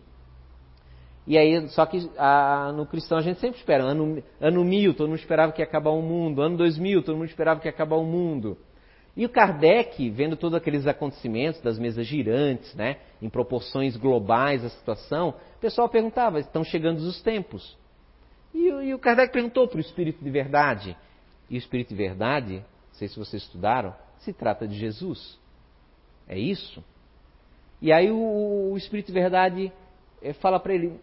E 1.27 1.39
aí, 1.39 1.69
só 1.69 1.85
que 1.87 2.11
a, 2.19 2.73
no 2.75 2.87
cristão 2.87 3.19
a 3.19 3.23
gente 3.23 3.41
sempre 3.41 3.59
espera. 3.59 3.83
Ano, 3.83 4.23
ano 4.41 4.65
mil, 4.65 4.95
todo 4.95 5.09
mundo 5.09 5.19
esperava 5.19 5.53
que 5.53 5.62
ia 5.62 5.67
acabar 5.67 5.91
o 5.91 6.03
mundo. 6.03 6.43
Ano 6.43 6.57
2000, 6.57 7.03
todo 7.03 7.17
mundo 7.17 7.29
esperava 7.29 7.61
que 7.61 7.67
ia 7.67 7.71
acabar 7.71 7.97
o 7.97 8.05
mundo. 8.05 8.59
E 9.17 9.25
o 9.25 9.29
Kardec, 9.29 10.11
vendo 10.11 10.37
todos 10.37 10.57
aqueles 10.57 10.87
acontecimentos 10.87 11.61
das 11.61 11.79
mesas 11.79 12.07
girantes, 12.07 12.75
né, 12.75 12.99
em 13.23 13.29
proporções 13.29 13.97
globais 13.97 14.65
a 14.65 14.69
situação, 14.69 15.35
o 15.57 15.61
pessoal 15.61 15.89
perguntava: 15.89 16.41
estão 16.41 16.65
chegando 16.65 16.99
os 16.99 17.23
tempos? 17.23 17.77
E, 18.53 18.69
e 18.69 18.95
o 18.95 18.99
Kardec 18.99 19.33
perguntou 19.33 19.69
para 19.69 19.79
o 19.79 19.81
Espírito 19.81 20.23
de 20.23 20.31
Verdade. 20.31 20.97
E 21.49 21.57
o 21.57 21.59
Espírito 21.59 21.91
de 21.91 21.95
Verdade, 21.95 22.55
não 22.55 22.95
sei 22.95 23.09
se 23.09 23.19
vocês 23.19 23.43
estudaram, 23.43 23.95
se 24.19 24.33
trata 24.33 24.67
de 24.67 24.77
Jesus. 24.77 25.39
É 26.27 26.39
isso? 26.39 26.83
E 27.81 27.93
aí 27.93 28.11
o, 28.11 28.73
o 28.73 28.77
Espírito 28.77 29.09
de 29.09 29.12
Verdade 29.12 29.73
é, 30.21 30.33
fala 30.33 30.59
para 30.59 30.75
ele: 30.75 30.99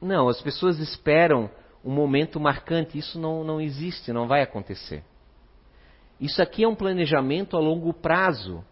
não, 0.00 0.28
as 0.28 0.42
pessoas 0.42 0.78
esperam 0.78 1.50
um 1.82 1.92
momento 1.92 2.38
marcante, 2.38 2.98
isso 2.98 3.18
não, 3.18 3.44
não 3.44 3.60
existe, 3.60 4.12
não 4.12 4.26
vai 4.26 4.42
acontecer. 4.42 5.02
Isso 6.20 6.42
aqui 6.42 6.64
é 6.64 6.68
um 6.68 6.74
planejamento 6.74 7.56
a 7.56 7.60
longo 7.60 7.92
prazo, 7.92 8.64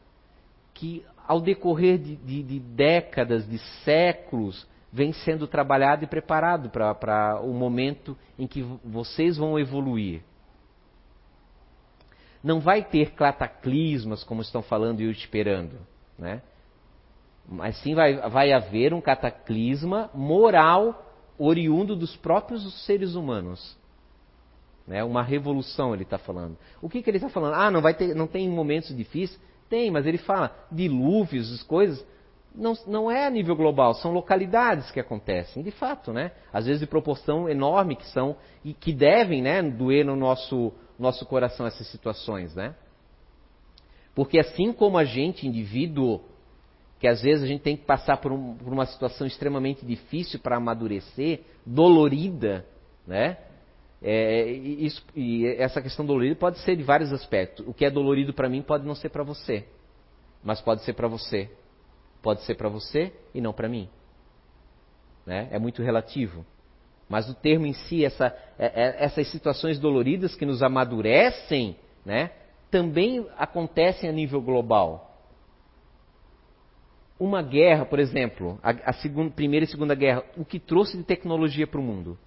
que 0.75 1.05
ao 1.27 1.41
decorrer 1.41 1.99
de, 1.99 2.17
de, 2.17 2.43
de 2.43 2.61
décadas, 2.61 3.49
de 3.49 3.59
séculos, 3.85 4.67
vem 4.93 5.13
sendo 5.13 5.47
trabalhado 5.47 6.05
e 6.05 6.07
preparado 6.07 6.71
para 6.71 7.41
o 7.43 7.53
momento 7.53 8.17
em 8.39 8.47
que 8.47 8.63
vocês 8.85 9.37
vão 9.37 9.59
evoluir. 9.59 10.23
Não 12.43 12.61
vai 12.61 12.85
ter 12.85 13.11
cataclismas, 13.13 14.23
como 14.23 14.41
estão 14.41 14.63
falando 14.63 15.01
e 15.01 15.11
esperando, 15.11 15.79
né? 16.19 16.43
mas 17.49 17.77
sim 17.79 17.95
vai, 17.95 18.17
vai 18.29 18.53
haver 18.53 18.93
um 18.93 19.01
cataclisma 19.01 20.11
moral 20.13 21.05
oriundo 21.39 21.95
dos 21.95 22.17
próprios 22.17 22.85
seres 22.85 23.15
humanos. 23.15 23.77
Né? 24.87 25.03
Uma 25.03 25.23
revolução, 25.23 25.93
ele 25.93 26.05
está 26.05 26.19
falando. 26.19 26.57
O 26.81 26.89
que, 26.89 27.03
que 27.03 27.11
ele 27.11 27.17
está 27.17 27.29
falando? 27.29 27.55
Ah, 27.55 27.71
não, 27.71 27.81
vai 27.81 27.95
ter, 27.95 28.15
não 28.15 28.27
tem 28.27 28.49
momentos 28.49 28.97
difíceis? 28.97 29.41
Tem, 29.69 29.91
mas 29.91 30.07
ele 30.07 30.19
fala 30.19 30.55
dilúvios, 30.71 31.53
as 31.53 31.63
coisas. 31.63 32.05
Não, 32.55 32.73
não 32.87 33.11
é 33.11 33.27
a 33.27 33.31
nível 33.31 33.55
global, 33.55 33.93
são 33.95 34.13
localidades 34.13 34.91
que 34.91 34.99
acontecem, 34.99 35.63
de 35.63 35.71
fato, 35.71 36.13
né? 36.13 36.33
Às 36.53 36.65
vezes 36.65 36.81
de 36.81 36.87
proporção 36.87 37.49
enorme 37.49 37.97
que 37.97 38.07
são 38.07 38.37
e 38.65 38.73
que 38.73 38.95
devem, 38.95 39.43
né, 39.43 39.61
doer 39.63 40.07
no 40.07 40.17
nosso, 40.17 40.73
nosso 40.99 41.27
coração 41.27 41.67
essas 41.67 41.87
situações, 41.89 42.55
né? 42.55 42.75
Porque 44.15 44.39
assim 44.39 44.73
como 44.73 44.97
a 44.97 45.05
gente, 45.05 45.47
indivíduo, 45.47 46.23
que 46.99 47.07
às 47.07 47.21
vezes 47.21 47.45
a 47.45 47.47
gente 47.47 47.61
tem 47.61 47.77
que 47.77 47.85
passar 47.85 48.17
por, 48.17 48.33
um, 48.33 48.55
por 48.57 48.73
uma 48.73 48.87
situação 48.87 49.27
extremamente 49.27 49.85
difícil 49.85 50.41
para 50.41 50.57
amadurecer, 50.57 51.43
dolorida, 51.67 52.65
né? 53.07 53.37
É, 54.09 54.49
isso, 54.49 55.05
e 55.17 55.45
essa 55.59 55.83
questão 55.83 56.07
dolorida 56.07 56.37
pode 56.37 56.61
ser 56.61 56.77
de 56.77 56.85
vários 56.85 57.13
aspectos. 57.13 57.67
O 57.67 57.75
que 57.75 57.85
é 57.85 57.91
dolorido 57.91 58.33
para 58.33 58.49
mim 58.49 58.63
pode 58.63 58.87
não 58.87 58.95
ser 58.95 59.09
para 59.09 59.25
você, 59.25 59.67
mas 60.45 60.61
pode 60.61 60.85
ser 60.85 60.93
para 60.93 61.09
você. 61.09 61.51
Pode 62.23 62.43
ser 62.43 62.55
para 62.55 62.69
você 62.69 63.13
e 63.35 63.41
não 63.41 63.53
para 63.53 63.69
mim. 63.69 63.89
Né? 65.27 65.49
É 65.51 65.59
muito 65.59 65.83
relativo. 65.83 66.47
Mas 67.09 67.29
o 67.29 67.35
termo 67.35 67.67
em 67.67 67.73
si, 67.73 68.05
essa, 68.05 68.27
é, 68.57 68.67
é, 68.67 69.05
essas 69.05 69.29
situações 69.29 69.79
doloridas 69.79 70.37
que 70.37 70.47
nos 70.47 70.63
amadurecem, 70.63 71.77
né, 72.05 72.31
também 72.71 73.27
acontecem 73.37 74.09
a 74.09 74.13
nível 74.13 74.41
global 74.41 75.07
uma 77.19 77.43
guerra, 77.43 77.87
por 77.87 77.99
exemplo, 77.99 78.59
a, 78.63 78.71
a 78.91 78.93
segunda, 78.93 79.31
primeira 79.31 79.65
e 79.65 79.69
segunda 79.69 79.95
guerra, 79.95 80.23
o 80.37 80.45
que 80.45 80.61
trouxe 80.61 80.97
de 80.97 81.03
tecnologia 81.03 81.67
para 81.67 81.81
o 81.81 81.83
mundo? 81.83 82.19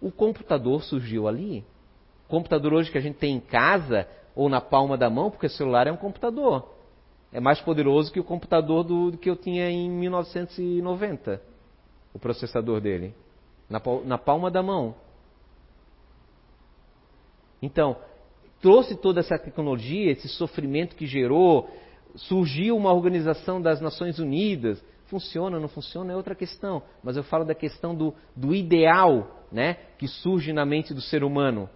O 0.00 0.10
computador 0.10 0.82
surgiu 0.82 1.26
ali. 1.26 1.64
O 2.26 2.28
computador 2.28 2.74
hoje 2.74 2.90
que 2.90 2.98
a 2.98 3.00
gente 3.00 3.16
tem 3.16 3.36
em 3.36 3.40
casa 3.40 4.06
ou 4.34 4.48
na 4.48 4.60
palma 4.60 4.98
da 4.98 5.08
mão, 5.08 5.30
porque 5.30 5.46
o 5.46 5.50
celular 5.50 5.86
é 5.86 5.92
um 5.92 5.96
computador. 5.96 6.68
É 7.32 7.40
mais 7.40 7.60
poderoso 7.60 8.12
que 8.12 8.20
o 8.20 8.24
computador 8.24 8.84
do, 8.84 9.10
do 9.12 9.18
que 9.18 9.28
eu 9.30 9.36
tinha 9.36 9.70
em 9.70 9.90
1990, 9.90 11.40
o 12.12 12.18
processador 12.18 12.80
dele. 12.80 13.14
Na, 13.68 13.80
na 14.04 14.18
palma 14.18 14.50
da 14.50 14.62
mão. 14.62 14.94
Então, 17.60 17.96
trouxe 18.60 18.94
toda 18.96 19.20
essa 19.20 19.38
tecnologia, 19.38 20.12
esse 20.12 20.28
sofrimento 20.28 20.94
que 20.94 21.06
gerou, 21.06 21.68
surgiu 22.14 22.76
uma 22.76 22.92
organização 22.92 23.60
das 23.60 23.80
Nações 23.80 24.18
Unidas. 24.18 24.82
Funciona 25.06 25.58
não 25.58 25.68
funciona 25.68 26.12
é 26.12 26.16
outra 26.16 26.34
questão. 26.34 26.82
Mas 27.02 27.16
eu 27.16 27.24
falo 27.24 27.44
da 27.44 27.54
questão 27.54 27.94
do, 27.94 28.14
do 28.34 28.54
ideal 28.54 29.35
né, 29.50 29.74
que 29.98 30.06
surge 30.08 30.52
na 30.52 30.64
mente 30.64 30.92
do 30.92 31.00
ser 31.00 31.24
humano. 31.24 31.68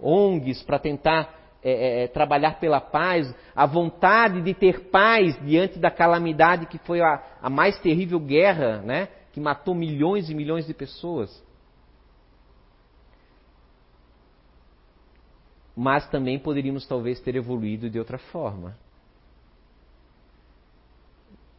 ONGs 0.00 0.62
para 0.62 0.78
tentar 0.78 1.34
é, 1.62 1.70
é, 1.70 2.04
é, 2.04 2.08
trabalhar 2.08 2.58
pela 2.60 2.80
paz, 2.80 3.34
a 3.54 3.64
vontade 3.64 4.42
de 4.42 4.52
ter 4.52 4.90
paz 4.90 5.38
diante 5.44 5.78
da 5.78 5.90
calamidade 5.90 6.66
que 6.66 6.78
foi 6.78 7.00
a, 7.00 7.22
a 7.40 7.48
mais 7.48 7.78
terrível 7.80 8.20
guerra, 8.20 8.78
né, 8.82 9.08
que 9.32 9.40
matou 9.40 9.74
milhões 9.74 10.28
e 10.28 10.34
milhões 10.34 10.66
de 10.66 10.74
pessoas. 10.74 11.42
mas 15.76 16.08
também 16.08 16.38
poderíamos 16.38 16.86
talvez 16.86 17.20
ter 17.20 17.34
evoluído 17.34 17.90
de 17.90 17.98
outra 17.98 18.18
forma. 18.18 18.76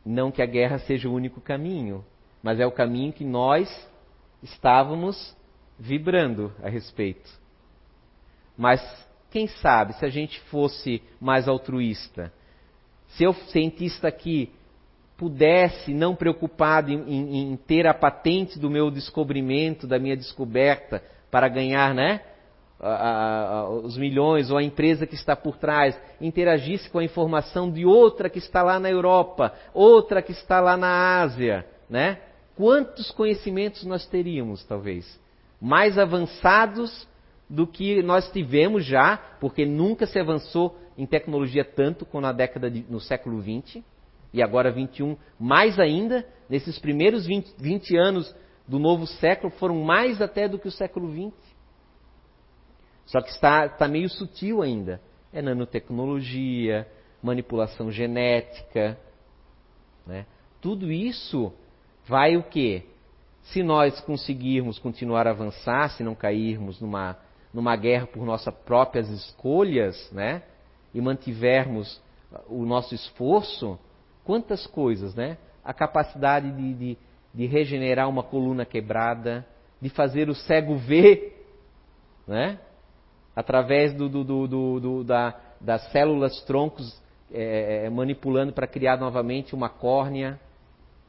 Não 0.05 0.31
que 0.31 0.41
a 0.41 0.45
guerra 0.45 0.79
seja 0.79 1.09
o 1.09 1.13
único 1.13 1.41
caminho, 1.41 2.05
mas 2.41 2.59
é 2.59 2.65
o 2.65 2.71
caminho 2.71 3.11
que 3.11 3.25
nós 3.25 3.67
estávamos 4.41 5.35
vibrando 5.77 6.53
a 6.63 6.69
respeito. 6.69 7.29
Mas 8.57 8.81
quem 9.29 9.47
sabe 9.47 9.93
se 9.93 10.05
a 10.05 10.09
gente 10.09 10.39
fosse 10.41 11.01
mais 11.19 11.47
altruísta, 11.47 12.31
se 13.09 13.23
eu, 13.23 13.33
cientista 13.33 14.07
aqui, 14.07 14.51
pudesse, 15.17 15.93
não 15.93 16.15
preocupado 16.15 16.91
em, 16.91 17.01
em, 17.09 17.51
em 17.51 17.55
ter 17.57 17.87
a 17.87 17.93
patente 17.93 18.59
do 18.59 18.69
meu 18.69 18.91
descobrimento, 18.91 19.87
da 19.87 19.97
minha 19.97 20.15
descoberta, 20.15 21.03
para 21.29 21.47
ganhar, 21.47 21.93
né? 21.93 22.21
a, 22.79 23.59
a, 23.59 23.69
os 23.69 23.97
milhões 23.97 24.51
ou 24.51 24.57
a 24.57 24.63
empresa 24.63 25.07
que 25.07 25.15
está 25.15 25.35
por 25.35 25.57
trás 25.57 25.99
interagisse 26.19 26.89
com 26.89 26.99
a 26.99 27.03
informação 27.03 27.71
de 27.71 27.85
outra 27.85 28.29
que 28.29 28.39
está 28.39 28.61
lá 28.61 28.79
na 28.79 28.89
Europa, 28.89 29.53
outra 29.73 30.21
que 30.21 30.31
está 30.31 30.59
lá 30.59 30.75
na 30.75 31.21
Ásia, 31.21 31.65
né? 31.89 32.19
Quantos 32.55 33.11
conhecimentos 33.11 33.83
nós 33.85 34.05
teríamos, 34.07 34.63
talvez? 34.65 35.19
Mais 35.59 35.97
avançados 35.97 37.07
do 37.49 37.67
que 37.67 38.01
nós 38.01 38.31
tivemos 38.31 38.85
já, 38.85 39.17
porque 39.39 39.65
nunca 39.65 40.05
se 40.07 40.19
avançou 40.19 40.77
em 40.97 41.05
tecnologia 41.05 41.65
tanto 41.65 42.05
como 42.05 42.21
na 42.21 42.31
década 42.31 42.71
de, 42.71 42.85
no 42.89 42.99
século 42.99 43.41
XX 43.41 43.83
e 44.33 44.41
agora 44.41 44.71
21, 44.71 45.17
mais 45.39 45.79
ainda, 45.79 46.27
nesses 46.49 46.79
primeiros 46.79 47.25
20, 47.25 47.55
20 47.57 47.97
anos 47.97 48.35
do 48.67 48.79
novo 48.79 49.05
século 49.05 49.51
foram 49.51 49.81
mais 49.83 50.21
até 50.21 50.47
do 50.47 50.59
que 50.59 50.67
o 50.67 50.71
século 50.71 51.11
XX. 51.11 51.55
Só 53.05 53.21
que 53.21 53.29
está, 53.29 53.67
está 53.67 53.87
meio 53.87 54.09
sutil 54.09 54.61
ainda. 54.61 54.99
É 55.31 55.41
nanotecnologia, 55.41 56.87
manipulação 57.21 57.91
genética. 57.91 58.97
Né? 60.05 60.25
Tudo 60.59 60.91
isso 60.91 61.53
vai 62.07 62.35
o 62.37 62.43
quê? 62.43 62.83
Se 63.43 63.61
nós 63.61 63.99
conseguirmos 64.01 64.79
continuar 64.79 65.27
a 65.27 65.31
avançar, 65.31 65.89
se 65.91 66.03
não 66.03 66.15
cairmos 66.15 66.79
numa, 66.81 67.17
numa 67.53 67.75
guerra 67.75 68.07
por 68.07 68.25
nossas 68.25 68.53
próprias 68.65 69.09
escolhas, 69.09 70.11
né? 70.11 70.43
E 70.93 71.01
mantivermos 71.01 72.01
o 72.47 72.65
nosso 72.65 72.95
esforço, 72.95 73.77
quantas 74.23 74.65
coisas, 74.65 75.13
né? 75.13 75.37
A 75.63 75.73
capacidade 75.73 76.51
de, 76.51 76.73
de, 76.73 76.97
de 77.33 77.45
regenerar 77.45 78.09
uma 78.09 78.23
coluna 78.23 78.65
quebrada, 78.65 79.45
de 79.81 79.89
fazer 79.89 80.29
o 80.29 80.35
cego 80.35 80.75
ver, 80.77 81.45
né? 82.27 82.59
através 83.35 83.93
do, 83.93 84.07
do, 84.07 84.79
do, 84.79 85.03
da, 85.03 85.35
das 85.59 85.91
células 85.91 86.41
troncos 86.43 87.01
é, 87.31 87.85
é 87.85 87.89
manipulando 87.89 88.53
para 88.53 88.65
criar 88.65 88.97
novamente 88.97 89.53
uma 89.53 89.67
córnea 89.67 90.39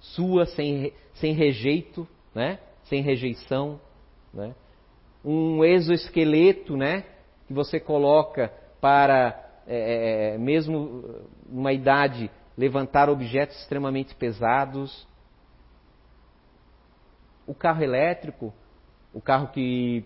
sua 0.00 0.46
sem, 0.46 0.92
sem 1.14 1.32
rejeito, 1.32 2.06
né? 2.34 2.58
sem 2.84 3.02
rejeição. 3.02 3.80
Né? 4.32 4.54
Um 5.24 5.64
exoesqueleto 5.64 6.76
né? 6.76 7.04
que 7.46 7.52
você 7.52 7.80
coloca 7.80 8.52
para, 8.80 9.62
é, 9.66 9.76
é, 9.76 10.34
é, 10.34 10.38
mesmo 10.38 11.24
numa 11.48 11.72
idade, 11.72 12.30
levantar 12.56 13.08
objetos 13.08 13.56
extremamente 13.60 14.14
pesados. 14.14 15.06
O 17.46 17.54
carro 17.54 17.82
elétrico, 17.82 18.52
o 19.12 19.20
carro 19.20 19.48
que 19.48 20.04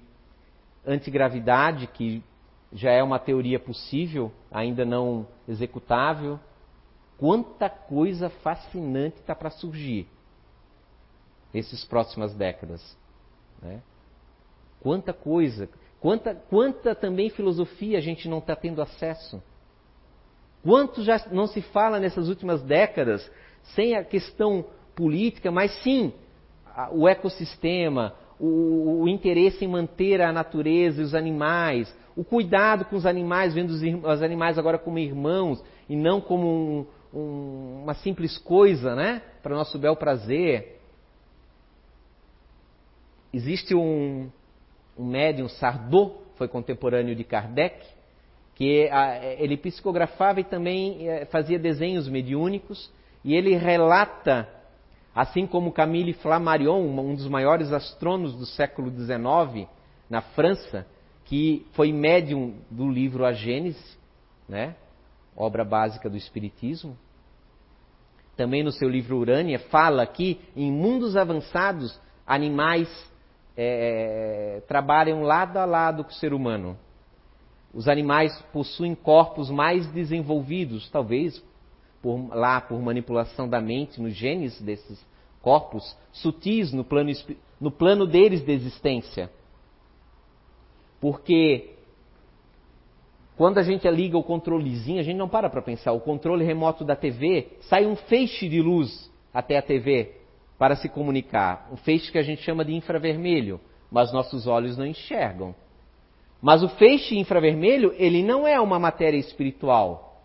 antigravidade, 0.87 1.87
que 1.87 2.23
já 2.73 2.91
é 2.91 3.03
uma 3.03 3.19
teoria 3.19 3.59
possível, 3.59 4.33
ainda 4.51 4.85
não 4.85 5.27
executável. 5.49 6.39
Quanta 7.21 7.71
coisa 7.71 8.29
fascinante 8.29 9.19
está 9.21 9.35
para 9.35 9.51
surgir 9.51 10.09
nessas 11.55 11.85
próximas 11.85 12.35
décadas. 12.35 12.97
Né? 13.63 13.81
Quanta 14.81 15.13
coisa 15.13 15.69
Quanta, 16.01 16.35
quanta 16.35 16.95
também 16.95 17.29
filosofia 17.29 17.99
a 17.99 18.01
gente 18.01 18.27
não 18.27 18.39
está 18.39 18.57
tendo 18.57 18.81
acesso? 18.81 19.43
Quanto 20.63 21.03
já 21.03 21.23
não 21.31 21.47
se 21.47 21.61
fala 21.61 22.01
nessas 22.01 22.29
últimas 22.29 22.63
décadas, 22.63 23.31
sem 23.75 23.95
a 23.95 24.03
questão 24.03 24.65
política, 24.95 25.51
mas 25.51 25.71
sim 25.83 26.13
o 26.93 27.07
ecossistema, 27.07 28.15
o, 28.39 29.03
o, 29.03 29.09
interesse 29.09 29.65
em 29.65 29.69
manter 29.69 30.23
a 30.23 30.33
natureza 30.33 31.03
e 31.03 31.05
os 31.05 31.15
animais, 31.15 31.95
o 32.17 32.25
cuidado 32.25 32.87
com 32.87 32.97
os 32.97 33.05
animais, 33.05 33.53
vendo 33.53 33.71
os, 33.71 33.83
os 33.83 34.23
animais 34.23 34.59
agora 34.59 34.79
como 34.79 34.99
irmãos 34.99 35.63
e 35.87 35.95
não 35.95 36.21
como 36.21 36.47
um, 36.47 36.87
um, 37.13 37.83
uma 37.83 37.95
simples 37.95 38.39
coisa, 38.39 38.95
né? 38.95 39.23
Para 39.43 39.55
nosso 39.55 39.79
bel 39.79 39.97
prazer. 39.97 40.81
Existe 43.33 43.75
um, 43.75 44.31
um 44.99 45.07
médium, 45.07 45.49
Sardot, 45.49 46.15
foi 46.37 46.49
contemporâneo 46.49 47.15
de 47.15 47.23
Kardec, 47.23 47.87
que 48.55 48.89
ele 49.39 49.57
psicografava 49.57 50.41
e 50.41 50.45
também 50.45 51.09
eh, 51.09 51.25
fazia 51.27 51.59
desenhos 51.59 52.09
mediúnicos, 52.09 52.91
e 53.25 53.35
ele 53.35 53.55
relata, 53.55 54.49
assim 55.15 55.47
como 55.47 55.73
Camille 55.73 56.13
Flammarion, 56.15 56.81
um 56.81 57.15
dos 57.15 57.29
maiores 57.29 57.73
astrônomos 57.73 58.35
do 58.35 58.45
século 58.45 58.91
XIX, 58.91 59.69
na 60.09 60.21
França, 60.21 60.87
que 61.25 61.67
foi 61.73 61.93
médium 61.93 62.57
do 62.71 62.91
livro 62.91 63.25
A 63.25 63.33
Gênese, 63.33 63.97
né? 64.49 64.75
Obra 65.37 65.65
básica 65.65 66.09
do 66.09 66.17
Espiritismo. 66.17 66.97
Também 68.37 68.63
no 68.63 68.73
seu 68.73 68.89
livro 68.89 69.19
Urânia, 69.19 69.59
fala 69.59 70.07
que 70.07 70.41
em 70.57 70.71
mundos 70.71 71.17
avançados, 71.17 72.01
animais 72.27 72.89
é, 73.57 74.63
trabalham 74.67 75.23
lado 75.23 75.59
a 75.59 75.65
lado 75.65 76.05
com 76.05 76.11
o 76.11 76.15
ser 76.15 76.33
humano. 76.33 76.77
Os 77.73 77.87
animais 77.87 78.41
possuem 78.53 78.95
corpos 78.95 79.51
mais 79.51 79.87
desenvolvidos, 79.93 80.89
talvez 80.91 81.43
por, 82.03 82.35
lá 82.35 82.61
por 82.61 82.81
manipulação 82.81 83.49
da 83.49 83.61
mente, 83.61 84.01
nos 84.01 84.15
genes 84.15 84.61
desses 84.61 85.05
corpos, 85.43 85.97
sutis 86.13 86.73
no 86.73 86.85
plano, 86.85 87.11
no 87.61 87.71
plano 87.71 88.07
deles 88.07 88.45
de 88.45 88.53
existência. 88.53 89.31
Porque 91.01 91.77
quando 93.41 93.57
a 93.57 93.63
gente 93.63 93.89
liga 93.89 94.19
o 94.19 94.23
controlezinho, 94.23 95.01
a 95.01 95.03
gente 95.03 95.17
não 95.17 95.27
para 95.27 95.49
para 95.49 95.63
pensar. 95.63 95.93
O 95.93 96.01
controle 96.01 96.45
remoto 96.45 96.85
da 96.85 96.95
TV 96.95 97.57
sai 97.63 97.87
um 97.87 97.97
feixe 97.97 98.47
de 98.47 98.61
luz 98.61 99.11
até 99.33 99.57
a 99.57 99.63
TV 99.63 100.13
para 100.59 100.77
se 100.77 100.91
comunicar. 100.91 101.67
Um 101.73 101.77
feixe 101.79 102.13
que 102.13 102.19
a 102.19 102.23
gente 102.23 102.43
chama 102.43 102.67
de 102.67 102.75
infravermelho, 102.75 103.59
mas 103.91 104.13
nossos 104.13 104.47
olhos 104.47 104.77
não 104.77 104.85
enxergam. 104.85 105.55
Mas 106.43 106.63
o 106.63 106.69
feixe 106.69 107.17
infravermelho, 107.17 107.95
ele 107.97 108.23
não 108.23 108.47
é 108.47 108.61
uma 108.61 108.79
matéria 108.79 109.17
espiritual. 109.17 110.23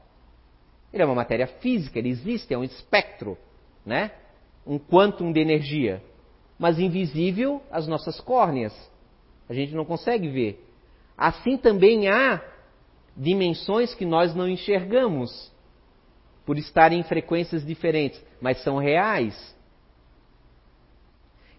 Ele 0.92 1.02
é 1.02 1.06
uma 1.06 1.16
matéria 1.16 1.48
física, 1.48 1.98
ele 1.98 2.10
existe, 2.10 2.54
é 2.54 2.58
um 2.58 2.66
espectro, 2.66 3.38
né? 3.86 4.12
Um 4.68 4.78
quantum 4.78 5.32
de 5.32 5.40
energia, 5.40 6.04
mas 6.60 6.80
invisível 6.80 7.62
às 7.72 7.88
nossas 7.88 8.20
córneas. 8.20 8.74
A 9.48 9.54
gente 9.54 9.74
não 9.74 9.86
consegue 9.86 10.28
ver. 10.28 10.68
Assim 11.18 11.56
também 11.56 12.10
há 12.10 12.42
dimensões 13.16 13.94
que 13.94 14.06
nós 14.06 14.36
não 14.36 14.48
enxergamos, 14.48 15.52
por 16.46 16.58
estarem 16.58 17.00
em 17.00 17.04
frequências 17.04 17.66
diferentes, 17.66 18.24
mas 18.40 18.62
são 18.64 18.78
reais. 18.78 19.56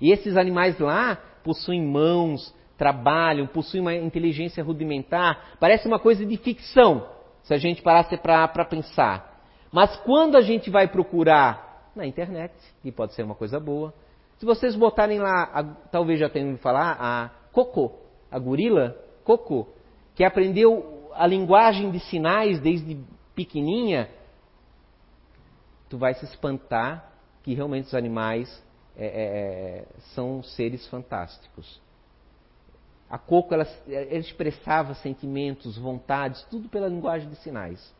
E 0.01 0.13
esses 0.13 0.37
animais 0.37 0.79
lá 0.79 1.17
possuem 1.43 1.85
mãos, 1.85 2.55
trabalham, 2.77 3.47
possuem 3.47 3.81
uma 3.81 3.95
inteligência 3.95 4.63
rudimentar. 4.63 5.57
Parece 5.59 5.89
uma 5.89 5.99
coisa 5.99 6.25
de 6.25 6.37
ficção, 6.37 7.09
se 7.43 7.55
a 7.55 7.57
gente 7.57 7.83
parasse 7.83 8.17
para 8.17 8.65
pensar. 8.65 9.43
Mas 9.73 9.97
quando 9.99 10.37
a 10.37 10.41
gente 10.41 10.71
vai 10.71 10.87
procurar 10.87 11.91
na 11.97 12.07
internet, 12.07 12.53
e 12.85 12.93
pode 12.93 13.15
ser 13.15 13.23
uma 13.23 13.35
coisa 13.35 13.59
boa, 13.59 13.93
se 14.39 14.45
vocês 14.45 14.77
botarem 14.77 15.19
lá, 15.19 15.51
a, 15.53 15.65
talvez 15.91 16.21
já 16.21 16.29
tenham 16.29 16.49
ouvido 16.49 16.63
falar, 16.63 16.97
a 17.01 17.31
Coco, 17.53 17.99
a 18.31 18.39
gorila 18.39 18.97
Coco, 19.25 19.67
que 20.15 20.23
aprendeu 20.23 20.96
a 21.19 21.27
linguagem 21.27 21.91
de 21.91 22.01
sinais 22.01 22.61
desde 22.61 22.99
pequenininha, 23.35 24.11
tu 25.89 25.99
vai 25.99 26.15
se 26.15 26.25
espantar 26.25 27.13
que 27.43 27.55
realmente 27.55 27.87
os 27.87 27.95
animais 27.95 28.63
é, 28.97 29.07
é, 29.07 29.09
é, 29.09 29.87
são 30.15 30.43
seres 30.43 30.87
fantásticos. 30.89 31.81
A 33.09 33.19
Coco 33.19 33.55
ela, 33.55 33.67
ela 33.87 34.19
expressava 34.19 34.95
sentimentos, 34.95 35.79
vontades, 35.79 36.43
tudo 36.51 36.69
pela 36.69 36.89
linguagem 36.89 37.29
de 37.29 37.37
sinais. 37.37 37.95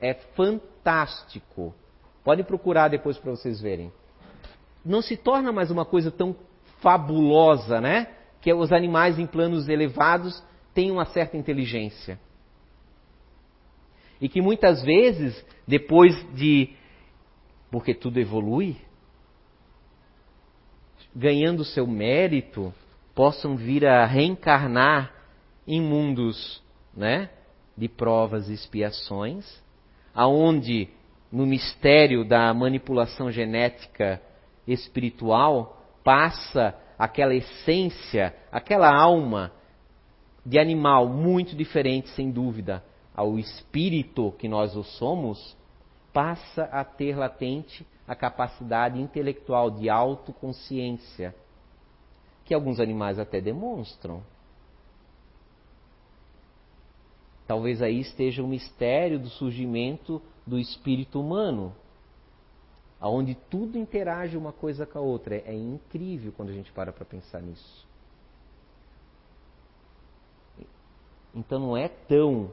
É 0.00 0.14
fantástico. 0.14 1.74
Pode 2.22 2.44
procurar 2.44 2.88
depois 2.88 3.18
para 3.18 3.32
vocês 3.32 3.60
verem. 3.60 3.92
Não 4.84 5.02
se 5.02 5.16
torna 5.16 5.50
mais 5.50 5.70
uma 5.70 5.84
coisa 5.84 6.10
tão 6.10 6.36
fabulosa, 6.80 7.80
né? 7.80 8.08
Que 8.40 8.52
os 8.54 8.72
animais 8.72 9.18
em 9.18 9.26
planos 9.26 9.68
elevados 9.68 10.42
têm 10.72 10.90
uma 10.90 11.04
certa 11.06 11.36
inteligência. 11.36 12.18
E 14.20 14.28
que 14.28 14.40
muitas 14.40 14.82
vezes, 14.82 15.44
depois 15.66 16.14
de. 16.34 16.70
Porque 17.70 17.94
tudo 17.94 18.18
evolui, 18.18 18.76
ganhando 21.14 21.64
seu 21.64 21.86
mérito, 21.86 22.74
possam 23.14 23.56
vir 23.56 23.86
a 23.86 24.04
reencarnar 24.04 25.14
em 25.66 25.80
mundos 25.80 26.62
né, 26.94 27.30
de 27.76 27.88
provas 27.88 28.48
e 28.48 28.52
expiações, 28.52 29.46
aonde 30.14 30.88
no 31.30 31.46
mistério 31.46 32.24
da 32.24 32.52
manipulação 32.52 33.30
genética 33.30 34.20
espiritual 34.66 35.80
passa 36.02 36.74
aquela 36.98 37.34
essência, 37.34 38.34
aquela 38.50 38.92
alma 38.92 39.52
de 40.44 40.58
animal 40.58 41.08
muito 41.08 41.54
diferente, 41.54 42.08
sem 42.10 42.30
dúvida, 42.30 42.82
ao 43.20 43.38
espírito 43.38 44.32
que 44.38 44.48
nós 44.48 44.74
o 44.74 44.82
somos, 44.82 45.54
passa 46.10 46.62
a 46.72 46.82
ter 46.82 47.14
latente 47.18 47.86
a 48.08 48.14
capacidade 48.14 48.98
intelectual 48.98 49.70
de 49.70 49.90
autoconsciência, 49.90 51.34
que 52.46 52.54
alguns 52.54 52.80
animais 52.80 53.18
até 53.18 53.38
demonstram. 53.38 54.22
Talvez 57.46 57.82
aí 57.82 58.00
esteja 58.00 58.42
o 58.42 58.48
mistério 58.48 59.18
do 59.18 59.28
surgimento 59.28 60.22
do 60.46 60.58
espírito 60.58 61.20
humano, 61.20 61.74
aonde 62.98 63.34
tudo 63.34 63.76
interage 63.76 64.34
uma 64.34 64.50
coisa 64.50 64.86
com 64.86 64.98
a 64.98 65.02
outra. 65.02 65.34
É, 65.36 65.52
incrível 65.54 66.32
quando 66.32 66.48
a 66.48 66.54
gente 66.54 66.72
para 66.72 66.90
para 66.90 67.04
pensar 67.04 67.42
nisso. 67.42 67.86
Então 71.34 71.58
não 71.58 71.76
é 71.76 71.86
tão 71.86 72.50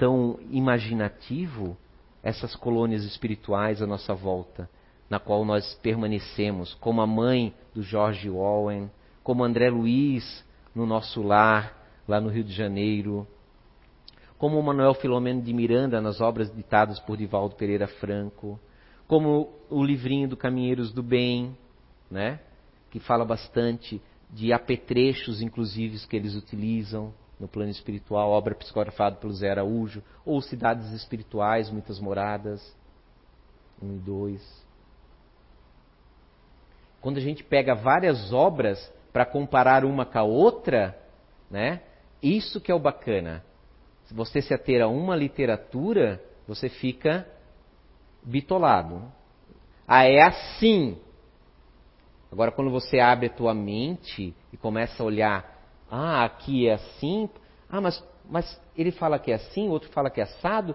tão 0.00 0.40
imaginativo 0.50 1.76
essas 2.22 2.56
colônias 2.56 3.04
espirituais 3.04 3.82
à 3.82 3.86
nossa 3.86 4.14
volta, 4.14 4.68
na 5.10 5.20
qual 5.20 5.44
nós 5.44 5.74
permanecemos, 5.82 6.72
como 6.80 7.02
a 7.02 7.06
mãe 7.06 7.54
do 7.74 7.82
George 7.82 8.30
Owen, 8.30 8.90
como 9.22 9.44
André 9.44 9.68
Luiz 9.68 10.42
no 10.74 10.86
nosso 10.86 11.22
lar, 11.22 11.86
lá 12.08 12.18
no 12.18 12.30
Rio 12.30 12.42
de 12.42 12.52
Janeiro, 12.52 13.28
como 14.38 14.58
o 14.58 14.62
Manuel 14.62 14.94
Filomeno 14.94 15.42
de 15.42 15.52
Miranda 15.52 16.00
nas 16.00 16.18
obras 16.18 16.50
ditadas 16.50 16.98
por 17.00 17.18
Divaldo 17.18 17.54
Pereira 17.54 17.86
Franco, 17.86 18.58
como 19.06 19.52
o 19.68 19.84
livrinho 19.84 20.26
do 20.26 20.36
Caminheiros 20.36 20.92
do 20.94 21.02
Bem, 21.02 21.54
né, 22.10 22.40
que 22.90 22.98
fala 22.98 23.24
bastante 23.26 24.00
de 24.30 24.50
apetrechos, 24.50 25.42
inclusive, 25.42 25.98
que 26.06 26.16
eles 26.16 26.34
utilizam 26.34 27.12
no 27.40 27.48
plano 27.48 27.70
espiritual, 27.70 28.30
obra 28.30 28.54
psicografada 28.54 29.16
pelo 29.16 29.32
Zé 29.32 29.50
Araújo, 29.50 30.02
ou 30.26 30.42
Cidades 30.42 30.92
Espirituais, 30.92 31.70
Muitas 31.70 31.98
Moradas, 31.98 32.76
1 33.82 33.94
e 33.94 33.98
2. 33.98 34.66
Quando 37.00 37.16
a 37.16 37.20
gente 37.20 37.42
pega 37.42 37.74
várias 37.74 38.30
obras 38.30 38.92
para 39.10 39.24
comparar 39.24 39.86
uma 39.86 40.04
com 40.04 40.18
a 40.18 40.22
outra, 40.22 41.00
né? 41.50 41.80
Isso 42.22 42.60
que 42.60 42.70
é 42.70 42.74
o 42.74 42.78
bacana. 42.78 43.42
Se 44.04 44.12
você 44.12 44.42
se 44.42 44.52
ater 44.52 44.82
a 44.82 44.88
uma 44.88 45.16
literatura, 45.16 46.22
você 46.46 46.68
fica 46.68 47.26
bitolado. 48.22 49.10
Ah, 49.88 50.04
é 50.04 50.20
assim. 50.20 50.98
Agora, 52.30 52.52
quando 52.52 52.70
você 52.70 53.00
abre 53.00 53.28
a 53.28 53.32
tua 53.32 53.54
mente 53.54 54.34
e 54.52 54.56
começa 54.58 55.02
a 55.02 55.06
olhar 55.06 55.59
ah, 55.90 56.24
aqui 56.24 56.68
é 56.68 56.74
assim. 56.74 57.28
Ah, 57.68 57.80
mas, 57.80 58.02
mas 58.28 58.60
ele 58.76 58.92
fala 58.92 59.18
que 59.18 59.32
é 59.32 59.34
assim, 59.34 59.68
outro 59.68 59.90
fala 59.90 60.10
que 60.10 60.20
é 60.20 60.24
assado. 60.24 60.74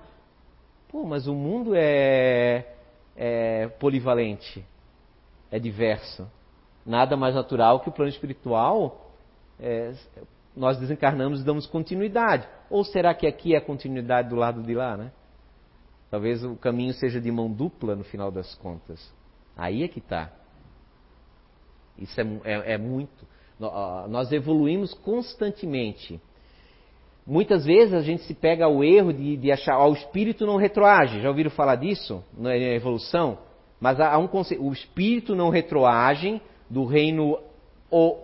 Pô, 0.89 1.03
mas 1.03 1.27
o 1.27 1.33
mundo 1.33 1.73
é, 1.75 2.65
é 3.15 3.67
polivalente, 3.79 4.63
é 5.49 5.59
diverso. 5.59 6.29
Nada 6.85 7.17
mais 7.17 7.33
natural 7.33 7.79
que 7.79 7.89
o 7.89 7.91
plano 7.91 8.09
espiritual 8.09 9.11
é, 9.59 9.93
nós 10.55 10.77
desencarnamos 10.77 11.41
e 11.41 11.43
damos 11.43 11.65
continuidade. 11.65 12.47
Ou 12.69 12.83
será 12.83 13.13
que 13.13 13.25
aqui 13.25 13.55
é 13.55 13.57
a 13.57 13.61
continuidade 13.61 14.29
do 14.29 14.35
lado 14.35 14.61
de 14.61 14.73
lá, 14.73 14.95
né? 14.95 15.11
Talvez 16.09 16.43
o 16.43 16.55
caminho 16.55 16.93
seja 16.93 17.19
de 17.19 17.31
mão 17.31 17.51
dupla 17.51 17.95
no 17.95 18.03
final 18.03 18.31
das 18.31 18.53
contas. 18.55 19.13
Aí 19.57 19.83
é 19.83 19.87
que 19.87 19.99
está. 19.99 20.31
Isso 21.97 22.19
é, 22.19 22.23
é, 22.43 22.73
é 22.73 22.77
muito. 22.77 23.25
Nós 23.59 24.31
evoluímos 24.31 24.93
constantemente. 24.93 26.19
Muitas 27.25 27.65
vezes 27.65 27.93
a 27.93 28.01
gente 28.01 28.23
se 28.23 28.33
pega 28.33 28.65
ao 28.65 28.83
erro 28.83 29.11
de, 29.11 29.37
de 29.37 29.51
achar, 29.51 29.79
ó, 29.79 29.89
o 29.89 29.93
espírito 29.93 30.45
não 30.45 30.57
retroage. 30.57 31.21
Já 31.21 31.29
ouviram 31.29 31.49
falar 31.49 31.75
disso 31.75 32.23
na 32.37 32.55
evolução? 32.55 33.39
Mas 33.79 33.99
há 33.99 34.17
um 34.17 34.27
conceito, 34.27 34.63
o 34.63 34.71
espírito 34.71 35.35
não 35.35 35.49
retroage 35.49 36.41
do 36.69 36.85
reino 36.85 37.39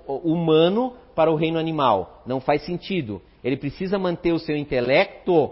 humano 0.08 0.94
para 1.16 1.32
o 1.32 1.36
reino 1.36 1.58
animal. 1.58 2.22
Não 2.26 2.40
faz 2.40 2.64
sentido. 2.64 3.22
Ele 3.44 3.58
precisa 3.58 3.98
manter 3.98 4.34
o 4.34 4.40
seu 4.40 4.56
intelecto 4.56 5.52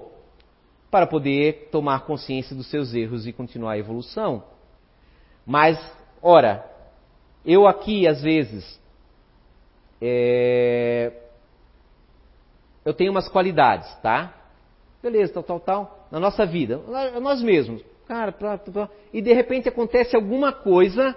para 0.92 1.08
poder 1.08 1.70
tomar 1.72 2.06
consciência 2.06 2.56
dos 2.56 2.70
seus 2.70 2.94
erros 2.94 3.26
e 3.28 3.34
continuar 3.34 3.74
a 3.74 3.78
evolução. 3.78 4.44
Mas, 5.46 5.80
ora, 6.22 6.66
eu 7.46 7.68
aqui, 7.68 8.08
às 8.08 8.22
vezes, 8.22 8.80
é... 10.02 11.12
eu 12.86 12.94
tenho 12.94 13.12
umas 13.12 13.28
qualidades, 13.28 13.94
tá? 14.02 14.34
Beleza, 15.02 15.34
tal, 15.34 15.44
tal, 15.44 15.60
tal, 15.60 16.08
na 16.12 16.20
nossa 16.20 16.46
vida, 16.46 16.82
nós 17.22 17.42
mesmos. 17.42 17.82
Cara, 18.08 18.34
e 19.14 19.22
de 19.22 19.34
repente 19.34 19.70
acontece 19.70 20.16
alguma 20.16 20.52
coisa, 20.52 21.16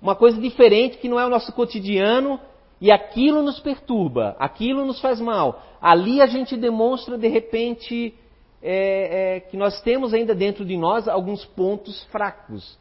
uma 0.00 0.14
coisa 0.14 0.40
diferente 0.40 0.98
que 0.98 1.08
não 1.08 1.18
é 1.18 1.26
o 1.26 1.30
nosso 1.30 1.52
cotidiano, 1.52 2.40
e 2.80 2.90
aquilo 2.90 3.42
nos 3.42 3.60
perturba, 3.60 4.34
aquilo 4.38 4.86
nos 4.86 5.00
faz 5.00 5.20
mal. 5.20 5.62
Ali 5.82 6.22
a 6.22 6.26
gente 6.26 6.56
demonstra, 6.56 7.18
de 7.18 7.28
repente, 7.28 8.14
é, 8.62 9.36
é, 9.36 9.40
que 9.40 9.56
nós 9.56 9.80
temos 9.82 10.14
ainda 10.14 10.34
dentro 10.34 10.64
de 10.64 10.76
nós 10.76 11.06
alguns 11.06 11.44
pontos 11.44 12.04
fracos. 12.04 12.78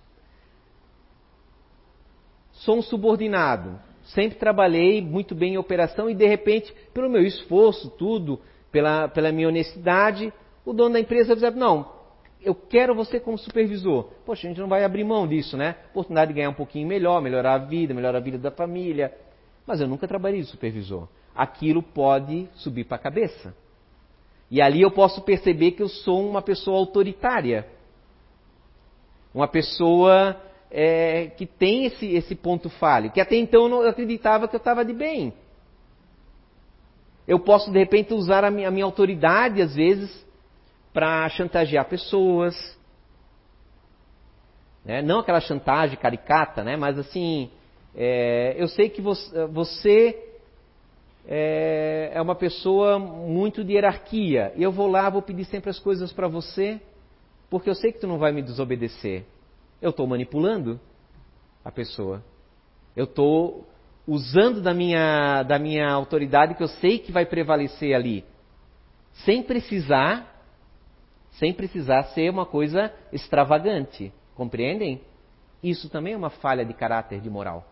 Sou 2.54 2.78
um 2.78 2.82
subordinado, 2.82 3.80
sempre 4.14 4.38
trabalhei 4.38 5.02
muito 5.02 5.34
bem 5.34 5.54
em 5.54 5.58
operação 5.58 6.10
e, 6.10 6.14
de 6.14 6.28
repente, 6.28 6.74
pelo 6.94 7.10
meu 7.10 7.22
esforço, 7.24 7.90
tudo, 7.92 8.40
pela, 8.72 9.08
pela 9.08 9.32
minha 9.32 9.48
honestidade, 9.48 10.32
o 10.66 10.74
dono 10.74 10.94
da 10.94 11.00
empresa 11.00 11.36
diz: 11.36 11.56
Não, 11.56 11.92
eu 12.42 12.54
quero 12.54 12.94
você 12.94 13.20
como 13.20 13.38
supervisor. 13.38 14.10
Poxa, 14.26 14.48
a 14.48 14.50
gente 14.50 14.60
não 14.60 14.68
vai 14.68 14.84
abrir 14.84 15.04
mão 15.04 15.28
disso, 15.28 15.58
né? 15.58 15.76
Oportunidade 15.92 16.30
de 16.30 16.36
ganhar 16.36 16.50
um 16.50 16.54
pouquinho 16.54 16.88
melhor, 16.88 17.22
melhorar 17.22 17.56
a 17.56 17.58
vida, 17.58 17.94
melhorar 17.94 18.18
a 18.18 18.22
vida 18.22 18.38
da 18.38 18.52
família 18.52 19.14
mas 19.70 19.80
eu 19.80 19.88
nunca 19.88 20.08
trabalhei 20.08 20.42
de 20.42 20.48
supervisor. 20.48 21.08
Aquilo 21.36 21.84
pode 21.84 22.50
subir 22.56 22.86
para 22.86 22.96
a 22.96 23.00
cabeça. 23.00 23.56
E 24.50 24.60
ali 24.60 24.82
eu 24.82 24.90
posso 24.90 25.22
perceber 25.22 25.74
que 25.74 25.84
eu 25.84 25.88
sou 25.88 26.28
uma 26.28 26.42
pessoa 26.42 26.76
autoritária. 26.80 27.68
Uma 29.32 29.48
pessoa 29.48 30.36
é, 30.72 31.28
que 31.38 31.46
tem 31.46 31.86
esse, 31.86 32.06
esse 32.06 32.36
ponto 32.36 32.70
falho, 32.70 33.12
que 33.12 33.20
até 33.20 33.36
então 33.36 33.64
eu 33.64 33.70
não 33.70 33.82
acreditava 33.82 34.48
que 34.48 34.56
eu 34.56 34.60
estava 34.60 34.86
de 34.86 34.94
bem. 34.94 35.34
Eu 37.28 37.40
posso, 37.40 37.72
de 37.72 37.78
repente, 37.78 38.14
usar 38.14 38.44
a 38.44 38.50
minha, 38.50 38.68
a 38.68 38.72
minha 38.72 38.86
autoridade, 38.86 39.62
às 39.62 39.76
vezes, 39.76 40.26
para 40.92 41.30
chantagear 41.30 41.86
pessoas. 41.86 42.56
Né? 44.84 45.02
Não 45.02 45.20
aquela 45.20 45.40
chantagem 45.40 45.98
caricata, 45.98 46.64
né? 46.64 46.76
mas 46.76 46.98
assim, 46.98 47.52
é, 47.96 48.56
eu 48.58 48.68
sei 48.68 48.90
que 48.90 49.02
você, 49.02 49.46
você 49.46 50.30
é, 51.28 52.10
é, 52.14 52.22
uma 52.22 52.34
pessoa 52.34 52.98
muito 52.98 53.64
de 53.64 53.74
hierarquia. 53.74 54.52
E 54.56 54.64
eu 54.64 54.72
vou 54.72 54.88
lá, 54.88 55.08
vou 55.10 55.22
pedir 55.22 55.46
sempre 55.46 55.70
as 55.70 55.78
coisas 55.78 56.12
para 56.12 56.28
você, 56.28 56.82
porque 57.50 57.70
eu 57.70 57.76
sei 57.76 57.92
que 57.92 58.00
tu 58.00 58.08
não 58.08 58.18
vai 58.18 58.32
me 58.32 58.42
desobedecer. 58.42 59.24
Eu 59.82 59.92
estou 59.92 60.06
manipulando 60.08 60.80
a 61.64 61.72
pessoa. 61.72 62.24
Eu 62.96 63.06
estou 63.06 63.68
usando 64.06 64.62
da 64.62 64.74
minha, 64.74 65.44
da 65.44 65.60
minha 65.60 65.90
autoridade 65.92 66.56
que 66.56 66.64
eu 66.64 66.68
sei 66.68 67.00
que 67.00 67.12
vai 67.12 67.26
prevalecer 67.26 67.96
ali. 67.96 68.26
Sem 69.26 69.44
precisar, 69.44 70.44
sem 71.32 71.54
precisar 71.54 72.04
ser 72.14 72.30
uma 72.30 72.46
coisa 72.46 72.94
extravagante. 73.12 74.12
Compreendem? 74.36 75.02
Isso 75.62 75.90
também 75.90 76.14
é 76.14 76.18
uma 76.18 76.30
falha 76.30 76.66
de 76.66 76.74
caráter, 76.74 77.22
de 77.22 77.30
moral. 77.30 77.66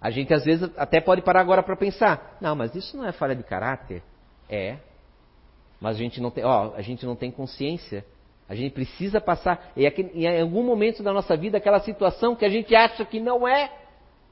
A 0.00 0.10
gente 0.10 0.32
às 0.32 0.44
vezes 0.44 0.70
até 0.76 1.00
pode 1.00 1.22
parar 1.22 1.40
agora 1.40 1.62
para 1.62 1.76
pensar, 1.76 2.38
não, 2.40 2.56
mas 2.56 2.74
isso 2.74 2.96
não 2.96 3.06
é 3.06 3.12
falha 3.12 3.36
de 3.36 3.42
caráter. 3.42 4.02
É. 4.48 4.78
Mas 5.80 5.96
a 5.96 5.98
gente 5.98 6.20
não 6.20 6.30
tem, 6.30 6.44
ó, 6.44 6.74
a 6.74 6.82
gente 6.82 7.06
não 7.06 7.14
tem 7.14 7.30
consciência. 7.30 8.04
A 8.50 8.54
gente 8.56 8.72
precisa 8.72 9.20
passar 9.20 9.70
e 9.76 9.86
em 9.86 10.40
algum 10.40 10.64
momento 10.64 11.04
da 11.04 11.12
nossa 11.12 11.36
vida 11.36 11.58
aquela 11.58 11.78
situação 11.78 12.34
que 12.34 12.44
a 12.44 12.48
gente 12.48 12.74
acha 12.74 13.04
que 13.04 13.20
não 13.20 13.46
é 13.46 13.70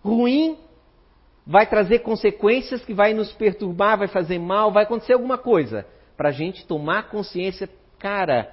ruim 0.02 0.58
vai 1.46 1.68
trazer 1.68 2.00
consequências 2.00 2.84
que 2.84 2.92
vai 2.92 3.14
nos 3.14 3.30
perturbar, 3.30 3.96
vai 3.96 4.08
fazer 4.08 4.40
mal, 4.40 4.72
vai 4.72 4.82
acontecer 4.82 5.12
alguma 5.12 5.38
coisa 5.38 5.86
para 6.16 6.30
a 6.30 6.32
gente 6.32 6.66
tomar 6.66 7.08
consciência, 7.10 7.70
cara, 7.96 8.52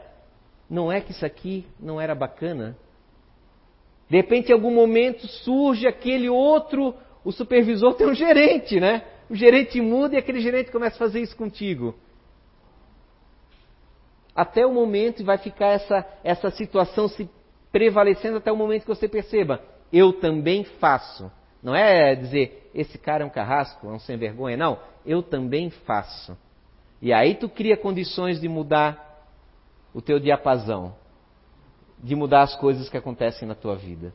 não 0.70 0.92
é 0.92 1.02
que 1.02 1.10
isso 1.10 1.26
aqui 1.26 1.66
não 1.80 2.00
era 2.00 2.14
bacana. 2.14 2.78
De 4.08 4.18
repente, 4.18 4.52
em 4.52 4.54
algum 4.54 4.72
momento 4.72 5.28
surge 5.28 5.88
aquele 5.88 6.30
outro 6.30 6.94
o 7.24 7.32
supervisor 7.32 7.96
tem 7.96 8.06
um 8.06 8.14
gerente, 8.14 8.80
né? 8.80 9.02
O 9.28 9.36
gerente 9.36 9.82
muda 9.82 10.14
e 10.14 10.20
aquele 10.20 10.42
gerente 10.42 10.72
começa 10.72 10.96
a 10.96 11.00
fazer 11.00 11.22
isso 11.22 11.36
contigo. 11.36 11.96
Até 14.36 14.66
o 14.66 14.74
momento 14.74 15.24
vai 15.24 15.38
ficar 15.38 15.68
essa, 15.68 16.06
essa 16.24 16.52
situação 16.52 17.08
se 17.08 17.30
prevalecendo 17.72 18.38
até 18.38 18.52
o 18.52 18.58
momento 18.58 18.82
que 18.82 18.88
você 18.88 19.08
perceba, 19.08 19.62
eu 19.92 20.14
também 20.14 20.64
faço. 20.64 21.32
Não 21.64 21.74
é 21.74 22.14
dizer, 22.16 22.70
esse 22.74 22.98
cara 22.98 23.24
é 23.24 23.26
um 23.26 23.30
carrasco, 23.30 23.88
é 23.88 23.92
um 23.92 24.00
sem 24.00 24.18
vergonha, 24.18 24.58
não. 24.58 24.80
Eu 25.06 25.24
também 25.24 25.70
faço. 25.70 26.38
E 27.02 27.14
aí 27.14 27.36
tu 27.36 27.48
cria 27.48 27.78
condições 27.78 28.40
de 28.40 28.48
mudar 28.48 29.06
o 29.94 30.02
teu 30.02 30.20
diapasão, 30.20 30.96
de 31.98 32.16
mudar 32.16 32.42
as 32.42 32.56
coisas 32.56 32.90
que 32.90 32.98
acontecem 32.98 33.48
na 33.48 33.56
tua 33.56 33.76
vida. 33.76 34.14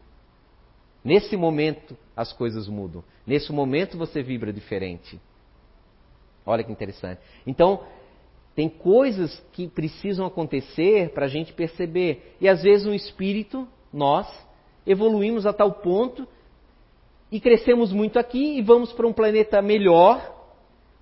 Nesse 1.03 1.37
momento 1.37 1.97
as 2.15 2.33
coisas 2.33 2.69
mudam. 2.69 3.03
Nesse 3.27 3.53
momento 3.53 3.97
você 3.97 4.23
vibra 4.23 4.53
diferente. 4.53 5.19
Olha 6.45 6.63
que 6.63 6.73
interessante. 6.73 7.21
Então, 7.47 7.83
tem 8.61 8.69
coisas 8.69 9.43
que 9.53 9.67
precisam 9.69 10.27
acontecer 10.27 11.15
para 11.15 11.25
a 11.25 11.29
gente 11.31 11.51
perceber. 11.51 12.37
E 12.39 12.47
às 12.47 12.63
vezes 12.63 12.87
o 12.87 12.93
espírito, 12.93 13.67
nós, 13.91 14.29
evoluímos 14.87 15.47
a 15.47 15.53
tal 15.55 15.73
ponto 15.73 16.29
e 17.33 17.41
crescemos 17.41 17.91
muito 17.91 18.19
aqui 18.19 18.59
e 18.59 18.61
vamos 18.61 18.93
para 18.93 19.07
um 19.07 19.15
planeta 19.15 19.63
melhor, 19.63 20.21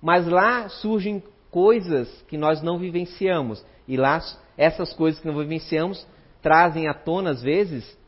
mas 0.01 0.25
lá 0.25 0.69
surgem 0.69 1.21
coisas 1.51 2.09
que 2.29 2.37
nós 2.37 2.61
não 2.61 2.79
vivenciamos. 2.79 3.61
E 3.85 3.97
lá, 3.97 4.21
essas 4.57 4.93
coisas 4.93 5.19
que 5.19 5.27
não 5.27 5.37
vivenciamos 5.37 6.07
trazem 6.41 6.87
à 6.87 6.93
tona, 6.93 7.31
às 7.31 7.41
vezes, 7.41 7.99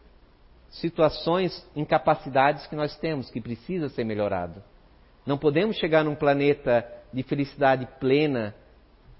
situações, 0.69 1.69
incapacidades 1.75 2.65
que 2.67 2.75
nós 2.77 2.97
temos, 2.99 3.29
que 3.29 3.41
precisa 3.41 3.89
ser 3.89 4.05
melhorado. 4.05 4.63
Não 5.25 5.37
podemos 5.37 5.75
chegar 5.75 6.05
num 6.05 6.15
planeta 6.15 6.87
de 7.11 7.21
felicidade 7.21 7.85
plena, 7.99 8.55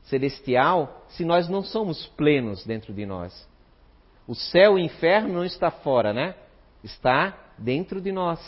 celestial, 0.03 1.05
se 1.09 1.23
nós 1.23 1.47
não 1.47 1.63
somos 1.63 2.05
plenos 2.17 2.65
dentro 2.65 2.93
de 2.93 3.05
nós. 3.05 3.47
O 4.27 4.35
céu 4.35 4.77
e 4.77 4.81
o 4.81 4.85
inferno 4.85 5.33
não 5.33 5.45
está 5.45 5.71
fora, 5.71 6.13
né? 6.13 6.35
Está 6.83 7.37
dentro 7.57 8.01
de 8.01 8.11
nós. 8.11 8.39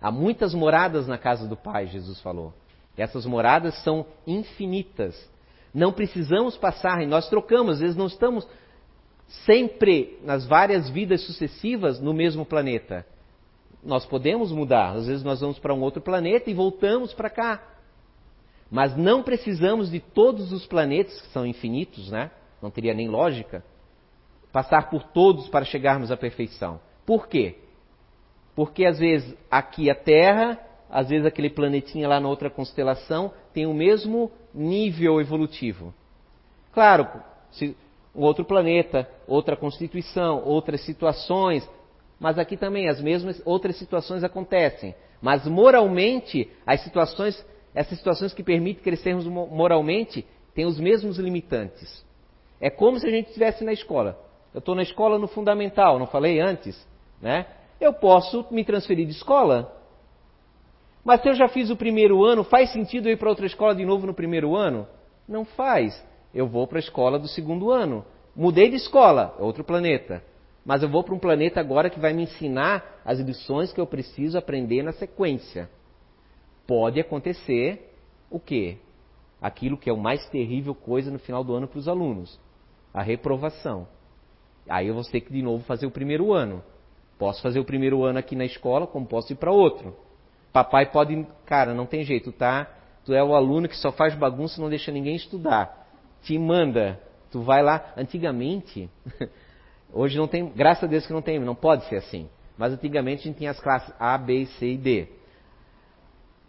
Há 0.00 0.10
muitas 0.10 0.54
moradas 0.54 1.06
na 1.06 1.18
casa 1.18 1.46
do 1.48 1.56
Pai, 1.56 1.86
Jesus 1.86 2.20
falou. 2.20 2.54
Essas 2.96 3.26
moradas 3.26 3.82
são 3.82 4.06
infinitas. 4.26 5.28
Não 5.72 5.92
precisamos 5.92 6.56
passar, 6.56 7.02
e 7.02 7.06
nós 7.06 7.28
trocamos, 7.28 7.74
às 7.74 7.80
vezes 7.80 7.96
não 7.96 8.06
estamos 8.06 8.46
sempre 9.44 10.18
nas 10.22 10.46
várias 10.46 10.88
vidas 10.88 11.22
sucessivas 11.22 12.00
no 12.00 12.14
mesmo 12.14 12.44
planeta. 12.44 13.06
Nós 13.82 14.04
podemos 14.06 14.50
mudar, 14.50 14.96
às 14.96 15.06
vezes 15.06 15.22
nós 15.22 15.40
vamos 15.40 15.58
para 15.58 15.74
um 15.74 15.80
outro 15.80 16.00
planeta 16.00 16.50
e 16.50 16.54
voltamos 16.54 17.12
para 17.14 17.30
cá. 17.30 17.62
Mas 18.70 18.96
não 18.96 19.22
precisamos 19.22 19.90
de 19.90 20.00
todos 20.00 20.52
os 20.52 20.66
planetas, 20.66 21.20
que 21.20 21.28
são 21.28 21.46
infinitos, 21.46 22.10
né? 22.10 22.30
Não 22.60 22.70
teria 22.70 22.92
nem 22.92 23.08
lógica, 23.08 23.64
passar 24.52 24.90
por 24.90 25.04
todos 25.04 25.48
para 25.48 25.64
chegarmos 25.64 26.10
à 26.10 26.16
perfeição. 26.16 26.80
Por 27.06 27.28
quê? 27.28 27.56
Porque 28.54 28.84
às 28.84 28.98
vezes 28.98 29.34
aqui 29.50 29.90
a 29.90 29.94
Terra, 29.94 30.58
às 30.90 31.08
vezes 31.08 31.26
aquele 31.26 31.48
planetinha 31.48 32.08
lá 32.08 32.20
na 32.20 32.28
outra 32.28 32.50
constelação 32.50 33.32
tem 33.52 33.66
o 33.66 33.74
mesmo 33.74 34.30
nível 34.52 35.20
evolutivo. 35.20 35.94
Claro, 36.72 37.08
se, 37.50 37.76
um 38.14 38.22
outro 38.22 38.44
planeta, 38.44 39.08
outra 39.26 39.56
constituição, 39.56 40.42
outras 40.44 40.80
situações, 40.84 41.68
mas 42.18 42.38
aqui 42.38 42.56
também 42.56 42.88
as 42.88 43.00
mesmas 43.00 43.40
outras 43.44 43.76
situações 43.76 44.24
acontecem. 44.24 44.94
Mas 45.20 45.46
moralmente, 45.46 46.50
as 46.66 46.80
situações, 46.82 47.44
essas 47.78 47.96
situações 47.96 48.34
que 48.34 48.42
permitem 48.42 48.82
crescermos 48.82 49.24
moralmente, 49.24 50.26
têm 50.52 50.66
os 50.66 50.80
mesmos 50.80 51.16
limitantes. 51.16 52.04
É 52.60 52.68
como 52.68 52.98
se 52.98 53.06
a 53.06 53.10
gente 53.10 53.28
estivesse 53.28 53.62
na 53.62 53.72
escola. 53.72 54.18
Eu 54.52 54.58
estou 54.58 54.74
na 54.74 54.82
escola 54.82 55.16
no 55.16 55.28
fundamental, 55.28 55.96
não 55.96 56.08
falei 56.08 56.40
antes, 56.40 56.76
né? 57.22 57.46
Eu 57.80 57.92
posso 57.92 58.44
me 58.50 58.64
transferir 58.64 59.06
de 59.06 59.12
escola. 59.12 59.72
Mas 61.04 61.22
se 61.22 61.28
eu 61.28 61.34
já 61.34 61.46
fiz 61.46 61.70
o 61.70 61.76
primeiro 61.76 62.24
ano, 62.24 62.42
faz 62.42 62.72
sentido 62.72 63.08
eu 63.08 63.12
ir 63.12 63.16
para 63.16 63.28
outra 63.28 63.46
escola 63.46 63.76
de 63.76 63.84
novo 63.84 64.08
no 64.08 64.14
primeiro 64.14 64.56
ano? 64.56 64.84
Não 65.28 65.44
faz. 65.44 66.04
Eu 66.34 66.48
vou 66.48 66.66
para 66.66 66.78
a 66.78 66.80
escola 66.80 67.16
do 67.16 67.28
segundo 67.28 67.70
ano. 67.70 68.04
Mudei 68.34 68.70
de 68.70 68.76
escola, 68.76 69.36
é 69.38 69.42
outro 69.42 69.62
planeta. 69.62 70.20
Mas 70.64 70.82
eu 70.82 70.88
vou 70.88 71.04
para 71.04 71.14
um 71.14 71.18
planeta 71.18 71.60
agora 71.60 71.88
que 71.88 72.00
vai 72.00 72.12
me 72.12 72.24
ensinar 72.24 73.00
as 73.04 73.20
lições 73.20 73.72
que 73.72 73.80
eu 73.80 73.86
preciso 73.86 74.36
aprender 74.36 74.82
na 74.82 74.90
sequência. 74.90 75.70
Pode 76.68 77.00
acontecer 77.00 77.96
o 78.30 78.38
quê? 78.38 78.76
Aquilo 79.40 79.78
que 79.78 79.88
é 79.88 79.92
o 79.92 79.96
mais 79.96 80.28
terrível 80.28 80.74
coisa 80.74 81.10
no 81.10 81.18
final 81.18 81.42
do 81.42 81.54
ano 81.54 81.66
para 81.66 81.78
os 81.78 81.88
alunos: 81.88 82.38
a 82.92 83.02
reprovação. 83.02 83.88
Aí 84.68 84.88
eu 84.88 84.94
vou 84.94 85.02
ter 85.02 85.22
que 85.22 85.32
de 85.32 85.40
novo 85.40 85.64
fazer 85.64 85.86
o 85.86 85.90
primeiro 85.90 86.34
ano. 86.34 86.62
Posso 87.18 87.40
fazer 87.40 87.58
o 87.58 87.64
primeiro 87.64 88.04
ano 88.04 88.18
aqui 88.18 88.36
na 88.36 88.44
escola, 88.44 88.86
como 88.86 89.06
posso 89.06 89.32
ir 89.32 89.36
para 89.36 89.50
outro. 89.50 89.96
Papai 90.52 90.92
pode, 90.92 91.26
cara, 91.46 91.72
não 91.72 91.86
tem 91.86 92.04
jeito, 92.04 92.30
tá? 92.32 92.70
Tu 93.02 93.14
é 93.14 93.24
o 93.24 93.34
aluno 93.34 93.66
que 93.66 93.76
só 93.76 93.90
faz 93.90 94.14
bagunça 94.14 94.58
e 94.58 94.62
não 94.62 94.68
deixa 94.68 94.92
ninguém 94.92 95.16
estudar. 95.16 95.88
Te 96.20 96.38
manda, 96.38 97.00
tu 97.30 97.40
vai 97.40 97.62
lá. 97.62 97.94
Antigamente, 97.96 98.90
hoje 99.90 100.18
não 100.18 100.28
tem, 100.28 100.50
graças 100.50 100.84
a 100.84 100.86
Deus 100.86 101.06
que 101.06 101.14
não 101.14 101.22
tem, 101.22 101.38
não 101.38 101.54
pode 101.54 101.86
ser 101.86 101.96
assim. 101.96 102.28
Mas 102.58 102.74
antigamente 102.74 103.22
a 103.22 103.24
gente 103.24 103.38
tinha 103.38 103.52
as 103.52 103.58
classes 103.58 103.90
A, 103.98 104.18
B, 104.18 104.44
C 104.58 104.72
e 104.72 104.76
D. 104.76 105.17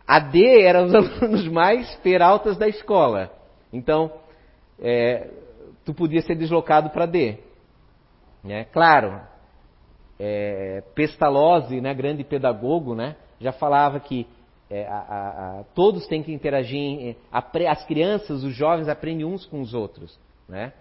A 0.09 0.17
D 0.17 0.63
eram 0.63 0.85
os 0.85 0.95
alunos 1.21 1.47
mais 1.47 1.95
peraltas 1.97 2.57
da 2.57 2.67
escola. 2.67 3.31
Então, 3.71 4.11
é, 4.81 5.29
tu 5.85 5.93
podia 5.93 6.23
ser 6.23 6.33
deslocado 6.33 6.89
para 6.89 7.05
D. 7.05 7.37
Né? 8.43 8.63
Claro, 8.65 9.21
é, 10.19 10.81
Pestalozzi, 10.95 11.79
né, 11.79 11.93
grande 11.93 12.23
pedagogo, 12.23 12.95
né, 12.95 13.17
já 13.39 13.51
falava 13.51 13.99
que 13.99 14.25
é, 14.67 14.87
a, 14.87 14.97
a, 15.59 15.63
todos 15.75 16.07
têm 16.07 16.23
que 16.23 16.33
interagir, 16.33 17.15
as 17.31 17.85
crianças, 17.85 18.43
os 18.43 18.55
jovens 18.55 18.89
aprendem 18.89 19.25
uns 19.27 19.45
com 19.45 19.61
os 19.61 19.75
outros. 19.75 20.19
Né? 20.47 20.73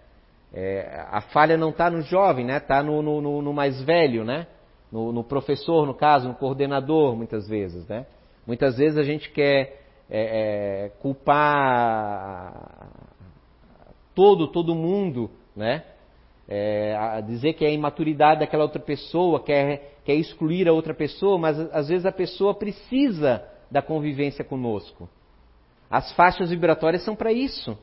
É, 0.51 1.05
a 1.11 1.21
falha 1.21 1.55
não 1.55 1.69
está 1.69 1.87
no 1.91 2.01
jovem, 2.01 2.45
está 2.47 2.53
né? 2.53 2.59
Tá 2.59 2.83
no, 2.83 3.03
no, 3.03 3.41
no, 3.43 3.53
mais 3.53 3.79
velho, 3.83 4.23
né? 4.23 4.47
No, 4.91 5.11
no, 5.11 5.23
professor, 5.23 5.85
no 5.85 5.93
caso, 5.93 6.27
no 6.27 6.33
coordenador, 6.33 7.15
muitas 7.15 7.47
vezes. 7.47 7.87
Né? 7.87 8.07
Muitas 8.49 8.77
vezes 8.77 8.97
a 8.97 9.03
gente 9.03 9.29
quer 9.29 9.79
é, 10.09 10.87
é, 10.87 10.89
culpar 11.03 12.89
todo, 14.15 14.47
todo 14.47 14.73
mundo, 14.73 15.29
né? 15.55 15.83
É, 16.47 17.21
dizer 17.27 17.53
que 17.53 17.63
é 17.63 17.67
a 17.67 17.71
imaturidade 17.71 18.39
daquela 18.39 18.63
outra 18.63 18.81
pessoa, 18.81 19.39
quer, 19.39 19.99
quer 20.03 20.15
excluir 20.15 20.67
a 20.67 20.73
outra 20.73 20.95
pessoa, 20.95 21.37
mas 21.37 21.59
às 21.71 21.89
vezes 21.89 22.07
a 22.07 22.11
pessoa 22.11 22.55
precisa 22.55 23.47
da 23.69 23.83
convivência 23.83 24.43
conosco. 24.43 25.07
As 25.87 26.11
faixas 26.13 26.49
vibratórias 26.49 27.03
são 27.03 27.15
para 27.15 27.31
isso. 27.31 27.77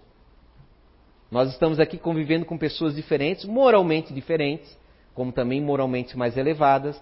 Nós 1.30 1.48
estamos 1.52 1.78
aqui 1.78 1.96
convivendo 1.96 2.44
com 2.44 2.58
pessoas 2.58 2.96
diferentes, 2.96 3.44
moralmente 3.44 4.12
diferentes, 4.12 4.76
como 5.14 5.30
também 5.30 5.60
moralmente 5.60 6.18
mais 6.18 6.36
elevadas. 6.36 7.00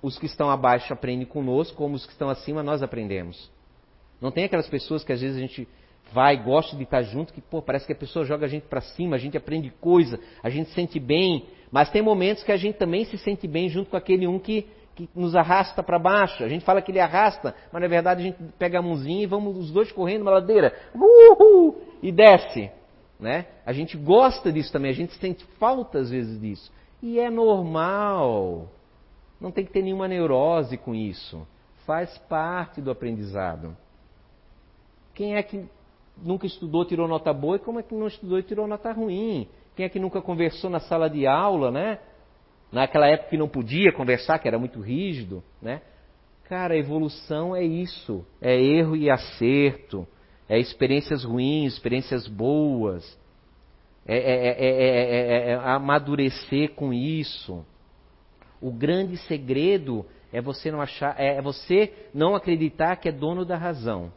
Os 0.00 0.18
que 0.18 0.26
estão 0.26 0.50
abaixo 0.50 0.92
aprendem 0.92 1.26
conosco, 1.26 1.76
como 1.76 1.94
os 1.94 2.06
que 2.06 2.12
estão 2.12 2.28
acima 2.28 2.62
nós 2.62 2.82
aprendemos. 2.82 3.50
Não 4.20 4.30
tem 4.30 4.44
aquelas 4.44 4.68
pessoas 4.68 5.04
que 5.04 5.12
às 5.12 5.20
vezes 5.20 5.36
a 5.36 5.40
gente 5.40 5.68
vai, 6.12 6.36
gosta 6.42 6.76
de 6.76 6.82
estar 6.82 7.02
junto, 7.02 7.32
que 7.32 7.40
pô, 7.40 7.60
parece 7.60 7.86
que 7.86 7.92
a 7.92 7.96
pessoa 7.96 8.24
joga 8.24 8.46
a 8.46 8.48
gente 8.48 8.66
para 8.66 8.80
cima, 8.80 9.16
a 9.16 9.18
gente 9.18 9.36
aprende 9.36 9.70
coisa, 9.80 10.18
a 10.42 10.48
gente 10.48 10.68
se 10.70 10.74
sente 10.74 10.98
bem, 10.98 11.46
mas 11.70 11.90
tem 11.90 12.02
momentos 12.02 12.42
que 12.42 12.52
a 12.52 12.56
gente 12.56 12.76
também 12.76 13.04
se 13.04 13.18
sente 13.18 13.46
bem 13.46 13.68
junto 13.68 13.90
com 13.90 13.96
aquele 13.96 14.26
um 14.26 14.38
que, 14.38 14.66
que 14.94 15.08
nos 15.14 15.36
arrasta 15.36 15.82
para 15.82 15.98
baixo. 15.98 16.42
A 16.42 16.48
gente 16.48 16.64
fala 16.64 16.80
que 16.80 16.90
ele 16.90 17.00
arrasta, 17.00 17.54
mas 17.72 17.82
na 17.82 17.88
verdade 17.88 18.22
a 18.22 18.24
gente 18.24 18.38
pega 18.58 18.78
a 18.78 18.82
mãozinha 18.82 19.22
e 19.22 19.26
vamos 19.26 19.56
os 19.56 19.70
dois 19.70 19.92
correndo 19.92 20.24
na 20.24 20.32
ladeira, 20.32 20.74
uhul, 20.94 21.76
e 22.02 22.10
desce. 22.10 22.70
Né? 23.20 23.46
A 23.66 23.72
gente 23.72 23.96
gosta 23.96 24.52
disso 24.52 24.72
também, 24.72 24.90
a 24.90 24.94
gente 24.94 25.12
sente 25.14 25.44
falta 25.58 25.98
às 25.98 26.10
vezes 26.10 26.40
disso. 26.40 26.72
E 27.02 27.18
é 27.18 27.30
normal. 27.30 28.68
Não 29.40 29.50
tem 29.50 29.64
que 29.64 29.72
ter 29.72 29.82
nenhuma 29.82 30.08
neurose 30.08 30.76
com 30.76 30.94
isso. 30.94 31.46
Faz 31.86 32.16
parte 32.28 32.80
do 32.80 32.90
aprendizado. 32.90 33.76
Quem 35.14 35.36
é 35.36 35.42
que 35.42 35.64
nunca 36.22 36.46
estudou, 36.46 36.84
tirou 36.84 37.08
nota 37.08 37.32
boa, 37.32 37.56
e 37.56 37.60
como 37.60 37.80
é 37.80 37.82
que 37.82 37.94
não 37.94 38.06
estudou 38.06 38.38
e 38.38 38.42
tirou 38.42 38.66
nota 38.66 38.92
ruim? 38.92 39.48
Quem 39.76 39.86
é 39.86 39.88
que 39.88 40.00
nunca 40.00 40.20
conversou 40.20 40.68
na 40.68 40.80
sala 40.80 41.08
de 41.08 41.26
aula, 41.26 41.70
né? 41.70 41.98
Naquela 42.70 43.06
época 43.06 43.30
que 43.30 43.36
não 43.36 43.48
podia 43.48 43.92
conversar, 43.92 44.38
que 44.38 44.48
era 44.48 44.58
muito 44.58 44.80
rígido, 44.80 45.42
né? 45.62 45.80
Cara, 46.48 46.74
a 46.74 46.78
evolução 46.78 47.54
é 47.54 47.62
isso, 47.62 48.24
é 48.40 48.60
erro 48.60 48.96
e 48.96 49.10
acerto, 49.10 50.06
é 50.48 50.58
experiências 50.58 51.22
ruins, 51.22 51.74
experiências 51.74 52.26
boas, 52.26 53.18
é, 54.06 54.16
é, 54.16 54.66
é, 54.66 55.50
é 55.50 55.54
amadurecer 55.54 56.74
com 56.74 56.92
isso. 56.92 57.64
O 58.60 58.72
grande 58.72 59.16
segredo 59.16 60.04
é 60.32 60.40
você 60.40 60.70
não 60.70 60.80
achar, 60.80 61.14
é 61.18 61.40
você 61.40 61.92
não 62.12 62.34
acreditar 62.34 62.96
que 62.96 63.08
é 63.08 63.12
dono 63.12 63.44
da 63.44 63.56
razão 63.56 64.12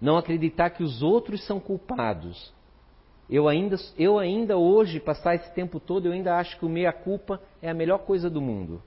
não 0.00 0.16
acreditar 0.16 0.70
que 0.70 0.82
os 0.82 1.02
outros 1.02 1.44
são 1.46 1.60
culpados. 1.60 2.52
Eu 3.28 3.48
ainda, 3.48 3.76
eu 3.96 4.18
ainda 4.18 4.56
hoje, 4.56 4.98
passar 4.98 5.34
esse 5.34 5.52
tempo 5.54 5.78
todo, 5.78 6.06
eu 6.06 6.12
ainda 6.12 6.36
acho 6.36 6.58
que 6.58 6.64
o 6.64 6.68
meia-culpa 6.68 7.40
é 7.60 7.68
a 7.68 7.74
melhor 7.74 7.98
coisa 7.98 8.30
do 8.30 8.40
mundo. 8.40 8.82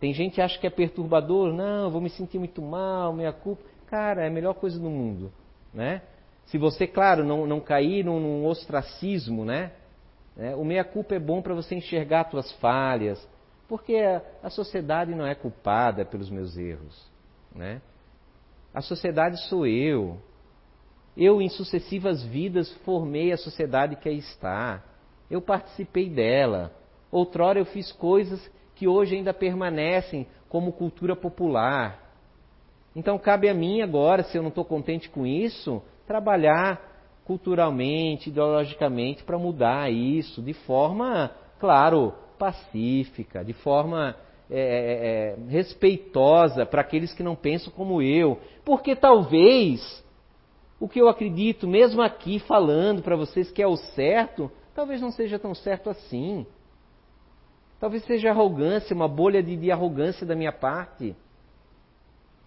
Tem 0.00 0.12
gente 0.12 0.34
que 0.34 0.40
acha 0.40 0.58
que 0.58 0.66
é 0.66 0.70
perturbador, 0.70 1.52
não, 1.52 1.90
vou 1.90 2.00
me 2.00 2.10
sentir 2.10 2.38
muito 2.38 2.60
mal, 2.60 3.12
meia-culpa. 3.12 3.62
Cara, 3.86 4.24
é 4.24 4.28
a 4.28 4.30
melhor 4.30 4.54
coisa 4.54 4.80
do 4.80 4.90
mundo, 4.90 5.30
né? 5.72 6.02
Se 6.46 6.58
você, 6.58 6.88
claro, 6.88 7.24
não, 7.24 7.46
não 7.46 7.60
cair 7.60 8.04
num, 8.04 8.18
num 8.18 8.46
ostracismo, 8.46 9.44
né? 9.44 9.72
É, 10.36 10.56
o 10.56 10.64
meia-culpa 10.64 11.14
é 11.14 11.20
bom 11.20 11.40
para 11.40 11.54
você 11.54 11.74
enxergar 11.76 12.28
suas 12.30 12.50
falhas, 12.52 13.28
porque 13.72 13.96
a, 14.42 14.50
sociedade 14.50 15.14
não 15.14 15.26
é 15.26 15.34
culpada 15.34 16.04
pelos 16.04 16.28
meus 16.28 16.58
erros, 16.58 17.10
né? 17.54 17.80
A 18.74 18.82
sociedade 18.82 19.40
sou 19.48 19.66
eu. 19.66 20.18
Eu, 21.16 21.40
em 21.40 21.48
sucessivas 21.48 22.22
vidas, 22.22 22.70
formei 22.84 23.32
a 23.32 23.38
sociedade 23.38 23.96
que 23.96 24.10
aí 24.10 24.18
está. 24.18 24.84
Eu 25.30 25.40
participei 25.40 26.10
dela. 26.10 26.70
Outrora 27.10 27.58
eu 27.58 27.64
fiz 27.64 27.90
coisas 27.92 28.46
que 28.74 28.86
hoje 28.86 29.16
ainda 29.16 29.32
permanecem 29.32 30.26
como 30.50 30.74
cultura 30.74 31.16
popular. 31.16 32.12
Então 32.94 33.18
cabe 33.18 33.48
a 33.48 33.54
mim 33.54 33.80
agora, 33.80 34.22
se 34.22 34.36
eu 34.36 34.42
não 34.42 34.50
estou 34.50 34.66
contente 34.66 35.08
com 35.08 35.26
isso, 35.26 35.82
trabalhar 36.06 36.78
culturalmente, 37.24 38.28
ideologicamente, 38.28 39.24
para 39.24 39.38
mudar 39.38 39.90
isso 39.90 40.42
de 40.42 40.52
forma, 40.52 41.30
claro, 41.58 42.12
pacífica, 42.42 43.44
de 43.44 43.52
forma 43.52 44.16
é, 44.50 44.58
é, 44.58 44.58
é, 44.58 45.36
respeitosa 45.48 46.66
para 46.66 46.80
aqueles 46.80 47.14
que 47.14 47.22
não 47.22 47.36
pensam 47.36 47.72
como 47.72 48.02
eu. 48.02 48.40
Porque 48.64 48.96
talvez 48.96 50.04
o 50.80 50.88
que 50.88 51.00
eu 51.00 51.08
acredito, 51.08 51.68
mesmo 51.68 52.02
aqui 52.02 52.40
falando 52.40 53.00
para 53.00 53.14
vocês 53.14 53.52
que 53.52 53.62
é 53.62 53.66
o 53.68 53.76
certo, 53.76 54.50
talvez 54.74 55.00
não 55.00 55.12
seja 55.12 55.38
tão 55.38 55.54
certo 55.54 55.88
assim. 55.88 56.44
Talvez 57.78 58.04
seja 58.06 58.30
arrogância, 58.30 58.92
uma 58.92 59.06
bolha 59.06 59.40
de, 59.40 59.56
de 59.56 59.70
arrogância 59.70 60.26
da 60.26 60.34
minha 60.34 60.52
parte. 60.52 61.14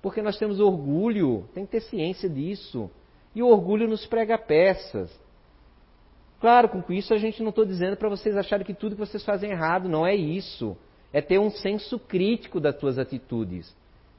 Porque 0.01 0.21
nós 0.21 0.37
temos 0.37 0.59
orgulho, 0.59 1.47
tem 1.53 1.65
que 1.65 1.71
ter 1.71 1.81
ciência 1.83 2.29
disso. 2.29 2.91
E 3.33 3.41
o 3.41 3.47
orgulho 3.47 3.87
nos 3.87 4.05
prega 4.05 4.37
peças. 4.37 5.09
Claro, 6.39 6.69
com 6.69 6.93
isso 6.93 7.13
a 7.13 7.17
gente 7.17 7.41
não 7.41 7.49
estou 7.49 7.65
dizendo 7.65 7.97
para 7.97 8.09
vocês 8.09 8.35
acharem 8.35 8.65
que 8.65 8.73
tudo 8.73 8.95
que 8.95 8.99
vocês 8.99 9.23
fazem 9.23 9.49
é 9.49 9.53
errado, 9.53 9.89
não 9.89 10.05
é 10.05 10.13
isso 10.15 10.77
é 11.15 11.21
ter 11.21 11.39
um 11.39 11.49
senso 11.49 11.97
crítico 11.97 12.59
das 12.59 12.75
tuas 12.75 12.99
atitudes. 12.99 13.73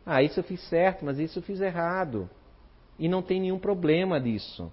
Ah, 0.06 0.22
isso 0.22 0.40
eu 0.40 0.44
fiz 0.44 0.66
certo, 0.66 1.04
mas 1.04 1.18
isso 1.18 1.40
eu 1.40 1.42
fiz 1.42 1.60
errado. 1.60 2.26
E 2.98 3.06
não 3.06 3.20
tem 3.20 3.38
nenhum 3.38 3.58
problema 3.58 4.18
disso. 4.18 4.72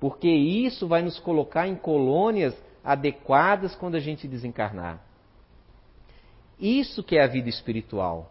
Porque 0.00 0.28
isso 0.28 0.88
vai 0.88 1.02
nos 1.02 1.20
colocar 1.20 1.68
em 1.68 1.76
colônias 1.76 2.52
adequadas 2.82 3.76
quando 3.76 3.94
a 3.94 4.00
gente 4.00 4.26
desencarnar. 4.26 5.00
Isso 6.58 7.00
que 7.04 7.16
é 7.16 7.22
a 7.22 7.28
vida 7.28 7.48
espiritual. 7.48 8.28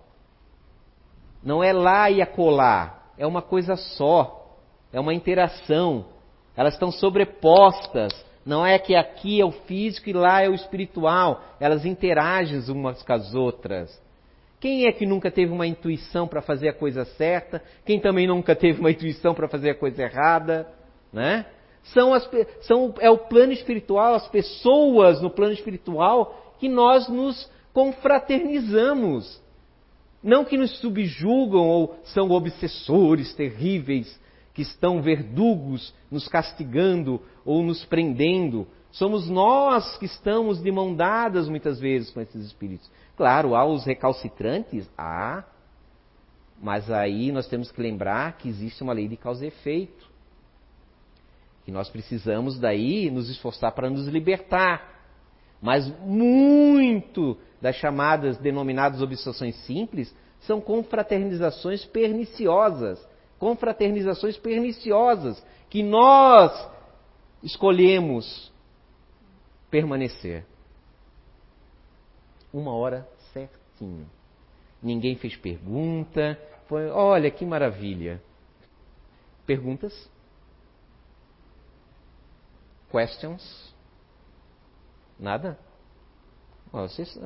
Não 1.41 1.63
é 1.63 1.71
lá 1.71 2.11
e 2.11 2.21
acolá, 2.21 3.11
é 3.17 3.25
uma 3.25 3.41
coisa 3.41 3.77
só, 3.77 4.59
é 4.91 4.99
uma 4.99 5.13
interação. 5.13 6.07
Elas 6.55 6.73
estão 6.73 6.91
sobrepostas 6.91 8.13
não 8.45 8.63
é 8.63 8.77
que 8.77 8.95
aqui 8.95 9.41
é 9.41 9.45
o 9.45 9.51
físico 9.51 10.07
e 10.07 10.13
lá 10.13 10.43
é 10.43 10.47
o 10.47 10.53
espiritual. 10.53 11.41
Elas 11.59 11.83
interagem 11.83 12.59
umas 12.69 13.01
com 13.01 13.13
as 13.13 13.33
outras. 13.33 13.99
Quem 14.59 14.85
é 14.85 14.91
que 14.91 15.05
nunca 15.05 15.31
teve 15.31 15.51
uma 15.51 15.65
intuição 15.65 16.27
para 16.27 16.41
fazer 16.41 16.69
a 16.69 16.73
coisa 16.73 17.05
certa? 17.05 17.61
Quem 17.83 17.99
também 17.99 18.27
nunca 18.27 18.55
teve 18.55 18.79
uma 18.79 18.91
intuição 18.91 19.33
para 19.33 19.47
fazer 19.47 19.71
a 19.71 19.75
coisa 19.75 20.03
errada? 20.03 20.67
Né? 21.11 21.45
São, 21.85 22.13
as, 22.13 22.29
são 22.61 22.93
é 22.99 23.09
o 23.09 23.17
plano 23.17 23.51
espiritual, 23.51 24.13
as 24.13 24.27
pessoas 24.27 25.21
no 25.21 25.29
plano 25.31 25.53
espiritual 25.53 26.55
que 26.59 26.69
nós 26.69 27.07
nos 27.07 27.49
confraternizamos. 27.73 29.41
Não 30.23 30.45
que 30.45 30.57
nos 30.57 30.79
subjugam 30.79 31.67
ou 31.67 31.99
são 32.05 32.29
obsessores 32.31 33.33
terríveis 33.33 34.19
que 34.55 34.61
estão 34.61 35.01
verdugos 35.01 35.93
nos 36.09 36.27
castigando 36.29 37.21
ou 37.43 37.61
nos 37.61 37.83
prendendo. 37.85 38.65
Somos 38.89 39.29
nós 39.29 39.97
que 39.97 40.05
estamos 40.05 40.63
de 40.63 40.71
mão 40.71 40.95
dadas 40.95 41.49
muitas 41.49 41.77
vezes 41.77 42.09
com 42.09 42.21
esses 42.21 42.45
espíritos. 42.45 42.89
Claro, 43.17 43.53
há 43.53 43.65
os 43.65 43.83
recalcitrantes, 43.83 44.89
há, 44.97 45.43
mas 46.61 46.89
aí 46.89 47.33
nós 47.33 47.47
temos 47.47 47.69
que 47.69 47.81
lembrar 47.81 48.37
que 48.37 48.47
existe 48.47 48.81
uma 48.81 48.93
lei 48.93 49.09
de 49.09 49.17
causa 49.17 49.43
e 49.43 49.49
efeito. 49.49 50.09
Que 51.65 51.71
nós 51.71 51.89
precisamos 51.89 52.57
daí 52.57 53.11
nos 53.11 53.29
esforçar 53.29 53.73
para 53.73 53.89
nos 53.89 54.07
libertar. 54.07 54.95
Mas 55.61 55.87
muito 55.99 57.37
das 57.61 57.75
chamadas 57.75 58.37
denominadas 58.37 59.01
obsessões 59.01 59.55
simples 59.65 60.15
são 60.41 60.61
confraternizações 60.61 61.83
perniciosas. 61.83 63.05
Confraternizações 63.39 64.37
perniciosas 64.37 65.43
que 65.69 65.83
nós 65.83 66.69
escolhemos 67.43 68.51
permanecer. 69.69 70.45
Uma 72.53 72.73
hora 72.73 73.07
certinho. 73.33 74.09
Ninguém 74.81 75.15
fez 75.15 75.35
pergunta. 75.35 76.39
Foi, 76.67 76.89
olha 76.89 77.29
que 77.29 77.45
maravilha. 77.45 78.21
Perguntas? 79.45 80.09
Questions? 82.89 83.73
Nada? 85.19 85.57
vocês, 86.71 87.17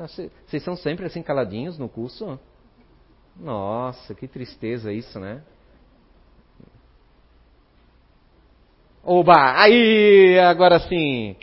vocês 0.47 0.64
são 0.64 0.76
sempre 0.76 1.05
assim 1.05 1.24
caladinhos 1.24 1.78
no 1.78 1.89
curso? 1.89 2.39
Nossa, 3.36 4.14
que 4.14 4.28
tristeza 4.28 4.91
isso, 4.91 5.20
né? 5.20 5.43
Oba! 9.12 9.60
Aí, 9.60 10.38
agora 10.38 10.80
sim. 10.82 11.36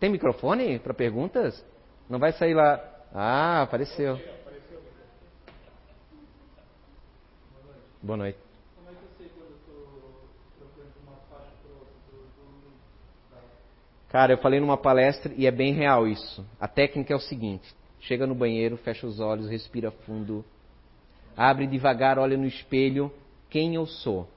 Tem 0.00 0.10
microfone 0.10 0.80
para 0.80 0.92
perguntas? 0.92 1.64
Não 2.10 2.18
vai 2.18 2.32
sair 2.32 2.52
lá. 2.52 2.80
Ah, 3.14 3.62
apareceu. 3.62 4.20
Boa 8.02 8.16
noite. 8.16 8.38
Cara, 14.08 14.32
eu 14.32 14.38
falei 14.38 14.58
numa 14.58 14.76
palestra 14.76 15.32
e 15.36 15.46
é 15.46 15.52
bem 15.52 15.72
real 15.72 16.08
isso. 16.08 16.44
A 16.58 16.66
técnica 16.66 17.14
é 17.14 17.16
o 17.16 17.20
seguinte: 17.20 17.72
chega 18.00 18.26
no 18.26 18.34
banheiro, 18.34 18.76
fecha 18.78 19.06
os 19.06 19.20
olhos, 19.20 19.48
respira 19.48 19.92
fundo, 19.92 20.44
abre 21.36 21.68
devagar, 21.68 22.18
olha 22.18 22.36
no 22.36 22.46
espelho, 22.46 23.12
quem 23.48 23.76
eu 23.76 23.86
sou. 23.86 24.28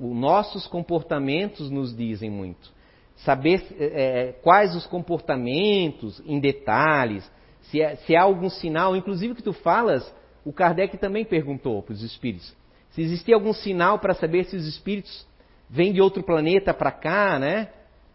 Os 0.00 0.16
nossos 0.16 0.66
comportamentos 0.66 1.70
nos 1.70 1.94
dizem 1.94 2.30
muito. 2.30 2.72
Saber 3.16 3.62
é, 3.78 4.32
quais 4.42 4.74
os 4.74 4.86
comportamentos 4.86 6.22
em 6.24 6.40
detalhes, 6.40 7.30
se, 7.64 7.82
é, 7.82 7.96
se 7.96 8.16
há 8.16 8.22
algum 8.22 8.48
sinal, 8.48 8.96
inclusive 8.96 9.34
que 9.34 9.42
tu 9.42 9.52
falas, 9.52 10.10
o 10.42 10.54
Kardec 10.54 10.96
também 10.96 11.22
perguntou 11.22 11.82
para 11.82 11.92
os 11.92 12.02
espíritos. 12.02 12.56
Se 12.92 13.02
existia 13.02 13.34
algum 13.34 13.52
sinal 13.52 13.98
para 13.98 14.14
saber 14.14 14.44
se 14.44 14.56
os 14.56 14.66
espíritos 14.66 15.26
vêm 15.68 15.92
de 15.92 16.00
outro 16.00 16.22
planeta 16.22 16.72
para 16.72 16.90
cá, 16.90 17.38
né? 17.38 17.68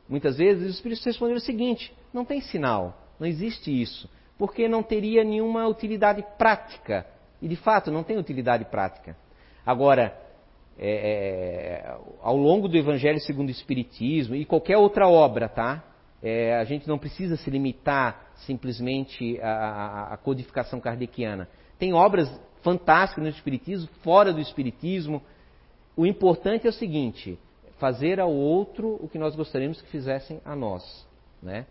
Muitas 0.10 0.38
vezes 0.38 0.68
os 0.68 0.76
espíritos 0.76 1.06
responderam 1.06 1.38
o 1.38 1.42
seguinte: 1.42 1.94
não 2.12 2.26
tem 2.26 2.42
sinal, 2.42 3.00
não 3.20 3.28
existe 3.28 3.70
isso, 3.70 4.10
porque 4.40 4.68
não 4.68 4.82
teria 4.82 5.24
nenhuma 5.24 5.68
utilidade 5.68 6.26
prática. 6.36 7.06
E 7.40 7.48
de 7.48 7.56
fato 7.56 7.92
não 7.92 8.04
tem 8.04 8.18
utilidade 8.18 8.66
prática. 8.66 9.16
Agora, 9.64 10.25
é, 10.78 11.86
é, 11.88 11.98
ao 12.22 12.36
longo 12.36 12.68
do 12.68 12.78
Evangelho 12.78 13.20
segundo 13.20 13.48
o 13.48 13.52
Espiritismo 13.52 14.36
e 14.36 14.46
qualquer 14.46 14.78
outra 14.78 15.08
obra, 15.08 15.48
tá? 15.48 15.84
É, 16.22 16.56
a 16.58 16.64
gente 16.64 16.88
não 16.88 16.98
precisa 16.98 17.38
se 17.38 17.50
limitar 17.50 18.32
simplesmente 18.46 19.40
à, 19.42 20.14
à 20.14 20.18
codificação 20.18 20.80
kardeciana. 20.80 21.48
Tem 21.78 21.94
obras 21.94 22.30
fantásticas 22.62 23.24
no 23.24 23.30
Espiritismo, 23.30 23.88
fora 24.02 24.34
do 24.34 24.40
Espiritismo. 24.40 25.22
O 25.96 26.06
importante 26.06 26.66
é 26.66 26.70
o 26.70 26.74
seguinte: 26.74 27.38
fazer 27.78 28.20
ao 28.20 28.32
outro 28.32 28.98
o 29.02 29.08
que 29.08 29.20
nós 29.20 29.36
gostaríamos 29.36 29.82
que 29.82 29.90
fizessem 29.90 30.42
a 30.44 30.56
nós. 30.56 31.08
Né? 31.42 31.66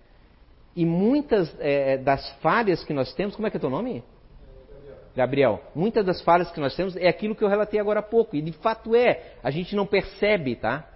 E 0.77 0.87
muitas 0.87 1.55
é, 1.61 1.99
das 1.99 2.31
falhas 2.41 2.85
que 2.85 2.93
nós 2.93 3.13
temos, 3.15 3.35
como 3.35 3.47
é 3.47 3.51
que 3.51 3.57
é 3.57 3.61
teu 3.61 3.71
nome? 3.71 4.03
Gabriel, 5.17 5.63
muitas 5.75 6.05
das 6.05 6.21
falhas 6.23 6.51
que 6.51 6.61
nós 6.61 6.75
temos 6.75 6.97
é 6.97 7.09
aquilo 7.09 7.35
que 7.35 7.45
eu 7.45 7.49
relatei 7.49 7.79
agora 7.79 8.01
há 8.01 8.03
pouco, 8.03 8.35
e 8.35 8.43
de 8.43 8.53
fato 8.53 8.95
é, 8.97 9.35
a 9.43 9.51
gente 9.51 9.77
não 9.77 9.87
percebe, 9.87 10.57
tá? 10.57 10.89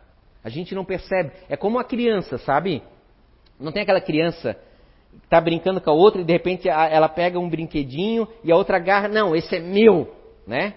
A 0.42 0.48
gente 0.48 0.74
não 0.74 0.84
percebe. 0.84 1.32
É 1.48 1.56
como 1.56 1.76
uma 1.76 1.84
criança, 1.84 2.38
sabe? 2.38 2.82
Não 3.58 3.72
tem 3.72 3.82
aquela 3.82 4.00
criança 4.00 4.54
que 5.10 5.24
está 5.24 5.40
brincando 5.40 5.80
com 5.80 5.90
a 5.90 5.92
outra 5.92 6.20
e 6.20 6.24
de 6.24 6.32
repente 6.32 6.68
ela 6.68 7.08
pega 7.08 7.38
um 7.38 7.48
brinquedinho 7.48 8.26
e 8.42 8.52
a 8.52 8.56
outra 8.56 8.76
agarra, 8.76 9.08
não, 9.08 9.34
esse 9.34 9.56
é 9.56 9.60
meu, 9.60 10.14
né? 10.46 10.74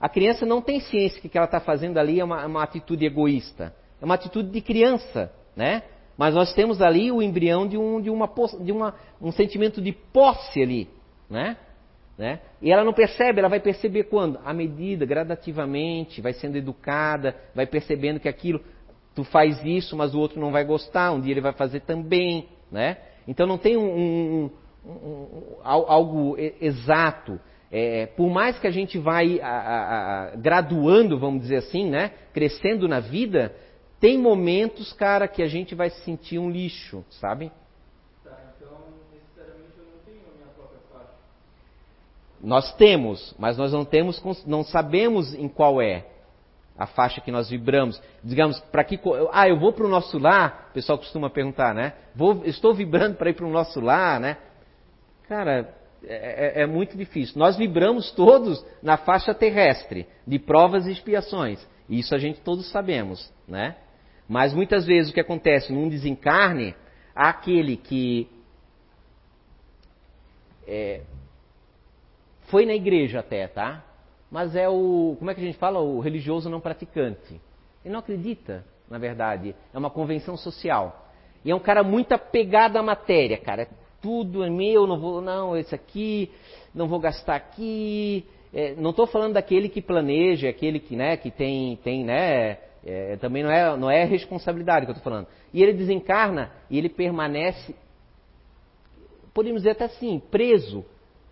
A 0.00 0.08
criança 0.08 0.44
não 0.44 0.60
tem 0.60 0.80
ciência 0.80 1.20
que 1.20 1.28
o 1.28 1.30
que 1.30 1.38
ela 1.38 1.44
está 1.44 1.60
fazendo 1.60 1.98
ali 1.98 2.18
é 2.18 2.24
uma, 2.24 2.44
uma, 2.44 2.62
atitude 2.62 3.06
egoísta. 3.06 3.72
É 4.00 4.04
uma 4.04 4.16
atitude 4.16 4.50
de 4.50 4.60
criança, 4.60 5.32
né? 5.54 5.82
Mas 6.18 6.34
nós 6.34 6.52
temos 6.54 6.82
ali 6.82 7.12
o 7.12 7.22
embrião 7.22 7.66
de 7.66 7.78
um, 7.78 8.00
de 8.00 8.10
uma, 8.10 8.28
de 8.60 8.72
uma, 8.72 8.94
um 9.20 9.30
sentimento 9.30 9.80
de 9.80 9.92
posse 9.92 10.60
ali, 10.60 10.88
né? 11.30 11.56
Né? 12.22 12.38
E 12.60 12.70
ela 12.70 12.84
não 12.84 12.92
percebe, 12.92 13.40
ela 13.40 13.48
vai 13.48 13.58
perceber 13.58 14.04
quando? 14.04 14.38
À 14.44 14.54
medida, 14.54 15.04
gradativamente, 15.04 16.20
vai 16.20 16.32
sendo 16.32 16.56
educada, 16.56 17.34
vai 17.52 17.66
percebendo 17.66 18.20
que 18.20 18.28
aquilo, 18.28 18.60
tu 19.12 19.24
faz 19.24 19.60
isso, 19.64 19.96
mas 19.96 20.14
o 20.14 20.20
outro 20.20 20.40
não 20.40 20.52
vai 20.52 20.64
gostar, 20.64 21.10
um 21.10 21.20
dia 21.20 21.32
ele 21.32 21.40
vai 21.40 21.52
fazer 21.52 21.80
também, 21.80 22.48
né? 22.70 22.96
Então 23.26 23.44
não 23.44 23.58
tem 23.58 23.76
um, 23.76 23.82
um, 23.82 24.50
um, 24.86 25.56
algo 25.64 26.36
exato. 26.38 27.40
É, 27.72 28.06
por 28.06 28.30
mais 28.30 28.56
que 28.56 28.68
a 28.68 28.70
gente 28.70 28.98
vai 28.98 29.40
a, 29.40 29.48
a, 29.48 30.22
a, 30.32 30.36
graduando, 30.36 31.18
vamos 31.18 31.40
dizer 31.40 31.56
assim, 31.56 31.90
né, 31.90 32.12
crescendo 32.32 32.86
na 32.86 33.00
vida, 33.00 33.52
tem 33.98 34.16
momentos, 34.16 34.92
cara, 34.92 35.26
que 35.26 35.42
a 35.42 35.48
gente 35.48 35.74
vai 35.74 35.90
se 35.90 36.04
sentir 36.04 36.38
um 36.38 36.48
lixo, 36.48 37.04
sabe? 37.10 37.50
Tá, 38.22 38.38
então 38.56 38.78
necessariamente 39.12 39.72
eu 39.76 39.84
não 39.84 39.98
tenho 40.04 40.20
a 40.32 40.36
minha 40.36 40.48
própria 40.54 40.80
faixa. 40.92 41.14
Nós 42.42 42.74
temos, 42.74 43.34
mas 43.38 43.56
nós 43.56 43.72
não 43.72 43.84
temos, 43.84 44.20
não 44.44 44.64
sabemos 44.64 45.32
em 45.32 45.48
qual 45.48 45.80
é 45.80 46.04
a 46.76 46.86
faixa 46.86 47.20
que 47.20 47.30
nós 47.30 47.48
vibramos. 47.48 48.02
Digamos, 48.24 48.58
para 48.72 48.82
que. 48.82 48.98
Ah, 49.30 49.48
eu 49.48 49.58
vou 49.58 49.72
para 49.72 49.86
o 49.86 49.88
nosso 49.88 50.18
lar, 50.18 50.68
o 50.70 50.74
pessoal 50.74 50.98
costuma 50.98 51.30
perguntar, 51.30 51.72
né? 51.72 51.92
Vou, 52.14 52.42
estou 52.44 52.74
vibrando 52.74 53.16
para 53.16 53.30
ir 53.30 53.34
para 53.34 53.46
o 53.46 53.50
nosso 53.50 53.80
lar, 53.80 54.18
né? 54.18 54.38
Cara, 55.28 55.72
é, 56.04 56.60
é, 56.60 56.62
é, 56.62 56.66
muito 56.66 56.96
difícil. 56.96 57.38
Nós 57.38 57.56
vibramos 57.56 58.10
todos 58.10 58.64
na 58.82 58.96
faixa 58.96 59.32
terrestre, 59.32 60.06
de 60.26 60.38
provas 60.38 60.86
e 60.86 60.92
expiações. 60.92 61.64
Isso 61.88 62.14
a 62.14 62.18
gente 62.18 62.40
todos 62.40 62.68
sabemos, 62.70 63.32
né? 63.46 63.76
Mas 64.28 64.52
muitas 64.52 64.84
vezes 64.84 65.10
o 65.10 65.14
que 65.14 65.20
acontece 65.20 65.72
num 65.72 65.88
desencarne, 65.88 66.74
aquele 67.14 67.76
que 67.76 68.28
é, 70.66 71.02
foi 72.52 72.64
na 72.64 72.74
igreja 72.74 73.18
até, 73.18 73.48
tá? 73.48 73.82
Mas 74.30 74.54
é 74.54 74.68
o, 74.68 75.16
como 75.18 75.30
é 75.30 75.34
que 75.34 75.40
a 75.40 75.44
gente 75.44 75.58
fala? 75.58 75.80
O 75.80 75.98
religioso 75.98 76.48
não 76.48 76.60
praticante. 76.60 77.40
Ele 77.84 77.92
não 77.92 77.98
acredita, 77.98 78.64
na 78.88 78.98
verdade. 78.98 79.56
É 79.74 79.78
uma 79.78 79.90
convenção 79.90 80.36
social. 80.36 81.10
E 81.44 81.50
é 81.50 81.54
um 81.54 81.60
cara 81.60 81.82
muito 81.82 82.12
apegado 82.12 82.76
à 82.76 82.82
matéria, 82.82 83.36
cara 83.36 83.66
tudo 84.02 84.42
é 84.42 84.50
meu, 84.50 84.84
não 84.86 84.98
vou, 84.98 85.20
não, 85.22 85.56
esse 85.56 85.72
aqui, 85.72 86.28
não 86.74 86.88
vou 86.88 86.98
gastar 86.98 87.36
aqui. 87.36 88.26
É, 88.52 88.74
não 88.74 88.90
estou 88.90 89.06
falando 89.06 89.34
daquele 89.34 89.68
que 89.68 89.80
planeja, 89.80 90.48
aquele 90.48 90.80
que, 90.80 90.96
né, 90.96 91.16
que 91.16 91.30
tem, 91.30 91.76
tem, 91.76 92.04
né, 92.04 92.58
é, 92.84 93.16
também 93.16 93.42
não 93.42 93.50
é, 93.50 93.76
não 93.76 93.88
é 93.90 94.04
responsabilidade 94.04 94.84
que 94.84 94.90
eu 94.90 94.96
estou 94.96 95.10
falando. 95.10 95.28
E 95.54 95.62
ele 95.62 95.72
desencarna 95.72 96.50
e 96.68 96.76
ele 96.76 96.88
permanece, 96.88 97.74
podemos 99.32 99.62
dizer 99.62 99.70
até 99.70 99.84
assim, 99.84 100.20
preso 100.30 100.84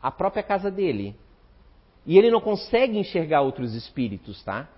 à 0.03 0.11
própria 0.11 0.43
casa 0.43 0.71
dele. 0.71 1.15
E 2.07 2.17
ele 2.17 2.31
não 2.31 2.41
consegue 2.41 2.99
enxergar 2.99 3.43
outros 3.43 3.75
espíritos, 3.75 4.43
tá? 4.43 4.69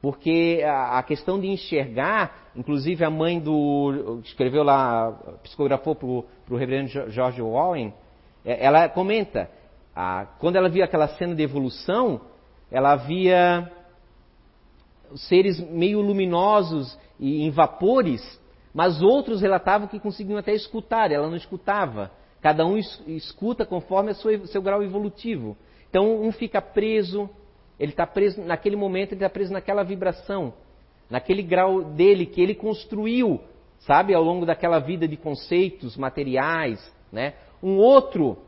Porque 0.00 0.62
a, 0.64 1.02
questão 1.02 1.38
de 1.38 1.46
enxergar, 1.46 2.50
inclusive 2.56 3.04
a 3.04 3.10
mãe 3.10 3.38
do. 3.38 4.20
escreveu 4.24 4.62
lá, 4.62 5.12
psicografou 5.42 5.94
para 5.94 6.06
o 6.06 6.56
reverendo 6.56 6.88
George 7.10 7.42
Owen, 7.42 7.92
é, 8.42 8.64
ela 8.64 8.88
comenta: 8.88 9.50
a, 9.94 10.26
quando 10.38 10.56
ela 10.56 10.70
via 10.70 10.86
aquela 10.86 11.08
cena 11.08 11.34
de 11.34 11.42
evolução, 11.42 12.22
ela 12.70 12.96
via 12.96 13.70
seres 15.14 15.60
meio 15.60 16.00
luminosos 16.00 16.98
e 17.18 17.42
em 17.42 17.50
vapores, 17.50 18.40
mas 18.72 19.02
outros 19.02 19.42
relatavam 19.42 19.86
que 19.86 20.00
conseguiam 20.00 20.38
até 20.38 20.54
escutar, 20.54 21.12
ela 21.12 21.28
não 21.28 21.36
escutava. 21.36 22.10
Cada 22.40 22.64
um 22.64 22.78
escuta 22.78 23.66
conforme 23.66 24.12
o 24.12 24.46
seu 24.46 24.62
grau 24.62 24.82
evolutivo. 24.82 25.56
Então 25.88 26.22
um 26.22 26.32
fica 26.32 26.60
preso, 26.62 27.28
ele 27.78 27.92
está 27.92 28.06
preso, 28.06 28.40
naquele 28.42 28.76
momento 28.76 29.12
ele 29.12 29.16
está 29.16 29.28
preso 29.28 29.52
naquela 29.52 29.82
vibração, 29.82 30.54
naquele 31.10 31.42
grau 31.42 31.82
dele 31.82 32.24
que 32.24 32.40
ele 32.40 32.54
construiu, 32.54 33.40
sabe, 33.80 34.14
ao 34.14 34.22
longo 34.22 34.46
daquela 34.46 34.78
vida 34.78 35.06
de 35.06 35.16
conceitos 35.16 35.96
materiais, 35.96 36.80
né? 37.12 37.34
Um 37.62 37.76
outro 37.76 38.38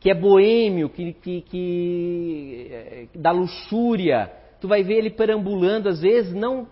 que 0.00 0.10
é 0.10 0.14
boêmio, 0.14 0.88
que, 0.88 1.12
que, 1.14 1.40
que 1.42 2.68
é, 2.70 3.06
da 3.14 3.30
luxúria, 3.30 4.30
tu 4.60 4.68
vai 4.68 4.82
ver 4.82 4.98
ele 4.98 5.10
perambulando 5.10 5.88
às 5.88 6.00
vezes 6.00 6.32
não 6.32 6.66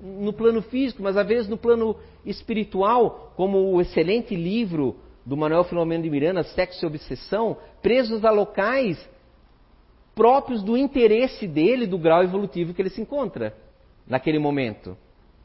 no 0.00 0.32
plano 0.32 0.62
físico, 0.62 1.02
mas 1.02 1.16
às 1.16 1.26
vezes 1.26 1.48
no 1.48 1.56
plano 1.56 1.96
espiritual, 2.24 3.32
como 3.36 3.72
o 3.72 3.80
excelente 3.80 4.34
livro 4.34 4.96
do 5.28 5.36
Manuel 5.36 5.62
Filomeno 5.64 6.02
de 6.02 6.08
Miranda, 6.08 6.42
Sexo 6.42 6.82
e 6.82 6.88
Obsessão, 6.88 7.58
presos 7.82 8.24
a 8.24 8.30
locais 8.30 8.98
próprios 10.14 10.62
do 10.62 10.74
interesse 10.74 11.46
dele, 11.46 11.86
do 11.86 11.98
grau 11.98 12.24
evolutivo 12.24 12.72
que 12.72 12.80
ele 12.80 12.88
se 12.88 13.02
encontra 13.02 13.54
naquele 14.06 14.38
momento. 14.38 14.96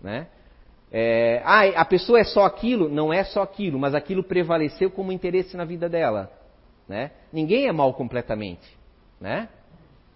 Né? 0.02 0.28
É, 0.90 1.42
ah, 1.44 1.82
a 1.82 1.84
pessoa 1.84 2.18
é 2.18 2.24
só 2.24 2.46
aquilo? 2.46 2.88
Não 2.88 3.12
é 3.12 3.26
só 3.26 3.42
aquilo, 3.42 3.78
mas 3.78 3.94
aquilo 3.94 4.24
prevaleceu 4.24 4.90
como 4.90 5.12
interesse 5.12 5.58
na 5.58 5.66
vida 5.66 5.90
dela. 5.90 6.32
Né? 6.88 7.12
Ninguém 7.32 7.68
é 7.68 7.72
mal 7.74 7.94
completamente. 7.94 8.66
Né? 9.20 9.50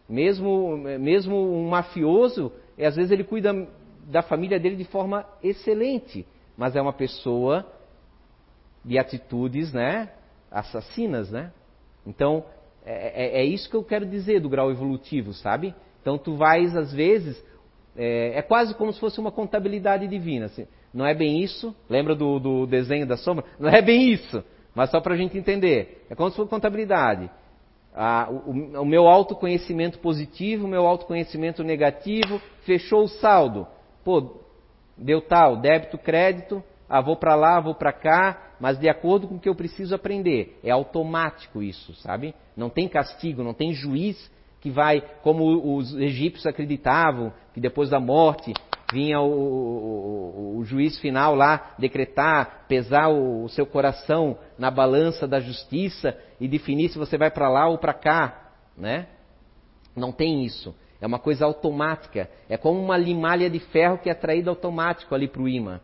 Mesmo, 0.07 0.77
mesmo 0.77 1.35
um 1.35 1.67
mafioso, 1.67 2.53
às 2.79 2.95
vezes 2.95 3.11
ele 3.11 3.25
cuida 3.25 3.67
da 4.05 4.21
família 4.21 4.57
dele 4.57 4.77
de 4.77 4.85
forma 4.85 5.25
excelente, 5.43 6.25
mas 6.55 6.73
é 6.73 6.81
uma 6.81 6.93
pessoa 6.93 7.65
de 8.87 8.97
atitudes, 8.97 9.73
né, 9.73 10.09
assassinas, 10.49 11.29
né? 11.29 11.51
Então, 12.05 12.45
é, 12.85 13.39
é, 13.39 13.41
é, 13.41 13.43
isso 13.43 13.69
que 13.69 13.75
eu 13.75 13.83
quero 13.83 14.05
dizer 14.05 14.39
do 14.39 14.47
grau 14.47 14.71
evolutivo, 14.71 15.33
sabe? 15.33 15.75
Então, 16.01 16.17
tu 16.17 16.37
vais, 16.37 16.73
às 16.73 16.93
vezes, 16.93 17.43
é, 17.97 18.39
é 18.39 18.41
quase 18.41 18.73
como 18.73 18.93
se 18.93 18.99
fosse 18.99 19.19
uma 19.19 19.31
contabilidade 19.31 20.07
divina. 20.07 20.45
Assim. 20.45 20.65
Não 20.93 21.05
é 21.05 21.13
bem 21.13 21.43
isso? 21.43 21.75
Lembra 21.89 22.15
do, 22.15 22.39
do 22.39 22.65
desenho 22.65 23.05
da 23.05 23.17
sombra? 23.17 23.43
Não 23.59 23.69
é 23.69 23.81
bem 23.81 24.09
isso, 24.09 24.41
mas 24.73 24.89
só 24.89 25.01
para 25.01 25.15
a 25.15 25.17
gente 25.17 25.37
entender. 25.37 26.05
É 26.09 26.15
como 26.15 26.29
se 26.29 26.37
fosse 26.37 26.49
contabilidade. 26.49 27.29
Ah, 27.93 28.29
o, 28.29 28.51
o 28.81 28.85
meu 28.85 29.05
autoconhecimento 29.05 29.99
positivo, 29.99 30.65
o 30.65 30.69
meu 30.69 30.87
autoconhecimento 30.87 31.61
negativo, 31.61 32.41
fechou 32.63 33.03
o 33.03 33.09
saldo. 33.09 33.67
Pô, 34.05 34.37
deu 34.97 35.19
tal, 35.19 35.57
débito, 35.57 35.97
crédito, 35.97 36.63
ah, 36.87 37.01
vou 37.01 37.17
para 37.17 37.35
lá, 37.35 37.59
vou 37.59 37.75
para 37.75 37.91
cá, 37.91 38.46
mas 38.59 38.79
de 38.79 38.89
acordo 38.89 39.27
com 39.27 39.35
o 39.35 39.39
que 39.39 39.49
eu 39.49 39.55
preciso 39.55 39.93
aprender. 39.93 40.59
É 40.63 40.71
automático 40.71 41.61
isso, 41.61 41.93
sabe? 41.95 42.33
Não 42.55 42.69
tem 42.69 42.87
castigo, 42.87 43.43
não 43.43 43.53
tem 43.53 43.73
juiz 43.73 44.31
que 44.59 44.71
vai, 44.71 45.01
como 45.21 45.75
os 45.77 45.95
egípcios 45.95 46.45
acreditavam, 46.45 47.31
que 47.53 47.61
depois 47.61 47.89
da 47.89 47.99
morte 47.99 48.53
vinha 48.91 49.19
o, 49.19 49.29
o, 49.29 50.57
o 50.57 50.63
juiz 50.63 50.97
final 50.99 51.35
lá 51.35 51.75
decretar, 51.77 52.65
pesar 52.67 53.09
o, 53.09 53.43
o 53.43 53.49
seu 53.49 53.65
coração 53.65 54.37
na 54.57 54.71
balança 54.71 55.27
da 55.27 55.39
justiça 55.39 56.17
e 56.39 56.47
definir 56.47 56.89
se 56.89 56.97
você 56.97 57.17
vai 57.17 57.29
para 57.29 57.49
lá 57.49 57.67
ou 57.67 57.77
para 57.77 57.93
cá, 57.93 58.51
né? 58.77 59.07
Não 59.95 60.11
tem 60.11 60.43
isso. 60.43 60.75
É 61.01 61.05
uma 61.05 61.19
coisa 61.19 61.45
automática. 61.45 62.29
É 62.49 62.57
como 62.57 62.79
uma 62.79 62.97
limalha 62.97 63.49
de 63.49 63.59
ferro 63.59 63.97
que 63.97 64.09
é 64.09 64.11
atraída 64.11 64.49
automático 64.49 65.13
ali 65.13 65.27
para 65.27 65.41
o 65.41 65.49
imã, 65.49 65.79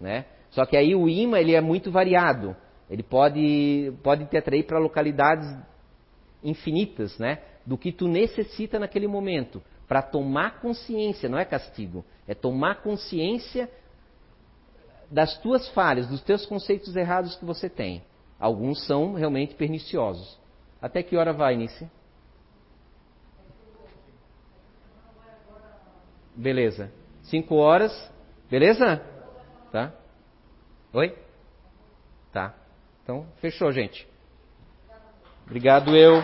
né? 0.00 0.26
Só 0.50 0.64
que 0.64 0.76
aí 0.76 0.94
o 0.94 1.08
imã 1.08 1.38
ele 1.38 1.54
é 1.54 1.60
muito 1.60 1.90
variado. 1.90 2.56
Ele 2.88 3.02
pode, 3.02 3.92
pode 4.02 4.24
te 4.26 4.36
atrair 4.36 4.64
para 4.64 4.78
localidades 4.78 5.46
infinitas, 6.42 7.18
né? 7.18 7.38
Do 7.66 7.76
que 7.76 7.92
tu 7.92 8.08
necessita 8.08 8.78
naquele 8.78 9.06
momento. 9.06 9.62
Para 9.86 10.02
tomar 10.02 10.60
consciência, 10.60 11.28
não 11.28 11.38
é 11.38 11.44
castigo. 11.44 12.04
É 12.26 12.34
tomar 12.34 12.82
consciência 12.82 13.70
das 15.10 15.38
tuas 15.38 15.68
falhas, 15.70 16.06
dos 16.06 16.22
teus 16.22 16.44
conceitos 16.46 16.94
errados 16.94 17.36
que 17.36 17.44
você 17.44 17.68
tem. 17.68 18.02
Alguns 18.38 18.86
são 18.86 19.14
realmente 19.14 19.54
perniciosos. 19.54 20.38
Até 20.80 21.02
que 21.02 21.16
hora 21.16 21.32
vai, 21.32 21.56
Nice? 21.56 21.88
Beleza. 26.36 26.92
Cinco 27.22 27.56
horas. 27.56 27.92
Beleza? 28.48 29.02
Tá? 29.72 29.92
Oi? 30.92 31.14
Tá. 32.32 32.54
Então, 33.02 33.26
fechou, 33.40 33.70
gente. 33.72 34.08
Obrigado, 35.46 35.94
eu. 35.96 36.22